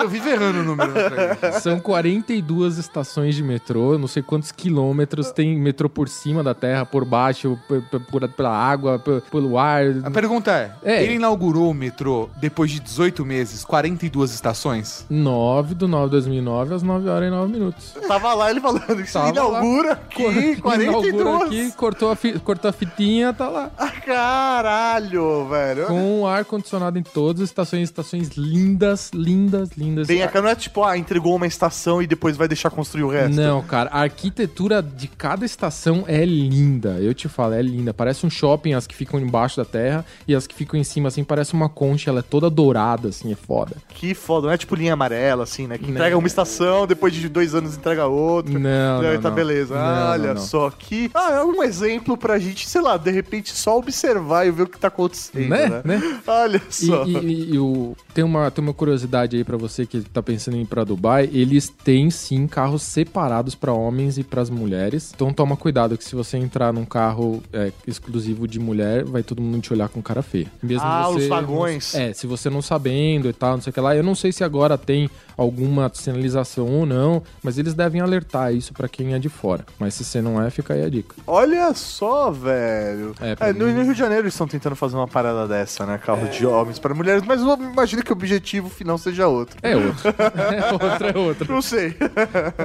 Eu 0.00 0.08
vivo 0.08 0.28
errando 0.28 0.58
o 0.60 0.64
número. 0.64 0.90
frente. 0.92 1.60
São 1.60 1.78
42 1.78 2.78
estações 2.78 3.34
de 3.34 3.42
metrô, 3.42 3.96
não 3.96 4.08
sei 4.08 4.22
quantos 4.22 4.50
quilômetros 4.50 5.30
tem 5.30 5.56
metrô 5.58 5.88
por 5.88 6.08
cima 6.08 6.42
da 6.42 6.52
terra, 6.54 6.84
por 6.84 7.04
baixo, 7.04 7.53
por, 7.68 7.82
por- 8.00 8.28
pela 8.28 8.50
água, 8.56 8.98
por- 8.98 9.20
pelo 9.22 9.58
ar. 9.58 9.82
A 10.04 10.10
pergunta 10.10 10.50
é, 10.52 10.72
É. 10.82 11.02
ele 11.04 11.14
inaugurou 11.14 11.70
o 11.70 11.74
metrô 11.74 12.28
depois 12.36 12.70
de 12.70 12.80
18 12.80 13.24
meses, 13.24 13.64
42 13.64 14.32
estações? 14.32 15.04
9 15.10 15.74
do 15.74 15.86
9 15.88 16.04
de 16.06 16.10
2009 16.12 16.74
às 16.74 16.82
9 16.82 17.08
horas 17.08 17.28
e 17.28 17.30
9 17.30 17.52
minutos. 17.52 17.94
Tava 18.06 18.34
lá 18.34 18.50
ele 18.50 18.60
falando 18.60 18.84
que 19.04 19.18
inaugura 19.28 19.92
aqui, 19.92 20.56
42. 20.60 21.14
Inaugura 21.14 21.46
aqui, 21.46 21.72
cortou 21.72 22.10
a, 22.10 22.16
fi- 22.16 22.38
cortou 22.40 22.68
a 22.68 22.72
fitinha, 22.72 23.32
tá 23.32 23.48
lá. 23.48 23.70
Ah, 23.78 23.90
Caralho, 24.04 25.46
velho. 25.48 25.86
Com 25.86 26.26
ar-condicionado 26.26 26.98
em 26.98 27.02
todas 27.02 27.42
as 27.42 27.48
estações, 27.50 27.82
estações 27.82 28.28
lindas, 28.36 29.10
lindas, 29.12 29.70
lindas. 29.76 30.06
Bem, 30.06 30.22
aqui 30.22 30.40
não 30.40 30.48
é 30.48 30.54
tipo, 30.54 30.82
ah, 30.82 30.96
entregou 30.96 31.36
uma 31.36 31.46
estação 31.46 32.00
e 32.00 32.06
depois 32.06 32.36
vai 32.36 32.48
deixar 32.48 32.70
construir 32.70 33.02
o 33.04 33.08
resto. 33.08 33.36
Não, 33.36 33.62
cara, 33.62 33.90
a 33.92 34.00
arquitetura 34.00 34.82
de 34.82 35.06
cada 35.08 35.44
estação 35.44 36.04
é 36.06 36.24
linda. 36.24 36.98
Eu 37.00 37.12
te 37.12 37.28
falo, 37.28 37.43
é 37.52 37.62
linda. 37.62 37.92
Parece 37.92 38.24
um 38.26 38.30
shopping, 38.30 38.74
as 38.74 38.86
que 38.86 38.94
ficam 38.94 39.18
embaixo 39.20 39.56
da 39.56 39.64
terra 39.64 40.04
e 40.28 40.34
as 40.34 40.46
que 40.46 40.54
ficam 40.54 40.78
em 40.78 40.84
cima, 40.84 41.08
assim, 41.08 41.24
parece 41.24 41.52
uma 41.54 41.68
concha. 41.68 42.10
Ela 42.10 42.20
é 42.20 42.22
toda 42.22 42.48
dourada, 42.48 43.08
assim, 43.08 43.32
é 43.32 43.34
foda. 43.34 43.76
Que 43.88 44.14
foda, 44.14 44.46
não 44.46 44.54
é 44.54 44.56
tipo 44.56 44.74
linha 44.74 44.92
amarela, 44.92 45.42
assim, 45.44 45.66
né? 45.66 45.76
Que 45.78 45.90
entrega 45.90 46.16
uma 46.16 46.26
estação, 46.26 46.86
depois 46.86 47.12
de 47.12 47.28
dois 47.28 47.54
anos 47.54 47.76
entrega 47.76 48.06
outra. 48.06 48.52
Não, 48.58 49.02
E 49.02 49.14
não, 49.14 49.20
tá 49.20 49.28
não. 49.30 49.34
beleza. 49.36 49.74
Não, 49.74 50.10
Olha 50.12 50.26
não, 50.28 50.34
não. 50.34 50.40
só 50.42 50.70
que. 50.70 51.10
Ah, 51.14 51.32
é 51.32 51.42
um 51.44 51.62
exemplo 51.62 52.16
pra 52.16 52.38
gente, 52.38 52.68
sei 52.68 52.80
lá, 52.80 52.96
de 52.96 53.10
repente 53.10 53.52
só 53.52 53.76
observar 53.78 54.46
e 54.46 54.50
ver 54.50 54.62
o 54.62 54.66
que 54.66 54.78
tá 54.78 54.88
acontecendo, 54.88 55.48
Né? 55.48 55.68
né? 55.68 55.82
Né? 55.84 56.20
Olha 56.26 56.62
só. 56.70 57.04
e- 57.04 57.16
e- 57.18 57.54
e 57.54 57.58
o- 57.58 57.96
tem, 58.12 58.22
uma, 58.24 58.50
tem 58.50 58.62
uma 58.64 58.74
curiosidade 58.74 59.36
aí 59.36 59.44
pra 59.44 59.56
você 59.56 59.86
que 59.86 60.00
tá 60.02 60.22
pensando 60.22 60.56
em 60.56 60.62
ir 60.62 60.66
pra 60.66 60.84
Dubai. 60.84 61.28
Eles 61.32 61.68
têm 61.68 62.10
sim 62.10 62.46
carros 62.46 62.82
separados 62.82 63.54
pra 63.54 63.72
homens 63.72 64.18
e 64.18 64.22
pras 64.22 64.50
mulheres. 64.50 65.12
Então 65.14 65.32
toma 65.32 65.56
cuidado 65.56 65.96
que 65.98 66.04
se 66.04 66.14
você 66.14 66.36
entrar 66.36 66.72
num 66.72 66.84
carro 66.84 67.33
é, 67.52 67.72
exclusivo 67.86 68.46
de 68.48 68.58
mulher, 68.58 69.04
vai 69.04 69.22
todo 69.22 69.40
mundo 69.42 69.60
te 69.62 69.72
olhar 69.72 69.88
com 69.88 70.02
cara 70.02 70.22
feia. 70.22 70.46
Mesmo 70.62 70.86
Ah, 70.86 71.04
você 71.08 71.22
os 71.22 71.26
vagões. 71.28 71.94
É, 71.94 72.12
se 72.12 72.26
você 72.26 72.48
não 72.50 72.60
sabendo 72.62 73.28
e 73.28 73.32
tal, 73.32 73.52
não 73.54 73.60
sei 73.60 73.70
o 73.70 73.74
que 73.74 73.80
lá. 73.80 73.94
Eu 73.96 74.02
não 74.02 74.14
sei 74.14 74.32
se 74.32 74.42
agora 74.44 74.76
tem 74.78 75.08
alguma 75.36 75.90
sinalização 75.92 76.66
ou 76.68 76.86
não, 76.86 77.22
mas 77.42 77.58
eles 77.58 77.74
devem 77.74 78.00
alertar 78.00 78.54
isso 78.54 78.72
pra 78.72 78.88
quem 78.88 79.14
é 79.14 79.18
de 79.18 79.28
fora. 79.28 79.64
Mas 79.78 79.94
se 79.94 80.04
você 80.04 80.20
não 80.22 80.40
é, 80.40 80.48
fica 80.50 80.74
aí 80.74 80.84
a 80.84 80.88
dica. 80.88 81.14
Olha 81.26 81.72
só, 81.74 82.30
velho. 82.30 83.14
É, 83.20 83.48
É, 83.48 83.52
no, 83.52 83.66
mim- 83.66 83.72
no 83.72 83.82
Rio 83.82 83.92
de 83.94 83.98
Janeiro 83.98 84.22
eles 84.24 84.34
estão 84.34 84.46
tentando 84.46 84.76
fazer 84.76 84.96
uma 84.96 85.08
parada 85.08 85.46
dessa, 85.48 85.84
né? 85.86 85.98
Carro 85.98 86.28
de 86.28 86.46
homens 86.46 86.78
para 86.78 86.94
mulheres, 86.94 87.22
mas 87.26 87.40
eu 87.40 87.54
imagino 87.54 88.02
que 88.02 88.10
o 88.12 88.14
objetivo 88.14 88.68
final 88.68 88.96
seja 88.98 89.26
outro. 89.26 89.56
É 89.62 89.76
outro. 89.76 90.08
é 90.34 90.72
outro, 90.72 91.06
é 91.08 91.18
outro. 91.18 91.52
Não 91.52 91.62
sei. 91.62 91.94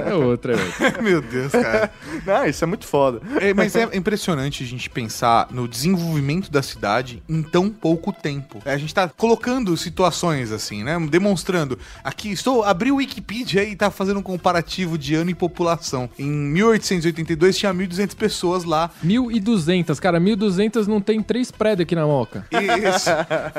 É 0.06 0.14
outro, 0.14 0.52
é 0.52 0.56
outro. 0.56 0.80
Meu 1.02 1.20
Deus, 1.20 1.52
cara. 1.52 1.90
Não, 2.26 2.44
isso 2.46 2.62
é 2.62 2.66
muito 2.66 2.86
foda. 2.86 3.20
É, 3.40 3.52
mas 3.52 3.74
é 3.74 3.88
impressionante 3.96 4.59
a 4.64 4.66
gente 4.66 4.88
pensar 4.88 5.48
no 5.50 5.66
desenvolvimento 5.66 6.50
da 6.50 6.62
cidade 6.62 7.22
em 7.28 7.42
tão 7.42 7.70
pouco 7.70 8.12
tempo. 8.12 8.58
A 8.64 8.76
gente 8.76 8.94
tá 8.94 9.08
colocando 9.08 9.76
situações 9.76 10.52
assim, 10.52 10.82
né? 10.82 10.98
Demonstrando. 11.10 11.78
Aqui, 12.02 12.30
estou. 12.30 12.62
Abri 12.62 12.92
o 12.92 12.96
Wikipedia 12.96 13.64
e 13.64 13.74
tá 13.74 13.90
fazendo 13.90 14.20
um 14.20 14.22
comparativo 14.22 14.98
de 14.98 15.14
ano 15.14 15.30
e 15.30 15.34
população. 15.34 16.08
Em 16.18 16.28
1882 16.28 17.56
tinha 17.56 17.72
1.200 17.72 18.14
pessoas 18.14 18.64
lá. 18.64 18.90
1.200, 19.04 19.98
cara, 19.98 20.20
1.200 20.20 20.86
não 20.86 21.00
tem 21.00 21.22
três 21.22 21.50
prédios 21.50 21.82
aqui 21.82 21.94
na 21.94 22.06
Moca. 22.06 22.46
Isso. 22.50 23.10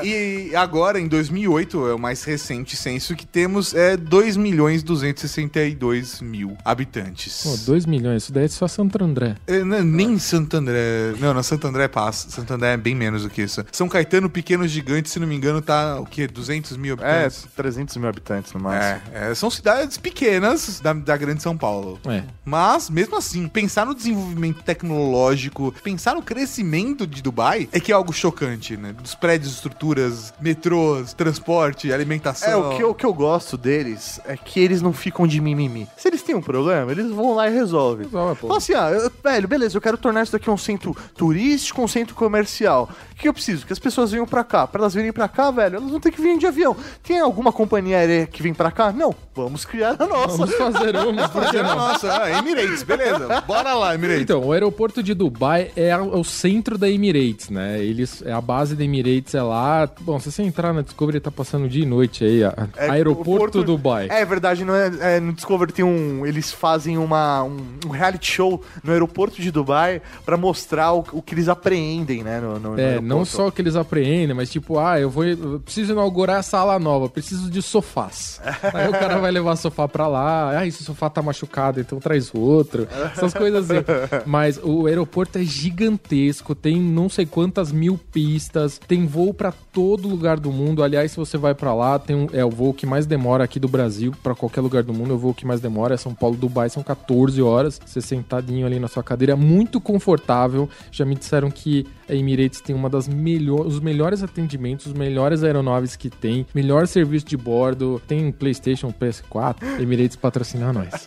E 0.03 0.55
agora, 0.55 0.99
em 0.99 1.07
2008, 1.07 1.87
é 1.87 1.93
o 1.93 1.99
mais 1.99 2.23
recente 2.23 2.75
censo 2.75 3.15
que 3.15 3.25
temos, 3.25 3.73
é 3.73 3.95
2 3.97 4.37
milhões 4.37 4.83
262 4.83 6.21
mil 6.21 6.57
habitantes. 6.63 7.43
Pô, 7.43 7.71
2 7.71 7.85
milhões, 7.85 8.23
isso 8.23 8.33
daí 8.33 8.45
é 8.45 8.47
só 8.47 8.67
Santo 8.67 9.03
André. 9.03 9.35
É, 9.47 9.63
não, 9.63 9.83
nem 9.83 10.17
Santo 10.19 10.57
André. 10.57 10.90
Não, 11.19 11.33
não, 11.33 11.43
Santo 11.43 11.67
André 11.67 11.87
passa. 11.87 12.29
Santo 12.29 12.53
André 12.53 12.73
é 12.73 12.77
bem 12.77 12.95
menos 12.95 13.23
do 13.23 13.29
que 13.29 13.41
isso. 13.41 13.63
São 13.71 13.87
Caetano, 13.89 14.29
pequeno 14.29 14.67
gigante, 14.67 15.09
se 15.09 15.19
não 15.19 15.27
me 15.27 15.35
engano, 15.35 15.61
tá 15.61 15.99
o 15.99 16.05
quê? 16.05 16.27
200 16.27 16.77
mil 16.77 16.95
É, 16.99 17.25
habitantes? 17.25 17.47
300 17.55 17.97
mil 17.97 18.09
habitantes 18.09 18.53
no 18.53 18.59
máximo. 18.59 19.01
É, 19.13 19.31
é, 19.31 19.35
são 19.35 19.49
cidades 19.49 19.97
pequenas 19.97 20.79
da, 20.79 20.93
da 20.93 21.15
grande 21.17 21.41
São 21.41 21.55
Paulo. 21.57 21.99
É. 22.07 22.23
Mas, 22.43 22.89
mesmo 22.89 23.15
assim, 23.17 23.47
pensar 23.47 23.85
no 23.85 23.93
desenvolvimento 23.93 24.63
tecnológico, 24.63 25.73
pensar 25.83 26.15
no 26.15 26.21
crescimento 26.21 27.05
de 27.05 27.21
Dubai 27.21 27.67
é 27.71 27.79
que 27.79 27.91
é 27.91 27.95
algo 27.95 28.13
chocante, 28.13 28.77
né? 28.77 28.93
Dos 28.93 29.13
prédios, 29.15 29.53
estruturas, 29.53 30.33
metrôs, 30.41 31.13
transporte, 31.13 31.91
alimentação. 31.91 32.49
É, 32.49 32.55
o 32.55 32.75
que, 32.77 32.83
eu, 32.83 32.89
o 32.91 32.95
que 32.95 33.05
eu 33.05 33.13
gosto 33.13 33.57
deles 33.57 34.19
é 34.25 34.35
que 34.37 34.59
eles 34.59 34.81
não 34.81 34.93
ficam 34.93 35.27
de 35.27 35.39
mimimi. 35.41 35.87
Se 35.97 36.07
eles 36.07 36.21
têm 36.23 36.35
um 36.35 36.41
problema, 36.41 36.91
eles 36.91 37.09
vão 37.11 37.35
lá 37.35 37.47
e 37.49 37.53
resolvem. 37.53 38.05
Resolve, 38.05 38.39
pô. 38.39 38.47
Fala 38.47 38.57
assim, 38.57 38.73
ah, 38.73 38.89
eu- 38.91 39.11
velho, 39.23 39.47
beleza, 39.47 39.77
eu 39.77 39.81
quero 39.81 39.97
tornar 39.97 40.23
isso 40.23 40.31
daqui 40.31 40.49
um 40.49 40.57
centro 40.57 40.80
turístico, 41.15 41.81
um 41.81 41.87
centro 41.87 42.15
comercial. 42.15 42.89
O 43.11 43.15
que 43.21 43.27
eu 43.27 43.33
preciso? 43.33 43.65
Que 43.67 43.73
as 43.73 43.77
pessoas 43.79 44.11
venham 44.11 44.25
pra 44.25 44.43
cá. 44.43 44.65
Pra 44.65 44.81
elas 44.81 44.93
virem 44.95 45.11
pra 45.13 45.27
cá, 45.27 45.51
velho, 45.51 45.75
elas 45.77 45.89
vão 45.91 45.99
ter 45.99 46.11
que 46.11 46.19
vir 46.21 46.37
de 46.39 46.47
avião. 46.47 46.75
Tem 47.03 47.19
alguma 47.19 47.51
companhia 47.51 47.97
aérea 47.97 48.25
que 48.27 48.41
vem 48.41 48.53
pra 48.53 48.71
cá? 48.71 48.91
Não. 48.91 49.13
Vamos 49.35 49.63
criar 49.63 49.95
a 49.99 50.05
nossa. 50.07 50.37
Vamos 50.37 50.55
fazer 50.55 50.95
uma, 50.95 51.29
por 51.29 51.45
que 51.49 51.61
não? 51.61 51.75
Nossa, 51.75 52.23
ah, 52.23 52.31
Emirates, 52.39 52.83
beleza. 52.83 53.41
Bora 53.47 53.73
lá, 53.75 53.93
Emirates. 53.95 54.23
Então, 54.23 54.43
o 54.43 54.51
aeroporto 54.51 55.01
de 55.03 55.13
Dubai 55.13 55.71
é 55.75 55.91
a- 55.91 56.01
o 56.01 56.23
centro 56.23 56.77
da 56.77 56.89
Emirates, 56.89 57.49
né? 57.49 57.79
Eles, 57.83 58.21
é 58.25 58.31
a 58.33 58.41
base 58.41 58.75
da 58.75 58.83
Emirates 58.83 59.33
é 59.35 59.41
lá. 59.41 59.87
Bom, 60.01 60.19
se 60.19 60.31
você 60.31 60.41
entrar 60.43 60.73
na 60.73 60.81
Discovery, 60.81 61.19
tá 61.19 61.31
passando 61.31 61.69
dia 61.69 61.83
e 61.83 61.85
noite 61.85 62.23
aí. 62.25 62.43
a- 62.43 62.67
É, 62.75 62.89
aeroporto 62.89 63.39
Porto- 63.39 63.63
Dubai. 63.63 64.07
É 64.09 64.25
verdade, 64.25 64.65
não 64.65 64.73
é, 64.75 64.91
é, 64.99 65.19
no 65.19 65.31
Discovery 65.33 65.71
tem 65.71 65.85
um. 65.85 66.25
Eles 66.25 66.51
fazem 66.51 66.97
uma, 66.97 67.43
um, 67.43 67.57
um 67.85 67.89
reality 67.89 68.31
show 68.31 68.61
no 68.83 68.91
aeroporto 68.91 69.41
de 69.41 69.51
Dubai 69.51 70.01
pra 70.25 70.35
mostrar 70.37 70.60
o, 70.93 71.03
o 71.13 71.21
que 71.21 71.33
eles 71.33 71.47
apreendem, 71.49 72.23
né? 72.23 72.39
No, 72.39 72.59
no- 72.59 72.71
no 72.71 72.79
É, 72.79 72.83
aeroporto. 72.85 73.07
não 73.07 73.25
só 73.25 73.49
que 73.51 73.61
eles 73.61 73.75
apreendem, 73.75 74.35
mas 74.35 74.49
tipo, 74.49 74.77
ah, 74.79 74.99
eu 74.99 75.09
vou. 75.09 75.23
Eu 75.25 75.59
preciso 75.59 75.93
inaugurar 75.93 76.37
a 76.37 76.43
sala 76.43 76.77
nova, 76.79 77.09
preciso 77.09 77.49
de 77.49 77.61
sofás. 77.61 78.39
Aí 78.73 78.87
o 78.87 78.91
cara 78.91 79.17
vai 79.19 79.31
levar 79.31 79.55
sofá 79.55 79.87
pra 79.87 80.07
lá, 80.07 80.57
ah, 80.59 80.65
esse 80.67 80.83
sofá 80.83 81.09
tá 81.09 81.21
machucado, 81.21 81.79
então 81.79 81.99
traz 81.99 82.31
outro. 82.33 82.87
Essas 83.13 83.33
coisas 83.33 83.69
assim. 83.69 83.83
Mas 84.25 84.59
o 84.61 84.85
aeroporto 84.87 85.37
é 85.37 85.43
gigantesco, 85.43 86.53
tem 86.55 86.79
não 86.79 87.09
sei 87.09 87.25
quantas 87.25 87.71
mil 87.71 87.97
pistas, 88.11 88.79
tem 88.87 89.05
voo 89.05 89.33
pra 89.33 89.51
todo 89.71 90.07
lugar 90.07 90.39
do 90.39 90.51
mundo. 90.51 90.83
Aliás, 90.83 91.11
se 91.11 91.17
você 91.17 91.37
vai 91.37 91.53
pra 91.53 91.73
lá, 91.73 91.97
tem 91.99 92.15
um, 92.15 92.27
é 92.33 92.43
o 92.43 92.49
voo 92.49 92.73
que 92.73 92.85
mais 92.85 93.05
demora 93.05 93.43
aqui 93.43 93.59
do 93.59 93.67
Brasil 93.67 94.13
pra 94.21 94.35
qualquer 94.35 94.61
lugar 94.61 94.83
do 94.83 94.93
mundo. 94.93 95.11
É 95.11 95.15
o 95.15 95.17
voo 95.17 95.33
que 95.33 95.45
mais 95.45 95.59
demora. 95.61 95.93
É 95.93 95.97
São 95.97 96.13
Paulo, 96.13 96.35
Dubai, 96.35 96.69
são 96.69 96.83
14 96.83 97.41
horas. 97.41 97.79
Você 97.85 98.01
sentadinho 98.01 98.65
ali 98.65 98.79
na 98.79 98.87
sua 98.87 99.03
cadeira, 99.03 99.33
é 99.33 99.35
muito 99.35 99.79
confortável. 99.79 100.50
Já 100.91 101.05
me 101.05 101.15
disseram 101.15 101.49
que 101.49 101.85
a 102.09 102.13
Emirates 102.13 102.61
tem 102.61 102.75
uma 102.75 102.89
das 102.89 103.07
melhores, 103.07 103.73
os 103.73 103.79
melhores 103.79 104.21
atendimentos, 104.23 104.87
os 104.87 104.93
melhores 104.93 105.43
aeronaves 105.43 105.95
que 105.95 106.09
tem, 106.09 106.45
melhor 106.53 106.87
serviço 106.87 107.25
de 107.25 107.37
bordo, 107.37 108.01
tem 108.07 108.31
PlayStation, 108.31 108.91
PS4. 108.91 109.79
Emirates 109.79 110.15
patrocina 110.15 110.73
nós. 110.73 110.89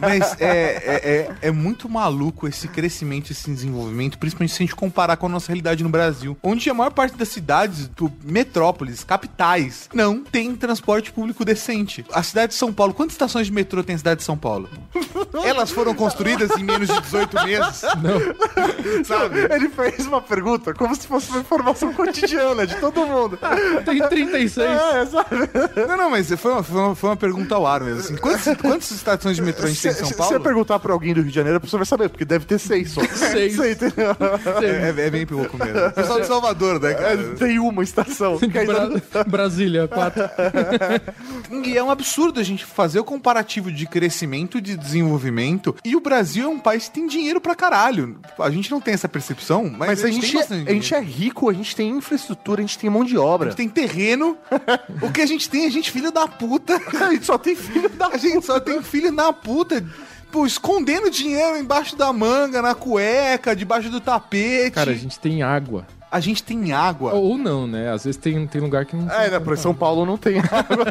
Mas 0.00 0.36
é, 0.40 0.46
é, 0.46 1.10
é, 1.42 1.48
é 1.48 1.50
muito 1.50 1.88
maluco 1.88 2.46
esse 2.46 2.68
crescimento, 2.68 3.30
esse 3.32 3.50
desenvolvimento, 3.50 4.18
principalmente 4.18 4.52
se 4.52 4.62
a 4.62 4.66
gente 4.66 4.76
comparar 4.76 5.16
com 5.16 5.26
a 5.26 5.28
nossa 5.28 5.48
realidade 5.48 5.82
no 5.82 5.88
Brasil, 5.88 6.36
onde 6.42 6.68
a 6.68 6.74
maior 6.74 6.90
parte 6.90 7.16
das 7.16 7.28
cidades, 7.28 7.90
metrópoles, 8.22 9.02
capitais, 9.02 9.88
não 9.94 10.22
tem 10.22 10.54
transporte 10.54 11.12
público 11.12 11.44
decente. 11.44 12.04
A 12.12 12.22
cidade 12.22 12.52
de 12.52 12.58
São 12.58 12.72
Paulo, 12.72 12.92
quantas 12.92 13.14
estações 13.14 13.46
de 13.46 13.52
metrô 13.52 13.82
tem 13.82 13.94
a 13.94 13.98
cidade 13.98 14.18
de 14.18 14.24
São 14.24 14.36
Paulo? 14.36 14.68
Elas 15.44 15.70
foram 15.70 15.94
construídas 15.94 16.50
em 16.58 16.64
menos 16.66 16.88
de 16.88 17.00
18 17.00 17.44
meses? 17.44 17.82
Não. 18.02 19.04
Sabe? 19.04 19.38
Ele 19.54 19.68
fez 19.68 20.06
uma 20.06 20.20
pergunta 20.20 20.74
como 20.74 20.94
se 20.94 21.06
fosse 21.06 21.30
uma 21.30 21.40
informação 21.40 21.92
cotidiana 21.92 22.66
de 22.66 22.76
todo 22.76 23.06
mundo. 23.06 23.38
Tem 23.84 24.06
36. 24.08 24.58
É, 24.66 25.06
sabe? 25.06 25.30
Não, 25.88 25.96
não, 25.96 26.10
mas 26.10 26.30
foi 26.32 26.52
uma, 26.52 26.62
foi 26.62 26.80
uma, 26.80 26.94
foi 26.94 27.10
uma 27.10 27.16
pergunta 27.16 27.54
ao 27.54 27.66
ar 27.66 27.80
mesmo. 27.80 28.00
Assim, 28.00 28.16
quantas, 28.16 28.56
quantas 28.58 28.90
estações 28.90 29.36
de 29.36 29.42
metrô 29.42 29.66
a 29.66 29.68
gente 29.68 29.80
tem 29.82 29.90
em 29.90 29.94
São 29.94 30.06
Se 30.08 30.14
Paulo? 30.14 30.32
você 30.32 30.40
perguntar 30.40 30.78
pra 30.78 30.92
alguém 30.92 31.14
do 31.14 31.20
Rio 31.20 31.28
de 31.30 31.34
Janeiro, 31.34 31.58
a 31.58 31.60
pessoa 31.60 31.78
vai 31.78 31.86
saber, 31.86 32.08
porque 32.08 32.24
deve 32.24 32.44
ter 32.44 32.58
seis 32.58 32.90
só. 32.90 33.00
Seis. 33.16 33.56
Sei, 33.56 33.72
entendeu? 33.72 34.16
É, 34.62 35.00
é, 35.02 35.06
é 35.06 35.10
bem 35.10 35.26
pouco 35.26 35.56
mesmo. 35.56 35.90
Pessoal 35.92 36.20
de 36.20 36.26
Salvador, 36.26 36.80
né, 36.80 36.94
cara? 36.94 37.12
É, 37.14 37.16
tem 37.36 37.58
uma 37.58 37.82
estação. 37.82 38.38
Bra- 39.12 39.24
Brasília, 39.26 39.86
4. 39.88 40.22
E 41.64 41.76
é 41.76 41.82
um 41.82 41.90
absurdo 41.90 42.40
a 42.40 42.42
gente 42.42 42.64
fazer 42.64 42.98
o 43.00 43.04
comparativo 43.04 43.70
de 43.70 43.86
crescimento 43.86 44.58
e 44.58 44.60
de 44.60 44.76
desenvolvimento. 44.76 45.74
E 45.84 45.94
o 45.96 46.00
Brasil 46.00 46.44
é 46.44 46.48
um 46.48 46.55
país 46.58 46.84
que 46.84 46.92
tem 46.92 47.06
dinheiro 47.06 47.40
pra 47.40 47.54
caralho. 47.54 48.18
A 48.38 48.50
gente 48.50 48.70
não 48.70 48.80
tem 48.80 48.94
essa 48.94 49.08
percepção, 49.08 49.64
mas, 49.64 49.88
Mas 49.88 50.04
a 50.04 50.10
gente, 50.10 50.46
tem 50.46 50.64
é, 50.66 50.70
a 50.70 50.72
gente 50.72 50.94
é 50.94 51.00
rico, 51.00 51.50
a 51.50 51.52
gente 51.52 51.74
tem 51.76 51.90
infraestrutura, 51.90 52.60
a 52.60 52.66
gente 52.66 52.78
tem 52.78 52.88
mão 52.88 53.04
de 53.04 53.16
obra. 53.18 53.48
A 53.48 53.50
gente 53.50 53.58
tem 53.58 53.68
terreno. 53.68 54.36
o 55.02 55.12
que 55.12 55.20
a 55.20 55.26
gente 55.26 55.48
tem, 55.48 55.66
a 55.66 55.70
gente 55.70 55.90
filho 55.90 56.10
da 56.10 56.26
puta. 56.26 56.80
A 57.06 57.10
gente 57.12 57.26
só 57.26 57.38
tem 57.38 57.54
filho 57.54 57.88
da 57.90 58.06
A 58.12 58.16
gente 58.16 58.44
só 58.44 58.58
tem 58.58 58.82
filho 58.82 59.14
da 59.14 59.32
puta. 59.32 59.84
Pô, 60.30 60.46
escondendo 60.46 61.10
dinheiro 61.10 61.56
embaixo 61.56 61.96
da 61.96 62.12
manga, 62.12 62.60
na 62.60 62.74
cueca, 62.74 63.54
debaixo 63.54 63.90
do 63.90 64.00
tapete. 64.00 64.72
Cara, 64.72 64.90
a 64.90 64.94
gente 64.94 65.18
tem 65.18 65.42
água. 65.42 65.86
A 66.10 66.20
gente 66.20 66.42
tem 66.42 66.72
água. 66.72 67.12
Ou 67.14 67.36
não, 67.36 67.66
né? 67.66 67.92
Às 67.92 68.04
vezes 68.04 68.20
tem, 68.20 68.46
tem 68.46 68.60
lugar 68.60 68.86
que 68.86 68.94
não 68.96 69.10
É, 69.10 69.30
né, 69.30 69.40
pra 69.40 69.56
São 69.56 69.74
Paulo 69.74 70.06
não 70.06 70.16
tem 70.16 70.38
água. 70.38 70.86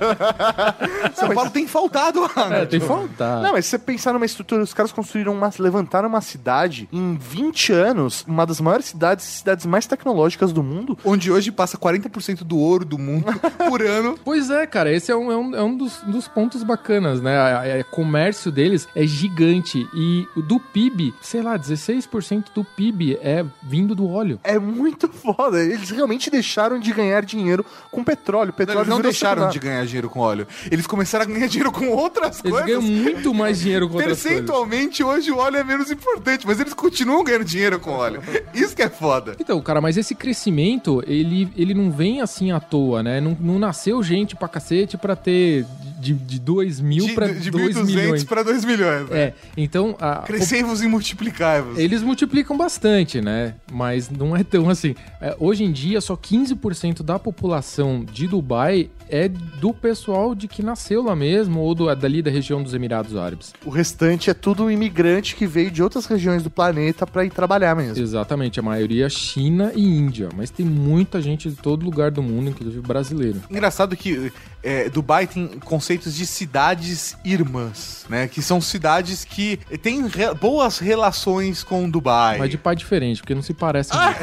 São 1.16 1.30
Paulo 1.34 1.50
tem 1.50 1.68
faltado 1.68 2.24
água. 2.24 2.56
É, 2.56 2.66
tem 2.66 2.80
que 2.80 2.86
faltar. 2.86 3.42
Não, 3.42 3.54
mas 3.54 3.66
se 3.66 3.72
você 3.72 3.80
pensar 3.80 4.14
numa 4.14 4.26
estrutura, 4.26 4.62
os 4.62 4.74
caras 4.74 4.92
construíram 4.92 5.34
uma. 5.34 5.50
levantaram 5.58 6.10
uma 6.10 6.22
cidade 6.22 6.90
em 6.92 7.16
20 7.16 7.72
anos, 7.72 8.26
uma 8.28 8.46
das 8.46 8.60
maiores 8.60 8.86
cidades, 8.86 9.26
cidades 9.26 9.66
mais 9.66 9.86
tecnológicas 9.86 10.52
do 10.52 10.62
mundo. 10.62 10.98
Onde 11.04 11.32
hoje 11.32 11.52
passa 11.52 11.78
40% 11.78 12.44
do 12.44 12.58
ouro 12.58 12.86
do 12.86 12.98
mundo 12.98 13.34
por 13.70 13.82
ano. 13.82 14.20
Pois 14.24 14.50
é, 14.50 14.68
cara, 14.68 14.92
esse 14.92 15.12
é 15.12 15.16
um, 15.16 15.32
é 15.32 15.38
um, 15.38 15.56
é 15.56 15.64
um 15.64 15.76
dos, 15.78 16.02
dos 16.02 16.28
pontos 16.28 16.64
bacanas, 16.64 17.22
né? 17.22 17.82
O 17.82 17.86
comércio 17.96 18.52
deles 18.52 18.88
é 18.96 19.06
gigante 19.06 19.88
e 19.94 20.28
o 20.36 20.42
do 20.42 20.60
PIB, 20.60 21.14
sei 21.22 21.42
lá, 21.42 21.58
16% 21.58 22.46
do 22.54 22.64
PIB 22.64 23.18
é 23.22 23.46
vindo 23.64 23.96
do 23.96 24.10
óleo. 24.10 24.40
É 24.44 24.60
muito 24.60 25.05
foda. 25.14 25.62
Eles 25.64 25.90
realmente 25.90 26.30
deixaram 26.30 26.80
de 26.80 26.92
ganhar 26.94 27.24
dinheiro 27.24 27.66
com 27.92 28.04
petróleo. 28.04 28.54
Petróleo 28.54 28.80
Eles 28.80 28.90
não 28.90 29.02
deixaram 29.02 29.50
de 29.50 29.60
ganhar 29.60 29.86
dinheiro 29.86 30.10
com 30.10 30.20
óleo. 30.20 30.48
Eles 30.72 30.88
começaram 30.88 31.26
a 31.26 31.28
ganhar 31.28 31.48
dinheiro 31.48 31.72
com 31.72 31.90
outras 31.90 32.40
Eles 32.44 32.52
coisas. 32.52 32.66
ganham 32.66 32.82
muito 32.82 33.34
mais 33.34 33.60
dinheiro 33.60 33.88
com 33.88 33.96
outras 33.96 34.22
coisas. 34.22 34.24
Percentualmente, 34.32 35.04
hoje 35.04 35.32
o 35.32 35.38
óleo 35.38 35.58
é 35.58 35.64
menos 35.64 35.92
importante, 35.92 36.46
mas 36.46 36.60
eles 36.60 36.74
continuam 36.74 37.24
ganhando 37.24 37.46
dinheiro 37.46 37.80
com 37.80 37.92
óleo. 37.92 38.22
Isso 38.54 38.76
que 38.76 38.82
é 38.82 38.90
foda. 38.90 39.36
Então, 39.40 39.60
cara, 39.62 39.82
mas 39.82 39.98
esse 39.98 40.16
crescimento, 40.16 41.04
ele, 41.08 41.52
ele 41.56 41.74
não 41.74 41.92
vem 41.92 42.22
assim 42.22 42.52
à 42.52 42.60
toa, 42.60 43.02
né? 43.04 43.20
Não, 43.20 43.38
não 43.40 43.60
nasceu 43.60 44.02
gente 44.04 44.36
pra 44.36 44.48
cacete 44.48 44.98
pra 44.98 45.16
ter 45.16 45.66
de, 46.06 46.14
de 46.14 46.40
2 46.40 46.80
mil 46.80 47.06
De, 47.08 47.14
pra 47.14 47.28
de 47.28 47.50
2 47.50 47.76
1.200 47.76 47.86
milhões. 47.86 48.24
para 48.24 48.44
2 48.44 48.64
milhões. 48.66 49.10
né? 49.10 49.20
É, 49.20 49.34
então... 49.58 49.96
A, 50.00 50.18
Crescei-vos 50.18 50.82
e 50.84 50.88
multiplicai-vos. 50.88 51.78
Eles 51.80 52.04
multiplicam 52.04 52.56
bastante, 52.56 53.22
né? 53.22 53.56
Mas 53.72 54.10
não 54.10 54.36
é 54.36 54.44
tão 54.44 54.70
assim. 54.70 54.96
É, 55.20 55.36
hoje 55.40 55.64
em 55.64 55.72
dia, 55.72 56.00
só 56.02 56.16
15% 56.16 57.02
da 57.02 57.18
população 57.18 58.06
de 58.06 58.28
Dubai 58.28 58.90
é 59.10 59.28
do 59.28 59.74
pessoal 59.74 60.34
de 60.36 60.48
que 60.48 60.62
nasceu 60.64 61.04
lá 61.04 61.16
mesmo, 61.16 61.60
ou 61.62 61.74
do, 61.76 61.94
dali 61.96 62.22
da 62.22 62.32
região 62.32 62.62
dos 62.62 62.74
Emirados 62.74 63.16
Árabes. 63.16 63.54
O 63.66 63.70
restante 63.70 64.30
é 64.30 64.34
tudo 64.34 64.70
imigrante 64.72 65.36
que 65.36 65.46
veio 65.48 65.70
de 65.72 65.82
outras 65.84 66.06
regiões 66.06 66.44
do 66.44 66.50
planeta 66.50 67.06
pra 67.06 67.24
ir 67.26 67.30
trabalhar 67.32 67.76
mesmo. 67.76 68.02
Exatamente, 68.04 68.60
a 68.60 68.64
maioria 68.64 69.06
é 69.06 69.10
China 69.10 69.72
e 69.76 69.84
Índia, 69.86 70.30
mas 70.36 70.50
tem 70.50 70.66
muita 70.66 71.22
gente 71.22 71.50
de 71.50 71.56
todo 71.56 71.84
lugar 71.86 72.12
do 72.12 72.22
mundo, 72.24 72.50
inclusive 72.50 72.82
brasileiro. 72.82 73.42
Engraçado 73.50 73.96
que 73.96 74.32
é, 74.64 74.90
Dubai 74.90 75.28
tem 75.28 75.48
conceitos 75.64 76.16
de 76.16 76.26
cidades 76.26 77.16
irmãs, 77.24 78.06
né? 78.10 78.28
Que 78.28 78.42
são 78.42 78.60
cidades 78.60 79.24
que 79.24 79.58
têm 79.82 80.08
re- 80.08 80.34
boas 80.34 80.80
relações 80.80 81.64
com 81.64 81.90
Dubai. 81.90 82.38
Mas 82.40 82.50
de 82.50 82.58
pai 82.58 82.76
diferente, 82.76 83.22
porque 83.22 83.36
não 83.36 83.42
se 83.42 83.54
parece 83.54 83.92
muito. 83.96 84.18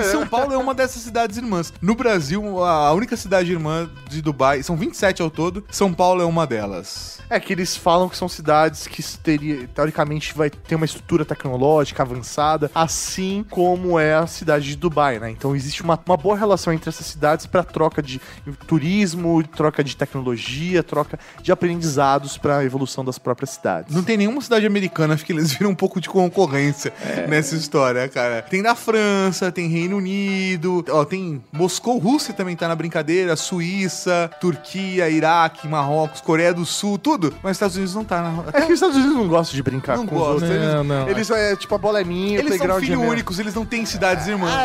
E 0.00 0.04
São 0.10 0.26
Paulo 0.26 0.52
é 0.52 0.56
uma 0.56 0.74
dessas 0.74 1.02
cidades 1.02 1.36
irmãs. 1.36 1.72
No 1.80 1.94
Brasil, 1.94 2.62
a 2.64 2.92
única 2.92 3.16
cidade 3.16 3.31
irmã 3.40 3.88
de 4.08 4.20
Dubai, 4.20 4.62
são 4.62 4.76
27 4.76 5.22
ao 5.22 5.30
todo, 5.30 5.64
São 5.70 5.92
Paulo 5.92 6.20
é 6.20 6.24
uma 6.24 6.46
delas. 6.46 7.20
É 7.30 7.40
que 7.40 7.52
eles 7.52 7.76
falam 7.76 8.08
que 8.08 8.16
são 8.16 8.28
cidades 8.28 8.86
que 8.86 9.02
teria, 9.18 9.66
teoricamente 9.68 10.34
vai 10.34 10.50
ter 10.50 10.74
uma 10.74 10.84
estrutura 10.84 11.24
tecnológica 11.24 12.02
avançada, 12.02 12.70
assim 12.74 13.44
como 13.48 13.98
é 13.98 14.14
a 14.14 14.26
cidade 14.26 14.66
de 14.66 14.76
Dubai, 14.76 15.18
né? 15.18 15.30
Então 15.30 15.56
existe 15.56 15.82
uma, 15.82 15.98
uma 16.06 16.16
boa 16.16 16.36
relação 16.36 16.72
entre 16.72 16.88
essas 16.90 17.06
cidades 17.06 17.46
para 17.46 17.62
troca 17.62 18.02
de 18.02 18.20
turismo, 18.66 19.42
troca 19.42 19.82
de 19.82 19.96
tecnologia, 19.96 20.82
troca 20.82 21.18
de 21.40 21.50
aprendizados 21.50 22.36
para 22.36 22.58
a 22.58 22.64
evolução 22.64 23.04
das 23.04 23.18
próprias 23.18 23.50
cidades. 23.50 23.94
Não 23.94 24.02
tem 24.02 24.16
nenhuma 24.16 24.40
cidade 24.40 24.66
americana, 24.66 25.14
acho 25.14 25.24
que 25.24 25.32
eles 25.32 25.52
viram 25.52 25.70
um 25.70 25.74
pouco 25.74 26.00
de 26.00 26.08
concorrência 26.08 26.92
nessa 27.28 27.54
história, 27.54 28.08
cara. 28.08 28.42
Tem 28.42 28.62
da 28.62 28.74
França, 28.74 29.50
tem 29.52 29.68
Reino 29.68 29.96
Unido, 29.96 30.84
ó, 30.90 31.04
tem 31.04 31.42
Moscou, 31.52 31.98
Rússia 31.98 32.34
também 32.34 32.56
tá 32.56 32.68
na 32.68 32.74
brincadeira, 32.74 33.21
Suíça, 33.36 34.30
Turquia, 34.40 35.08
Iraque, 35.08 35.66
Marrocos, 35.68 36.20
Coreia 36.20 36.52
do 36.52 36.64
Sul, 36.64 36.98
tudo. 36.98 37.34
Mas 37.42 37.52
os 37.52 37.56
Estados 37.56 37.76
Unidos 37.76 37.94
não 37.94 38.04
tá 38.04 38.22
na. 38.22 38.44
É 38.52 38.62
que 38.62 38.72
os 38.72 38.74
Estados 38.74 38.96
Unidos 38.96 39.14
não 39.16 39.28
gostam 39.28 39.54
de 39.56 39.62
brincar 39.62 39.96
Não 39.96 40.06
com 40.06 40.16
os 40.16 40.22
outros. 40.22 40.50
Eles, 40.50 40.74
Não, 40.74 40.84
não. 40.84 41.08
eles 41.08 41.30
é 41.30 41.56
tipo 41.56 41.74
a 41.74 41.78
bola 41.78 42.00
é 42.00 42.04
minha, 42.04 42.38
Eles 42.38 42.56
são 42.56 42.76
é 42.76 42.80
filhos 42.80 43.00
únicos, 43.00 43.38
eles 43.38 43.54
não 43.54 43.64
têm 43.64 43.84
cidades 43.86 44.26
irmãs. 44.26 44.52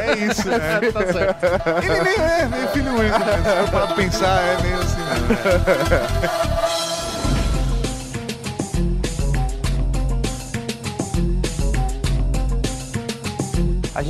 É, 0.00 0.14
isso, 0.26 0.48
né? 0.48 0.80
Tá 0.92 1.12
certo. 1.12 1.46
Ele 1.84 2.02
nem 2.02 2.14
é 2.14 2.48
meio 2.48 2.68
filho 2.68 2.92
único, 2.94 3.18
né? 3.18 3.42
Se 3.44 3.64
for 3.64 3.70
parar 3.70 3.86
pra 3.86 3.96
pensar, 3.96 4.40
é 4.42 4.62
meio 4.62 4.78
assim. 4.78 5.00
né? 5.00 6.50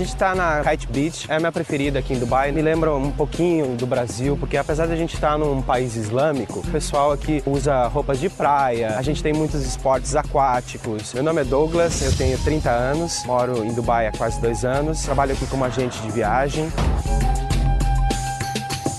gente 0.05 0.16
tá 0.16 0.34
na 0.34 0.62
Kite 0.62 0.86
Beach, 0.86 1.26
é 1.30 1.36
a 1.36 1.38
minha 1.38 1.53
preferida 1.53 1.98
aqui 1.98 2.14
em 2.14 2.18
Dubai. 2.18 2.51
Me 2.53 2.62
lembra 2.62 2.94
um 2.94 3.11
pouquinho 3.11 3.76
do 3.76 3.86
Brasil, 3.86 4.36
porque 4.36 4.57
apesar 4.57 4.86
de 4.86 4.92
a 4.92 4.96
gente 4.96 5.14
estar 5.14 5.38
num 5.38 5.61
país 5.61 5.94
islâmico, 5.94 6.61
o 6.61 6.66
pessoal 6.68 7.12
aqui 7.12 7.42
usa 7.46 7.86
roupas 7.86 8.18
de 8.18 8.30
praia, 8.30 8.96
a 8.96 9.03
gente 9.03 9.22
tem 9.22 9.32
muitos 9.32 9.62
esportes 9.62 10.16
aquáticos. 10.16 11.12
Meu 11.12 11.22
nome 11.22 11.42
é 11.42 11.44
Douglas, 11.44 12.01
eu 12.01 12.16
tenho 12.16 12.38
30 12.38 12.70
anos, 12.70 13.22
moro 13.26 13.62
em 13.62 13.74
Dubai 13.74 14.07
há 14.07 14.12
quase 14.12 14.40
dois 14.40 14.64
anos, 14.64 15.03
trabalho 15.03 15.32
aqui 15.32 15.46
como 15.46 15.64
agente 15.64 16.01
de 16.01 16.11
viagem. 16.11 16.72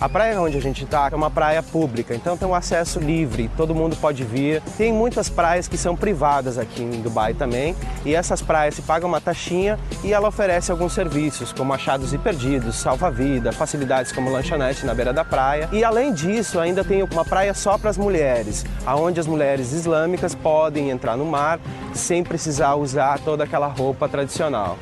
A 0.02 0.10
praia 0.10 0.42
onde 0.42 0.58
a 0.58 0.60
gente 0.60 0.84
está 0.84 1.10
é 1.12 1.16
uma 1.16 1.30
praia 1.30 1.62
pública, 1.62 2.16
então 2.16 2.36
tem 2.36 2.48
um 2.48 2.56
acesso 2.56 3.00
livre, 3.00 3.52
todo 3.56 3.76
mundo 3.76 3.96
pode 3.96 4.24
vir. 4.24 4.60
Tem 4.76 4.92
muitas 4.92 5.30
praias 5.30 5.68
que 5.68 5.78
são 5.78 5.96
privadas 5.96 6.58
aqui 6.58 6.82
em 6.82 7.04
Dubai 7.04 7.36
também, 7.36 7.76
e 8.04 8.16
essas 8.16 8.42
praias 8.42 8.74
se 8.74 8.82
pagam 8.82 9.08
uma 9.08 9.22
taxinha 9.22 9.78
e 10.04 10.12
ela 10.12 10.28
oferece 10.28 10.72
alguns 10.72 10.94
serviços, 10.94 11.54
como 11.54 11.72
achados 11.72 12.14
e 12.14 12.18
perdidos, 12.18 12.78
salva-vida, 12.78 13.52
facilidades 13.52 14.12
como 14.12 14.32
lanchonete 14.32 14.88
na 14.88 14.96
beira 14.96 15.14
da 15.14 15.24
praia. 15.24 15.70
E 15.72 15.84
além 15.84 16.12
disso, 16.12 16.60
ainda 16.60 16.84
tem 16.84 17.04
uma 17.04 17.24
praia 17.24 17.54
só 17.54 17.78
para 17.78 17.92
as 17.92 17.98
mulheres, 17.98 18.66
aonde 18.84 19.20
as 19.20 19.28
mulheres 19.28 19.72
islâmicas 19.72 20.34
podem 20.34 20.90
entrar 20.90 21.16
no 21.16 21.28
mar 21.28 21.60
sem 21.94 22.24
precisar 22.24 22.74
usar 22.74 23.20
toda 23.20 23.44
aquela 23.44 23.68
roupa 23.68 24.10
tradicional. 24.10 24.80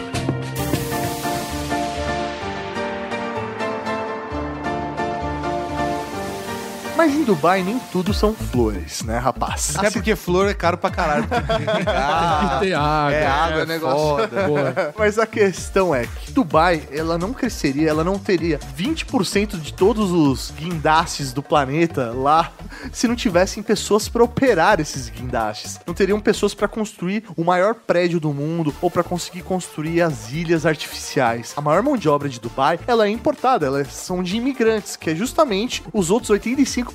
Mas 7.00 7.16
em 7.16 7.24
Dubai 7.24 7.64
nem 7.64 7.80
tudo 7.93 8.14
são 8.14 8.34
flores, 8.34 9.04
né, 9.04 9.18
rapaz? 9.18 9.74
Até 9.74 9.89
porque 9.89 10.18
flor 10.18 10.50
é 10.50 10.54
caro 10.54 10.78
pra 10.78 10.91
caralho. 10.91 11.26
Tem 11.32 11.41
que 11.41 11.47
Tem 11.47 12.50
que 12.50 12.60
ter 12.60 12.74
água. 12.74 13.14
É 13.14 13.26
água, 13.26 13.62
é 13.62 13.66
negócio. 13.66 14.28
Foda. 14.28 14.47
Boa. 14.47 14.93
Mas 15.00 15.18
a 15.18 15.26
questão 15.26 15.95
é 15.95 16.06
que 16.06 16.34
Dubai, 16.34 16.84
ela 16.91 17.18
não 17.18 17.32
cresceria, 17.32 17.89
ela 17.89 18.04
não 18.04 18.20
teria 18.20 18.60
20% 18.78 19.62
de 19.62 19.74
todos 19.74 20.12
os 20.12 20.52
guindastes 20.52 21.32
do 21.32 21.41
planeta 21.41 22.12
lá 22.14 22.52
se 22.91 23.08
não 23.08 23.16
tivessem 23.16 23.64
pessoas 23.64 24.10
para 24.10 24.22
operar 24.22 24.82
esses 24.82 25.08
guindastes. 25.08 25.80
Não 25.88 25.93
teriam 25.93 26.20
pessoas 26.20 26.54
para 26.54 26.68
construir 26.68 27.24
o 27.38 27.45
maior 27.45 27.76
prédio 27.76 28.20
do 28.20 28.34
mundo 28.34 28.76
ou 28.82 28.91
para 28.91 29.06
conseguir 29.06 29.43
construir 29.43 30.02
as 30.02 30.34
ilhas 30.34 30.66
artificiais. 30.66 31.54
A 31.56 31.62
maior 31.62 31.82
mão 31.82 31.95
de 31.95 32.10
obra 32.10 32.28
de 32.28 32.41
Dubai, 32.41 32.78
ela 32.86 33.08
é 33.08 33.10
importada, 33.10 33.68
elas 33.68 33.88
são 33.93 34.22
de 34.22 34.36
imigrantes, 34.36 34.97
que 34.97 35.12
é 35.12 35.16
justamente 35.16 35.82
os 35.93 36.12
outros 36.12 36.38
85% 36.38 36.88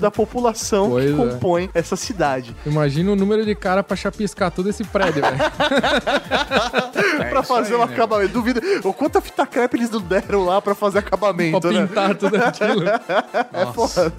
da 0.00 0.10
população 0.10 0.90
Pois 0.90 1.06
que 1.06 1.12
é. 1.12 1.16
compõe 1.16 1.70
essa 1.74 1.96
cidade. 1.96 2.54
Imagina 2.66 3.12
o 3.12 3.16
número 3.16 3.44
de 3.44 3.54
cara 3.54 3.82
pra 3.82 3.96
chapiscar 3.96 4.50
todo 4.50 4.68
esse 4.68 4.84
prédio, 4.84 5.22
velho. 5.22 5.36
pra 7.30 7.42
fazer 7.42 7.74
o 7.74 7.82
acabamento. 7.82 8.32
Duvido. 8.32 8.60
O 8.84 8.92
quanta 8.92 9.20
fita 9.20 9.46
crepe 9.46 9.76
eles 9.76 9.90
não 9.90 10.00
deram 10.00 10.44
lá 10.44 10.60
pra 10.60 10.74
fazer 10.74 10.98
acabamento, 10.98 11.60
pra 11.60 11.70
né? 11.70 11.86
pintar 11.86 12.14
tudo 12.16 12.36
aquilo. 12.36 12.84
É 13.52 13.66
foda. 13.72 14.12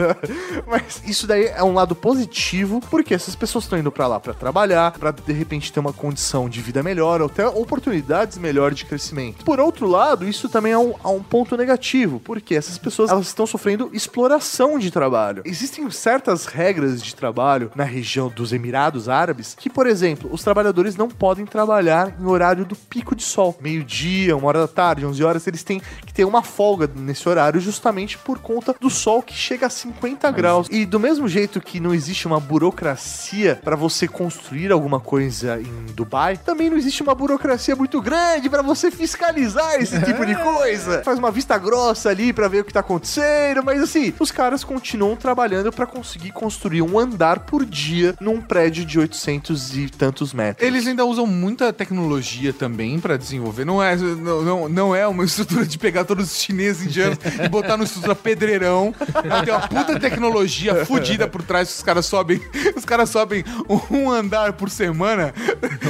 Mas 0.66 1.02
isso 1.06 1.28
daí 1.28 1.46
é 1.48 1.64
um 1.64 1.74
lado 1.74 1.94
positivo, 1.96 2.82
porque 2.90 3.14
essas 3.14 3.36
pessoas 3.36 3.66
estão 3.66 3.78
indo 3.78 3.92
pra 3.92 4.08
lá 4.08 4.20
pra 4.20 4.34
trabalhar, 4.34 4.92
pra 4.92 5.12
de 5.12 5.34
repente 5.34 5.72
ter 5.72 5.80
uma 5.80 5.94
condição 5.94 6.48
de 6.50 6.62
vida 6.62 6.82
melhor, 6.82 7.22
ou 7.22 7.28
até 7.28 7.46
oportunidades 7.48 8.38
melhores 8.38 8.78
de 8.78 8.86
crescimento. 8.86 9.44
Por 9.44 9.60
outro 9.60 9.88
lado, 9.88 10.28
isso 10.28 10.48
também 10.50 10.72
é 10.72 10.78
um, 10.78 10.94
é 11.04 11.08
um 11.08 11.22
ponto 11.22 11.56
negativo, 11.58 12.20
porque 12.20 12.56
essas 12.56 12.78
pessoas 12.78 13.10
elas 13.12 13.28
estão 13.28 13.46
sofrendo 13.46 13.90
exploração 13.94 14.80
de 14.80 14.90
trabalho. 14.92 15.15
Existem 15.46 15.90
certas 15.90 16.46
regras 16.46 17.02
de 17.02 17.16
trabalho 17.16 17.72
na 17.76 17.84
região 17.84 18.30
dos 18.30 18.52
Emirados 18.52 19.08
Árabes 19.08 19.56
que, 19.58 19.70
por 19.70 19.88
exemplo, 19.88 20.30
os 20.32 20.44
trabalhadores 20.44 20.96
não 20.96 21.10
podem 21.10 21.46
trabalhar 21.46 22.14
em 22.20 22.26
horário 22.26 22.66
do 22.66 22.76
pico 22.76 23.16
de 23.16 23.24
sol. 23.24 23.58
Meio-dia, 23.62 24.36
uma 24.36 24.48
hora 24.48 24.60
da 24.60 24.68
tarde, 24.68 25.06
11 25.06 25.24
horas, 25.24 25.48
eles 25.48 25.64
têm 25.64 25.82
que 26.06 26.14
ter 26.14 26.26
uma 26.26 26.44
folga 26.44 26.90
nesse 26.94 27.28
horário 27.30 27.62
justamente 27.62 28.18
por 28.18 28.40
conta 28.40 28.76
do 28.80 28.90
sol 28.90 29.22
que 29.22 29.34
chega 29.34 29.68
a 29.68 29.70
50 29.70 30.30
graus. 30.32 30.68
E 30.70 30.86
do 30.86 31.00
mesmo 31.00 31.28
jeito 31.28 31.62
que 31.62 31.80
não 31.80 31.94
existe 31.94 32.28
uma 32.28 32.40
burocracia 32.40 33.60
para 33.64 33.76
você 33.76 34.08
construir 34.08 34.72
alguma 34.72 35.00
coisa 35.00 35.60
em 35.62 35.94
Dubai, 35.94 36.38
também 36.38 36.70
não 36.70 36.78
existe 36.78 37.02
uma 37.02 37.16
burocracia 37.16 37.76
muito 37.76 38.02
grande 38.02 38.50
para 38.50 38.62
você 38.62 38.92
fiscalizar 38.92 39.76
esse 39.76 40.02
tipo 40.02 40.26
de 40.26 40.36
coisa. 40.36 41.04
Faz 41.04 41.18
uma 41.18 41.32
vista 41.32 41.58
grossa 41.58 42.10
ali 42.10 42.34
para 42.34 42.48
ver 42.48 42.62
o 42.62 42.66
que 42.66 42.74
tá 42.74 42.82
acontecendo, 42.82 43.64
mas 43.64 43.82
assim, 43.82 44.14
os 44.20 44.32
caras 44.32 44.64
continuam 44.64 45.05
trabalhando 45.14 45.74
para 45.74 45.86
conseguir 45.86 46.32
construir 46.32 46.82
um 46.82 46.98
andar 46.98 47.40
por 47.42 47.66
dia 47.66 48.16
num 48.22 48.40
prédio 48.40 48.86
de 48.86 48.98
800 48.98 49.76
e 49.78 49.90
tantos 49.90 50.34
metros. 50.34 50.66
Eles 50.66 50.88
ainda 50.88 51.04
usam 51.04 51.28
muita 51.28 51.74
tecnologia 51.74 52.54
também 52.54 52.98
pra 52.98 53.18
desenvolver. 53.18 53.66
Não 53.66 53.84
é, 53.84 53.98
não, 53.98 54.42
não, 54.42 54.70
não 54.70 54.96
é 54.96 55.06
uma 55.06 55.26
estrutura 55.26 55.66
de 55.66 55.78
pegar 55.78 56.06
todos 56.06 56.32
os 56.32 56.40
chineses 56.42 56.88
indianos 56.88 57.18
e 57.44 57.50
botar 57.50 57.76
numa 57.76 57.84
estrutura 57.84 58.16
pedreirão. 58.16 58.96
Não, 59.26 59.44
tem 59.44 59.54
uma 59.54 59.68
puta 59.68 60.00
tecnologia 60.00 60.86
fodida 60.86 61.28
por 61.28 61.42
trás 61.44 61.68
que 61.68 61.76
os 61.76 61.84
caras 61.84 62.06
sobem. 62.06 62.40
Os 62.76 62.86
caras 62.86 63.10
sobem 63.10 63.44
um 63.92 64.10
andar 64.10 64.54
por 64.54 64.70
semana. 64.70 65.34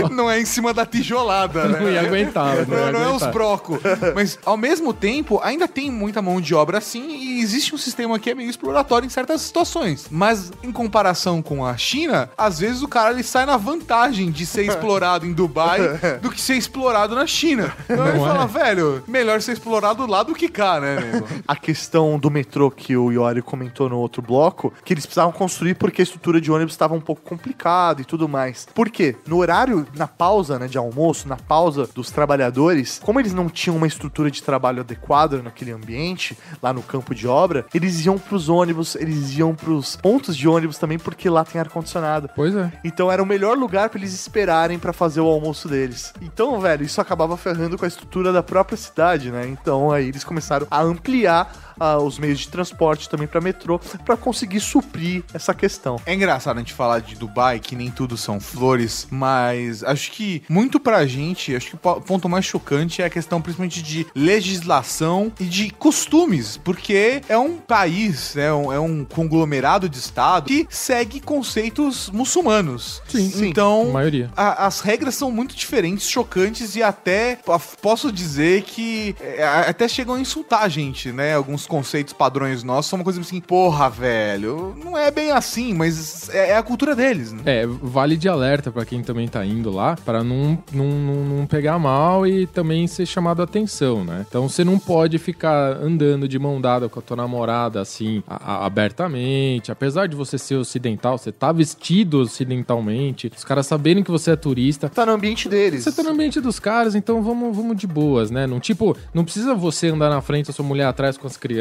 Não 0.10 0.32
é 0.32 0.40
em 0.40 0.46
cima 0.46 0.74
da 0.74 0.86
tijolada, 0.86 1.68
né? 1.68 1.80
Não 1.80 1.90
ia 1.92 2.02
aguentar, 2.02 2.66
não 2.68 2.78
ia 2.78 2.86
Não, 2.86 2.92
não 2.94 3.00
é 3.02 3.08
os 3.10 3.24
aguentar. 3.24 3.32
brocos. 3.34 3.80
Mas, 4.16 4.40
ao 4.46 4.56
mesmo 4.58 4.94
tempo, 4.94 5.40
ainda 5.44 5.68
tem 5.68 5.92
muita 5.92 6.22
mão 6.22 6.40
de 6.40 6.56
obra 6.56 6.78
assim 6.78 7.16
e 7.16 7.42
existe 7.42 7.76
um 7.76 7.78
sistema 7.78 8.18
que 8.18 8.30
é 8.30 8.36
meio 8.36 8.50
exploratório 8.50 8.95
em 9.04 9.10
certas 9.10 9.42
situações. 9.42 10.08
Mas, 10.10 10.52
em 10.64 10.72
comparação 10.72 11.42
com 11.42 11.66
a 11.66 11.76
China, 11.78 12.30
às 12.38 12.60
vezes 12.60 12.82
o 12.82 12.88
cara 12.88 13.12
ele 13.12 13.24
sai 13.24 13.46
na 13.46 13.58
vantagem 13.58 14.32
de 14.32 14.46
ser 14.46 14.66
explorado 14.70 15.26
em 15.26 15.34
Dubai 15.34 15.80
do 16.22 16.30
que 16.30 16.40
ser 16.40 16.56
explorado 16.56 17.16
na 17.16 17.26
China. 17.26 17.76
Então 17.90 18.08
ele 18.08 18.18
Não 18.18 18.26
é? 18.26 18.30
fala, 18.30 18.46
velho, 18.48 19.04
melhor 19.08 19.42
ser 19.42 19.54
explorado 19.54 20.06
lá 20.06 20.24
do 20.24 20.34
que 20.34 20.48
cá, 20.48 20.80
né, 20.80 20.96
nego? 21.00 21.28
a 21.48 21.56
questão 21.56 22.18
do 22.20 22.30
metrô 22.30 22.70
que 22.72 22.96
o 22.96 23.12
Iori 23.12 23.42
comentou 23.42 23.90
no 23.90 23.98
outro 23.98 24.22
bloco, 24.22 24.72
que 24.84 24.94
eles 24.94 25.06
precisavam 25.06 25.32
construir 25.32 25.76
porque 25.76 26.02
a 26.02 26.04
estrutura 26.04 26.40
de 26.40 26.52
ônibus 26.52 26.74
estava 26.74 26.94
um 26.94 27.02
pouco 27.02 27.22
complicada 27.22 28.02
e 28.02 28.06
tudo 28.06 28.28
mais. 28.30 28.68
Por 28.74 28.90
quê? 28.90 29.16
No 29.26 29.38
horário, 29.38 29.86
na 29.96 30.08
pausa 30.08 30.60
né, 30.60 30.68
de 30.68 30.78
almoço, 30.78 31.28
na 31.28 31.38
pausa 31.38 31.88
dos 31.94 32.12
trabalhadores, 32.12 33.00
como 33.04 33.20
eles 33.20 33.34
não 33.34 33.50
tinham 33.50 33.76
uma 33.78 33.88
estrutura 33.88 34.30
de 34.30 34.42
trabalho 34.44 34.82
adequada 34.82 35.42
naquele 35.42 35.72
ambiente, 35.72 36.38
lá 36.62 36.72
no 36.74 36.82
campo 36.82 37.14
de 37.16 37.28
obra, 37.28 37.66
eles 37.74 38.06
iam 38.06 38.18
pros 38.18 38.50
ônibus, 38.50 38.85
eles 38.94 39.36
iam 39.36 39.56
pros 39.56 39.96
pontos 39.96 40.38
de 40.38 40.48
ônibus 40.48 40.78
também, 40.78 41.00
porque 41.00 41.28
lá 41.30 41.44
tem 41.44 41.60
ar-condicionado. 41.60 42.30
Pois 42.36 42.56
é. 42.56 42.72
Então 42.84 43.12
era 43.12 43.24
o 43.24 43.26
melhor 43.26 43.58
lugar 43.58 43.90
pra 43.90 44.00
eles 44.00 44.14
esperarem 44.14 44.78
pra 44.78 44.94
fazer 44.94 45.22
o 45.22 45.26
almoço 45.26 45.68
deles. 45.68 46.14
Então, 46.22 46.60
velho, 46.60 46.84
isso 46.84 47.02
acabava 47.02 47.36
ferrando 47.38 47.78
com 47.78 47.86
a 47.86 47.88
estrutura 47.88 48.32
da 48.32 48.44
própria 48.44 48.78
cidade, 48.78 49.32
né? 49.32 49.48
Então 49.48 49.92
aí 49.92 50.10
eles 50.10 50.24
começaram 50.24 50.68
a 50.70 50.82
ampliar 50.82 51.65
ah, 51.80 51.98
os 51.98 52.18
meios 52.20 52.40
de 52.40 52.48
transporte 52.50 53.10
também 53.10 53.28
pra 53.28 53.42
metrô 53.42 53.80
pra 54.06 54.16
conseguir 54.18 54.60
suprir 54.60 55.24
essa 55.34 55.54
questão. 55.54 56.00
É 56.06 56.14
engraçado 56.14 56.58
a 56.58 56.60
gente 56.60 56.74
falar 56.74 57.00
de 57.00 57.16
Dubai, 57.16 57.60
que 57.60 57.76
nem 57.76 57.90
tudo 57.92 58.18
são 58.18 58.40
flores, 58.40 59.08
mas 59.12 59.84
acho 59.84 60.12
que 60.12 60.44
muito 60.50 60.80
pra 60.80 61.06
gente, 61.06 61.56
acho 61.56 61.70
que 61.70 61.76
o 61.76 61.78
po- 61.78 62.02
ponto 62.02 62.28
mais 62.30 62.46
chocante 62.46 63.02
é 63.02 63.06
a 63.06 63.10
questão 63.10 63.42
principalmente 63.42 63.82
de 63.82 64.06
legislação 64.16 65.32
e 65.40 65.44
de 65.46 65.70
costumes, 65.72 66.58
porque 66.58 67.22
é 67.28 67.38
um 67.38 67.58
país, 67.58 68.36
é 68.38 68.54
um, 68.54 68.72
é 68.72 68.80
um 68.80 69.04
conglomerado 69.04 69.90
de 69.90 69.98
estado 69.98 70.48
que 70.48 70.66
segue 70.70 71.20
conceitos 71.20 72.10
muçulmanos. 72.10 73.02
Sim, 73.08 73.30
sim. 73.30 73.48
Então, 73.50 73.90
A 73.90 73.94
maioria. 73.94 74.30
a- 74.36 74.66
as 74.66 74.80
regras 74.80 75.16
são 75.16 75.30
muito 75.32 75.56
diferentes, 75.56 76.10
chocantes 76.10 76.76
e 76.76 76.84
até 76.84 77.36
po- 77.38 77.60
posso 77.82 78.12
dizer 78.12 78.64
que 78.64 79.16
é, 79.20 79.44
até 79.68 79.88
chegam 79.88 80.16
a 80.16 80.20
insultar 80.20 80.64
a 80.64 80.70
gente, 80.70 81.12
né? 81.12 81.34
Alguns 81.36 81.65
conceitos 81.68 82.14
padrões 82.14 82.64
nossos 82.64 82.90
são 82.90 82.98
uma 83.00 83.04
coisa 83.04 83.20
assim, 83.22 83.40
porra, 83.40 83.90
velho, 83.90 84.76
não 84.84 84.98
é 84.98 85.10
bem 85.12 85.32
assim, 85.32 85.74
mas 85.74 86.30
é, 86.30 86.52
é 86.52 86.58
a 86.58 86.64
cultura 86.64 86.96
deles, 86.96 87.32
né? 87.32 87.42
É, 87.46 87.66
vale 87.68 88.18
de 88.18 88.28
alerta 88.30 88.72
pra 88.72 88.86
quem 88.86 89.02
também 89.04 89.28
tá 89.28 89.46
indo 89.46 89.72
lá, 89.72 89.96
pra 90.06 90.24
não, 90.24 90.58
não, 90.72 90.86
não, 90.86 91.16
não 91.40 91.46
pegar 91.48 91.78
mal 91.80 92.26
e 92.28 92.46
também 92.48 92.88
ser 92.88 93.06
chamado 93.06 93.42
a 93.42 93.46
atenção, 93.46 94.04
né? 94.04 94.26
Então 94.28 94.48
você 94.48 94.64
não 94.64 94.78
pode 94.80 95.18
ficar 95.18 95.78
andando 95.78 96.28
de 96.28 96.38
mão 96.40 96.60
dada 96.62 96.88
com 96.90 97.00
a 97.00 97.02
tua 97.02 97.18
namorada 97.18 97.82
assim, 97.82 98.24
a- 98.28 98.54
a- 98.64 98.66
abertamente. 98.66 99.72
Apesar 99.72 100.08
de 100.08 100.16
você 100.16 100.38
ser 100.38 100.56
ocidental, 100.56 101.18
você 101.18 101.32
tá 101.32 101.52
vestido 101.52 102.20
ocidentalmente, 102.20 103.32
os 103.36 103.44
caras 103.44 103.68
saberem 103.68 104.04
que 104.04 104.12
você 104.12 104.32
é 104.32 104.36
turista. 104.36 104.90
Tá 104.90 105.06
no 105.06 105.12
ambiente 105.14 105.50
deles. 105.50 105.84
Você 105.84 105.92
tá 105.92 106.04
no 106.04 106.10
ambiente 106.12 106.40
dos 106.40 106.60
caras, 106.60 106.96
então 106.96 107.22
vamos, 107.22 107.56
vamos 107.56 107.76
de 107.78 107.88
boas, 107.88 108.32
né? 108.32 108.48
Não, 108.48 108.60
tipo, 108.60 108.96
não 109.14 109.24
precisa 109.24 109.54
você 109.54 109.88
andar 109.90 110.10
na 110.10 110.22
frente, 110.22 110.50
a 110.50 110.54
sua 110.54 110.66
mulher 110.66 110.86
atrás 110.86 111.18
com 111.18 111.28
as 111.28 111.38
crianças, 111.38 111.55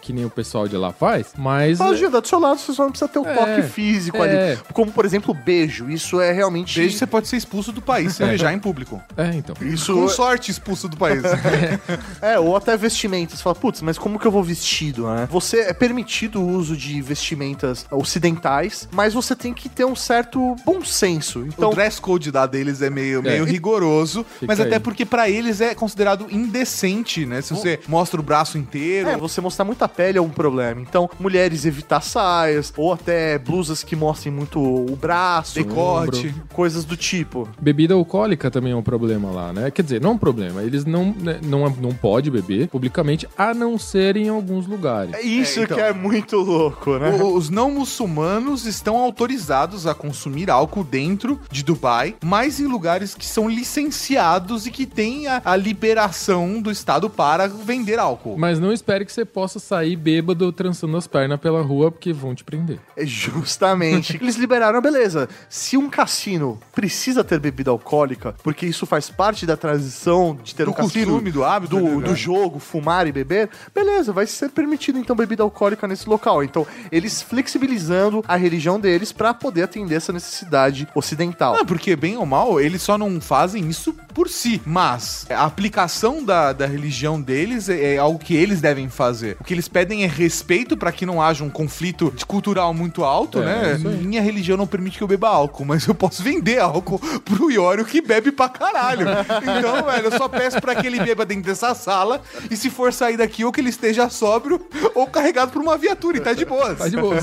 que 0.00 0.12
nem 0.12 0.24
o 0.24 0.30
pessoal 0.30 0.66
de 0.68 0.76
lá 0.76 0.92
faz, 0.92 1.28
mas. 1.36 1.78
Pode 1.78 2.04
andar 2.04 2.20
do 2.20 2.28
seu 2.28 2.38
lado, 2.38 2.58
você 2.58 2.72
só 2.72 2.82
não 2.84 2.90
precisa 2.90 3.08
ter 3.08 3.18
o 3.18 3.26
É, 3.26 3.34
toque 3.34 3.62
físico 3.62 4.16
é. 4.18 4.52
ali. 4.52 4.60
Como, 4.72 4.90
por 4.92 5.04
exemplo, 5.04 5.32
beijo. 5.34 5.88
Isso 5.90 6.20
é 6.20 6.32
realmente. 6.32 6.78
Desde 6.78 6.98
você 6.98 7.06
pode 7.06 7.28
ser 7.28 7.36
expulso 7.36 7.72
do 7.72 7.80
país, 7.82 8.14
se 8.14 8.24
beijar 8.24 8.52
em 8.52 8.58
público. 8.58 9.00
É, 9.16 9.34
então. 9.34 9.54
Isso 9.62 9.94
Com 9.94 10.08
sorte, 10.08 10.50
expulso 10.50 10.88
do 10.88 10.96
país. 10.96 11.22
É, 12.20 12.38
ou 12.38 12.56
até 12.56 12.76
vestimentas. 12.76 13.38
Você 13.38 13.42
fala, 13.42 13.54
putz, 13.54 13.80
mas 13.82 13.98
como 13.98 14.18
que 14.18 14.26
eu 14.26 14.30
vou 14.30 14.42
vestido, 14.42 15.06
né? 15.08 15.28
Você 15.30 15.60
é 15.60 15.72
permitido 15.72 16.40
o 16.40 16.48
uso 16.48 16.76
de 16.76 17.00
vestimentas 17.00 17.86
ocidentais, 17.90 18.88
mas 18.92 19.14
você 19.14 19.34
tem 19.34 19.52
que 19.54 19.68
ter 19.68 19.84
um 19.84 19.96
certo 19.96 20.54
bom 20.64 20.84
senso. 20.84 21.44
Então, 21.46 21.70
o 21.70 21.74
dress 21.74 22.00
code 22.00 22.30
da 22.30 22.46
deles 22.46 22.82
é 22.82 22.90
meio, 22.90 23.22
meio 23.22 23.44
É. 23.44 23.50
rigoroso, 23.50 24.24
mas 24.42 24.58
Fica 24.58 24.68
até 24.68 24.76
aí. 24.76 24.80
porque 24.80 25.04
pra 25.06 25.28
eles 25.30 25.60
é 25.60 25.74
considerado 25.74 26.26
indecente, 26.30 27.24
né? 27.24 27.40
Se 27.40 27.52
você 27.54 27.80
mostra 27.88 28.20
o 28.20 28.22
braço 28.22 28.58
inteiro. 28.58 29.08
É, 29.08 29.16
você 29.16 29.39
mostrar 29.40 29.64
muita 29.64 29.88
pele 29.88 30.18
é 30.18 30.22
um 30.22 30.28
problema. 30.28 30.80
Então, 30.80 31.08
mulheres 31.18 31.64
evitar 31.64 32.00
saias, 32.00 32.72
ou 32.76 32.92
até 32.92 33.38
blusas 33.38 33.82
que 33.82 33.94
mostrem 33.96 34.32
muito 34.32 34.60
o 34.60 34.96
braço, 34.96 35.54
Decote. 35.54 36.28
ombro, 36.28 36.34
coisas 36.52 36.84
do 36.84 36.96
tipo. 36.96 37.48
Bebida 37.60 37.94
alcoólica 37.94 38.50
também 38.50 38.72
é 38.72 38.76
um 38.76 38.82
problema 38.82 39.30
lá, 39.30 39.52
né? 39.52 39.70
Quer 39.70 39.82
dizer, 39.82 40.00
não 40.00 40.10
é 40.10 40.12
um 40.14 40.18
problema. 40.18 40.62
Eles 40.62 40.84
não, 40.84 41.14
né, 41.18 41.38
não, 41.42 41.68
não 41.70 41.92
pode 41.92 42.30
beber 42.30 42.68
publicamente, 42.68 43.28
a 43.36 43.52
não 43.54 43.78
ser 43.78 44.16
em 44.16 44.28
alguns 44.28 44.66
lugares. 44.66 45.14
É 45.14 45.22
isso 45.22 45.60
É, 45.60 45.62
então. 45.64 45.76
que 45.76 45.82
é 45.82 45.92
muito 45.92 46.36
louco, 46.36 46.98
né? 46.98 47.10
Os 47.22 47.48
não 47.50 47.70
muçulmanos 47.70 48.66
estão 48.66 48.96
autorizados 48.98 49.86
a 49.86 49.94
consumir 49.94 50.50
álcool 50.50 50.84
dentro 50.84 51.40
de 51.50 51.62
Dubai, 51.62 52.14
mas 52.24 52.60
em 52.60 52.66
lugares 52.66 53.14
que 53.14 53.26
são 53.26 53.48
licenciados 53.48 54.66
e 54.66 54.70
que 54.70 54.86
têm 54.86 55.26
a, 55.26 55.40
a 55.44 55.56
liberação 55.56 56.60
do 56.60 56.70
Estado 56.70 57.08
para 57.10 57.48
vender 57.48 57.98
álcool. 57.98 58.36
Mas 58.38 58.58
não 58.60 58.72
espere 58.72 59.04
que 59.04 59.12
você 59.12 59.24
possa 59.32 59.58
sair 59.58 59.96
bêbado 59.96 60.52
trançando 60.52 60.96
as 60.96 61.06
pernas 61.06 61.40
pela 61.40 61.62
rua, 61.62 61.90
porque 61.90 62.12
vão 62.12 62.34
te 62.34 62.44
prender. 62.44 62.78
É 62.96 63.06
justamente. 63.06 64.18
Eles 64.20 64.36
liberaram, 64.36 64.80
beleza. 64.80 65.28
Se 65.48 65.76
um 65.76 65.88
cassino 65.88 66.58
precisa 66.74 67.24
ter 67.24 67.38
bebida 67.38 67.70
alcoólica, 67.70 68.34
porque 68.42 68.66
isso 68.66 68.86
faz 68.86 69.10
parte 69.10 69.46
da 69.46 69.56
transição 69.56 70.38
de 70.42 70.54
ter 70.54 70.64
Do 70.64 70.70
um 70.70 70.74
cassino, 70.74 71.12
costume, 71.12 71.30
do 71.30 71.44
hábito, 71.44 71.78
do, 71.78 72.00
né? 72.00 72.08
do 72.08 72.16
jogo, 72.16 72.58
fumar 72.58 73.06
e 73.06 73.12
beber, 73.12 73.48
beleza, 73.74 74.12
vai 74.12 74.26
ser 74.26 74.50
permitido 74.50 74.98
então 74.98 75.14
bebida 75.14 75.42
alcoólica 75.42 75.86
nesse 75.86 76.08
local. 76.08 76.42
Então, 76.42 76.66
eles 76.90 77.22
flexibilizando 77.22 78.24
a 78.26 78.36
religião 78.36 78.78
deles 78.78 79.12
pra 79.12 79.32
poder 79.32 79.62
atender 79.62 79.96
essa 79.96 80.12
necessidade 80.12 80.88
ocidental. 80.94 81.56
Não, 81.56 81.66
porque 81.66 81.94
bem 81.96 82.16
ou 82.16 82.26
mal, 82.26 82.60
eles 82.60 82.82
só 82.82 82.98
não 82.98 83.20
fazem 83.20 83.68
isso 83.68 83.94
por 84.14 84.28
si. 84.28 84.60
Mas 84.64 85.26
a 85.30 85.44
aplicação 85.44 86.24
da, 86.24 86.52
da 86.52 86.66
religião 86.66 87.20
deles 87.20 87.68
é, 87.68 87.94
é 87.94 87.98
algo 87.98 88.18
que 88.18 88.34
eles 88.34 88.60
devem 88.60 88.88
fazer. 88.88 89.19
O 89.40 89.44
que 89.44 89.54
eles 89.54 89.68
pedem 89.68 90.04
é 90.04 90.06
respeito 90.06 90.76
pra 90.76 90.92
que 90.92 91.04
não 91.06 91.20
haja 91.22 91.44
um 91.44 91.50
conflito 91.50 92.12
de 92.14 92.24
cultural 92.24 92.72
muito 92.74 93.04
alto, 93.04 93.40
É, 93.40 93.44
né? 93.44 93.72
aí. 93.74 93.96
Minha 93.98 94.22
religião 94.22 94.56
não 94.56 94.66
permite 94.66 94.98
que 94.98 95.04
eu 95.04 95.08
beba 95.08 95.28
álcool, 95.28 95.64
mas 95.64 95.86
eu 95.86 95.94
posso 95.94 96.22
vender 96.22 96.58
álcool 96.58 96.98
pro 97.24 97.50
Iório 97.50 97.84
que 97.84 98.00
bebe 98.00 98.32
pra 98.32 98.48
caralho. 98.48 99.06
Então, 99.42 99.84
velho, 99.90 100.06
eu 100.06 100.12
só 100.18 100.28
peço 100.28 100.60
pra 100.60 100.74
que 100.74 100.86
ele 100.86 101.00
beba 101.00 101.24
dentro 101.26 101.44
dessa 101.44 101.74
sala 101.74 102.20
e 102.50 102.56
se 102.56 102.70
for 102.70 102.92
sair 102.92 103.16
daqui, 103.16 103.44
ou 103.44 103.52
que 103.52 103.60
ele 103.60 103.70
esteja 103.70 104.08
sóbrio 104.08 104.60
ou 104.94 105.06
carregado 105.06 105.52
por 105.52 105.60
uma 105.62 105.76
viatura 105.76 106.16
e 106.16 106.20
tá 106.20 106.32
de 106.32 106.44
boas. 106.44 106.78
Tá 106.78 106.88
de 106.88 106.96
boa. 106.96 107.16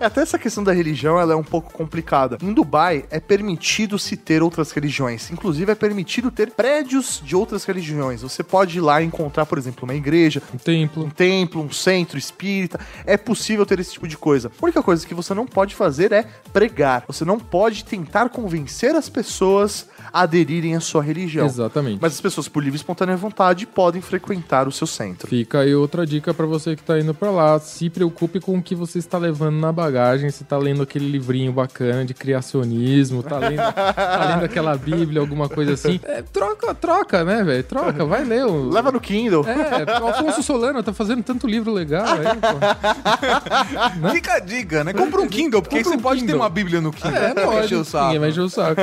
Até 0.00 0.20
essa 0.22 0.38
questão 0.38 0.62
da 0.64 0.72
religião 0.72 1.18
ela 1.20 1.32
é 1.32 1.36
um 1.36 1.42
pouco 1.42 1.72
complicada. 1.72 2.38
Em 2.42 2.52
Dubai 2.52 3.04
é 3.10 3.20
permitido 3.20 3.98
se 3.98 4.16
ter 4.16 4.42
outras 4.42 4.70
religiões. 4.72 5.30
Inclusive 5.30 5.72
é 5.72 5.74
permitido 5.74 6.30
ter 6.30 6.50
prédios 6.50 7.20
de 7.24 7.34
outras 7.36 7.64
religiões. 7.64 8.22
Você 8.22 8.42
pode 8.42 8.78
ir 8.78 8.80
lá 8.80 9.00
e 9.02 9.06
encontrar, 9.06 9.46
por 9.46 9.58
exemplo, 9.58 9.84
uma 9.84 9.94
igreja, 9.94 10.21
Um 10.54 10.58
templo. 10.58 11.04
um 11.04 11.10
templo, 11.10 11.62
um 11.62 11.70
centro 11.70 12.18
espírita. 12.18 12.78
É 13.04 13.16
possível 13.16 13.64
ter 13.66 13.78
esse 13.80 13.92
tipo 13.92 14.06
de 14.06 14.16
coisa. 14.16 14.50
A 14.60 14.64
única 14.64 14.82
coisa 14.82 15.06
que 15.06 15.14
você 15.14 15.34
não 15.34 15.46
pode 15.46 15.74
fazer 15.74 16.12
é 16.12 16.24
pregar. 16.52 17.04
Você 17.06 17.24
não 17.24 17.38
pode 17.38 17.84
tentar 17.84 18.28
convencer 18.28 18.94
as 18.94 19.08
pessoas 19.08 19.86
aderirem 20.12 20.74
à 20.76 20.80
sua 20.80 21.02
religião. 21.02 21.44
Exatamente. 21.46 21.98
Mas 22.00 22.14
as 22.14 22.20
pessoas, 22.20 22.48
por 22.48 22.62
livre 22.62 22.76
e 22.76 22.80
espontânea 22.80 23.16
vontade, 23.16 23.66
podem 23.66 24.00
frequentar 24.00 24.66
o 24.68 24.72
seu 24.72 24.86
centro. 24.86 25.28
Fica 25.28 25.60
aí 25.60 25.74
outra 25.74 26.06
dica 26.06 26.32
pra 26.32 26.46
você 26.46 26.74
que 26.76 26.82
tá 26.82 26.98
indo 26.98 27.12
pra 27.12 27.30
lá. 27.30 27.58
Se 27.60 27.90
preocupe 27.90 28.40
com 28.40 28.56
o 28.58 28.62
que 28.62 28.74
você 28.74 28.98
está 28.98 29.18
levando 29.18 29.56
na 29.56 29.72
bagagem. 29.72 30.30
Se 30.30 30.44
tá 30.44 30.56
lendo 30.56 30.82
aquele 30.82 31.08
livrinho 31.08 31.52
bacana 31.52 32.04
de 32.04 32.14
criacionismo, 32.14 33.22
tá 33.22 33.38
lendo, 33.38 33.56
tá 33.72 34.26
lendo 34.34 34.44
aquela 34.44 34.76
bíblia, 34.76 35.20
alguma 35.20 35.48
coisa 35.48 35.74
assim. 35.74 36.00
É, 36.04 36.22
troca, 36.22 36.74
troca, 36.74 37.24
né, 37.24 37.42
velho? 37.44 37.64
Troca, 37.64 38.04
vai 38.04 38.24
ler. 38.24 38.44
o- 38.46 38.70
Leva 38.70 38.90
no 38.92 39.00
Kindle. 39.00 39.44
É, 39.46 40.00
o 40.00 40.08
Afonso 40.08 40.42
Solano 40.42 40.82
tá 40.82 40.92
fazendo 40.92 41.22
tanto 41.22 41.46
livro 41.46 41.72
legal 41.72 42.04
aí, 42.06 42.24
pô. 42.40 44.08
Fica 44.12 44.34
a 44.34 44.40
dica, 44.40 44.84
né? 44.84 44.92
Compra 44.92 45.20
um 45.20 45.28
Kindle, 45.28 45.62
porque 45.62 45.76
aí 45.76 45.84
você 45.84 45.96
um 45.96 46.00
pode 46.00 46.20
ter 46.20 46.26
Kindle. 46.26 46.40
uma 46.40 46.48
bíblia 46.48 46.80
no 46.80 46.92
Kindle. 46.92 47.16
É, 47.22 47.34
pode. 47.34 47.74
o 47.74 47.84
saco. 47.84 48.04
Ninguém 48.06 48.20
vai 48.20 48.30
encher 48.30 48.40
o 48.40 48.48
saco. 48.48 48.80